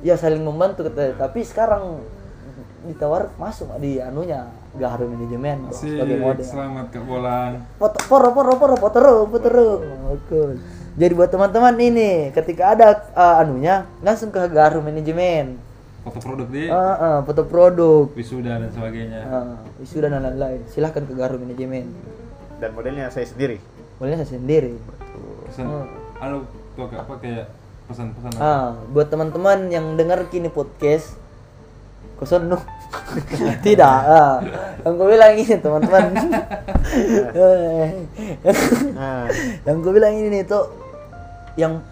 [0.00, 2.04] Ya saling membantu tapi sekarang
[2.84, 6.44] ditawar masuk di anunya gaharu manajemen bro, Asik, sebagai model.
[6.44, 7.52] selamat Kak Bolang.
[7.74, 9.68] foto poro poro poro potero potero
[10.08, 10.40] Oke.
[10.94, 15.58] jadi buat teman-teman ini ketika ada uh, anunya langsung ke gaharu manajemen.
[16.00, 18.08] Foto produk di Ah, ah, foto produk.
[18.10, 19.20] Wisuda dan sebagainya.
[19.22, 20.64] Ah, wisuda dan lain-lain.
[20.66, 21.92] Silahkan ke gaharu manajemen.
[22.56, 23.60] Dan modelnya saya sendiri.
[23.96, 24.80] Modelnya saya sendiri.
[25.44, 25.68] Pesan,
[26.16, 27.44] anu tuh Kak, apa kayak
[27.84, 28.40] pesan-pesan apa?
[28.40, 31.20] Ah, buat teman-teman yang dengar kini podcast,
[32.16, 32.56] kosan no.
[33.66, 34.38] Tidak, ah.
[34.82, 36.04] Yang gue bilang ini teman-teman.
[38.94, 39.24] nah
[39.66, 40.64] yang gue bilang ini nih tuh
[41.54, 41.82] yang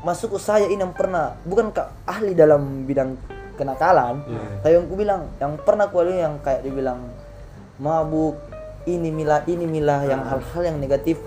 [0.00, 3.18] masuk ke saya ini yang pernah bukan kak ahli dalam bidang
[3.54, 4.42] kenakalan, Iya.
[4.62, 7.10] tapi yang gue bilang yang pernah gue yang kayak dibilang
[7.76, 8.38] mabuk
[8.84, 11.18] ini milah ini milah yang hal-hal yang negatif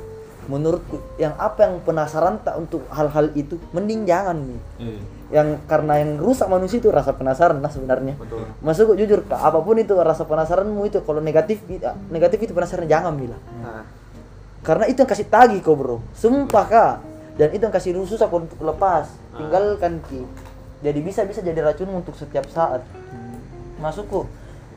[0.47, 4.99] menurutku yang apa yang penasaran tak untuk hal-hal itu mending jangan nih Eh,
[5.31, 8.19] yang karena yang rusak manusia itu rasa penasaran lah sebenarnya.
[8.19, 8.43] Betul.
[8.59, 12.85] Masuk jujur kak apa pun itu rasa penasaranmu itu kalau negatif ah, negatif itu penasaran
[12.85, 13.39] jangan bilang.
[13.63, 13.87] Nah,
[14.61, 16.03] karena itu yang kasih tagih kau bro.
[16.11, 16.95] Sumpah kak.
[17.39, 19.07] Dan itu yang kasih susah kau untuk lepas.
[19.39, 20.27] Tinggalkan ki.
[20.83, 22.83] Jadi bisa bisa jadi racun untuk setiap saat.
[23.79, 24.27] Masukku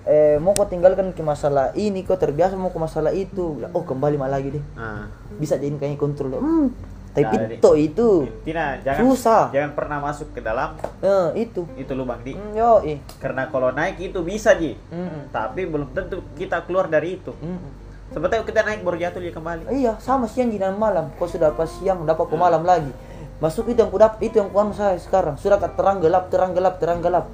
[0.05, 3.65] eh mau kau tinggalkan ke masalah ini kau terbiasa mau ke masalah itu.
[3.75, 4.65] Oh kembali malah lagi deh.
[4.79, 5.11] Nah.
[5.35, 6.39] bisa jadi kayaknya kontrol.
[6.39, 6.71] Hmm,
[7.15, 8.09] tapi Nah, itu itu
[8.43, 9.43] Tina jangan Susah.
[9.49, 13.71] jangan pernah masuk ke dalam eh, itu itu lubang di Hmm, yo ih karena kalau
[13.71, 15.31] naik itu bisa ji Mm-mm.
[15.31, 17.71] tapi belum tentu kita keluar dari itu Mm-mm.
[18.11, 21.15] sebetulnya kita naik baru jatuh dia kembali Iya, sama siang dan malam.
[21.15, 22.91] Kau sudah pas siang dapat ke malam lagi.
[23.39, 25.35] Masuk itu yang ku dapat, itu yang ku anu saya sekarang.
[25.35, 27.27] Sudah terang gelap, terang gelap, terang gelap.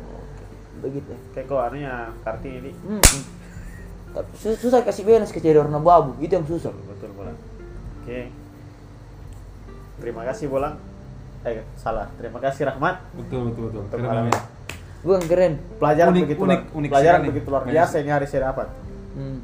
[0.81, 1.13] Begitu.
[1.33, 2.71] kayak kok anunya kartini ini
[4.35, 6.73] susah kasih balance ke jadi warna abu Itu yang susah.
[6.73, 7.37] betul bolang
[8.03, 8.21] oke
[10.01, 10.75] terima kasih bolang
[11.41, 13.81] eh salah terima kasih Rahmat betul betul betul.
[13.83, 14.45] Untuk Keren malam banget.
[15.01, 15.53] Bukan keren.
[15.81, 18.69] pelajaran Unik, begitu unik, luar- unik pelajaran begitu luar biasa ini hari saya dapat
[19.11, 19.39] Hmm.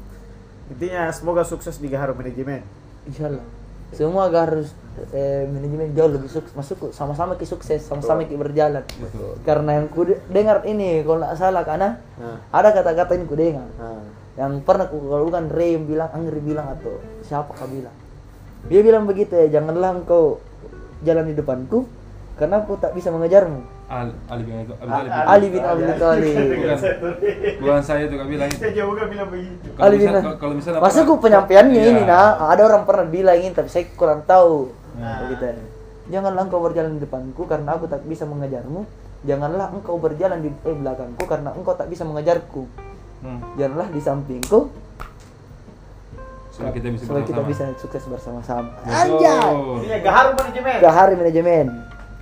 [0.69, 2.61] intinya semoga sukses di Gaharu Manajemen
[3.03, 3.45] Insya Allah.
[3.89, 4.75] Semua harus
[5.09, 9.39] eh, manajemen jauh lebih sukses masuk sama-sama ke sukses sama-sama ke berjalan Betul.
[9.41, 12.37] karena yang ku de- dengar ini kalau nggak salah karena Nah.
[12.51, 14.03] ada kata-kata yang ku dengar Nah.
[14.35, 17.93] yang pernah ku kalau bukan Ray yang bilang Angri bilang atau siapa kah bilang
[18.65, 20.41] dia bilang begitu ya janganlah engkau
[21.01, 21.85] jalan di depanku
[22.33, 26.77] karena aku tak bisa mengejarmu Al Ali bin Abi Ah, Ali bin- Abi Thalib Bukan,
[27.57, 28.49] bukan saya tuh Kak bilang.
[28.51, 29.67] Saya juga bilang begitu.
[29.71, 31.89] Kalau Ali bin kalau misalnya Masa pernah- ku penyampaiannya Iya.
[31.89, 35.23] ini nah ada orang pernah bilang ini tapi saya kurang tahu Nah.
[35.23, 35.55] begitu ya.
[36.09, 38.81] janganlah engkau berjalan di depanku karena aku tak bisa mengejarmu
[39.23, 42.63] janganlah engkau berjalan di eh, belakangku karena engkau tak bisa mengejarku
[43.17, 43.39] Hmm.
[43.55, 44.69] janganlah di sampingku
[46.57, 48.73] Supaya kita bisa supaya kita bisa sukses bersama-sama.
[48.81, 49.53] Anjay!
[49.77, 50.77] Intinya Gaharu Manajemen.
[50.81, 51.65] ke hari manajemen.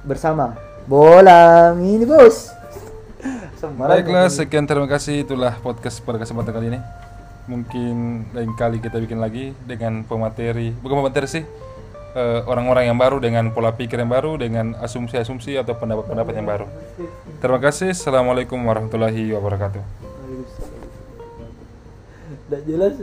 [0.04, 0.46] Bersama.
[0.92, 2.52] Bolang ini bos.
[3.64, 5.24] Baiklah, sekian terima kasih.
[5.24, 6.80] Itulah podcast pada kesempatan kali ini.
[7.48, 11.44] Mungkin lain kali kita bikin lagi dengan pemateri, bukan pemateri sih,
[12.18, 16.68] eh, orang-orang yang baru dengan pola pikir yang baru, dengan asumsi-asumsi atau pendapat-pendapat yang baru.
[17.40, 17.96] Terima kasih.
[17.96, 19.82] Assalamualaikum warahmatullahi wabarakatuh.
[22.50, 22.94] Tidak jelas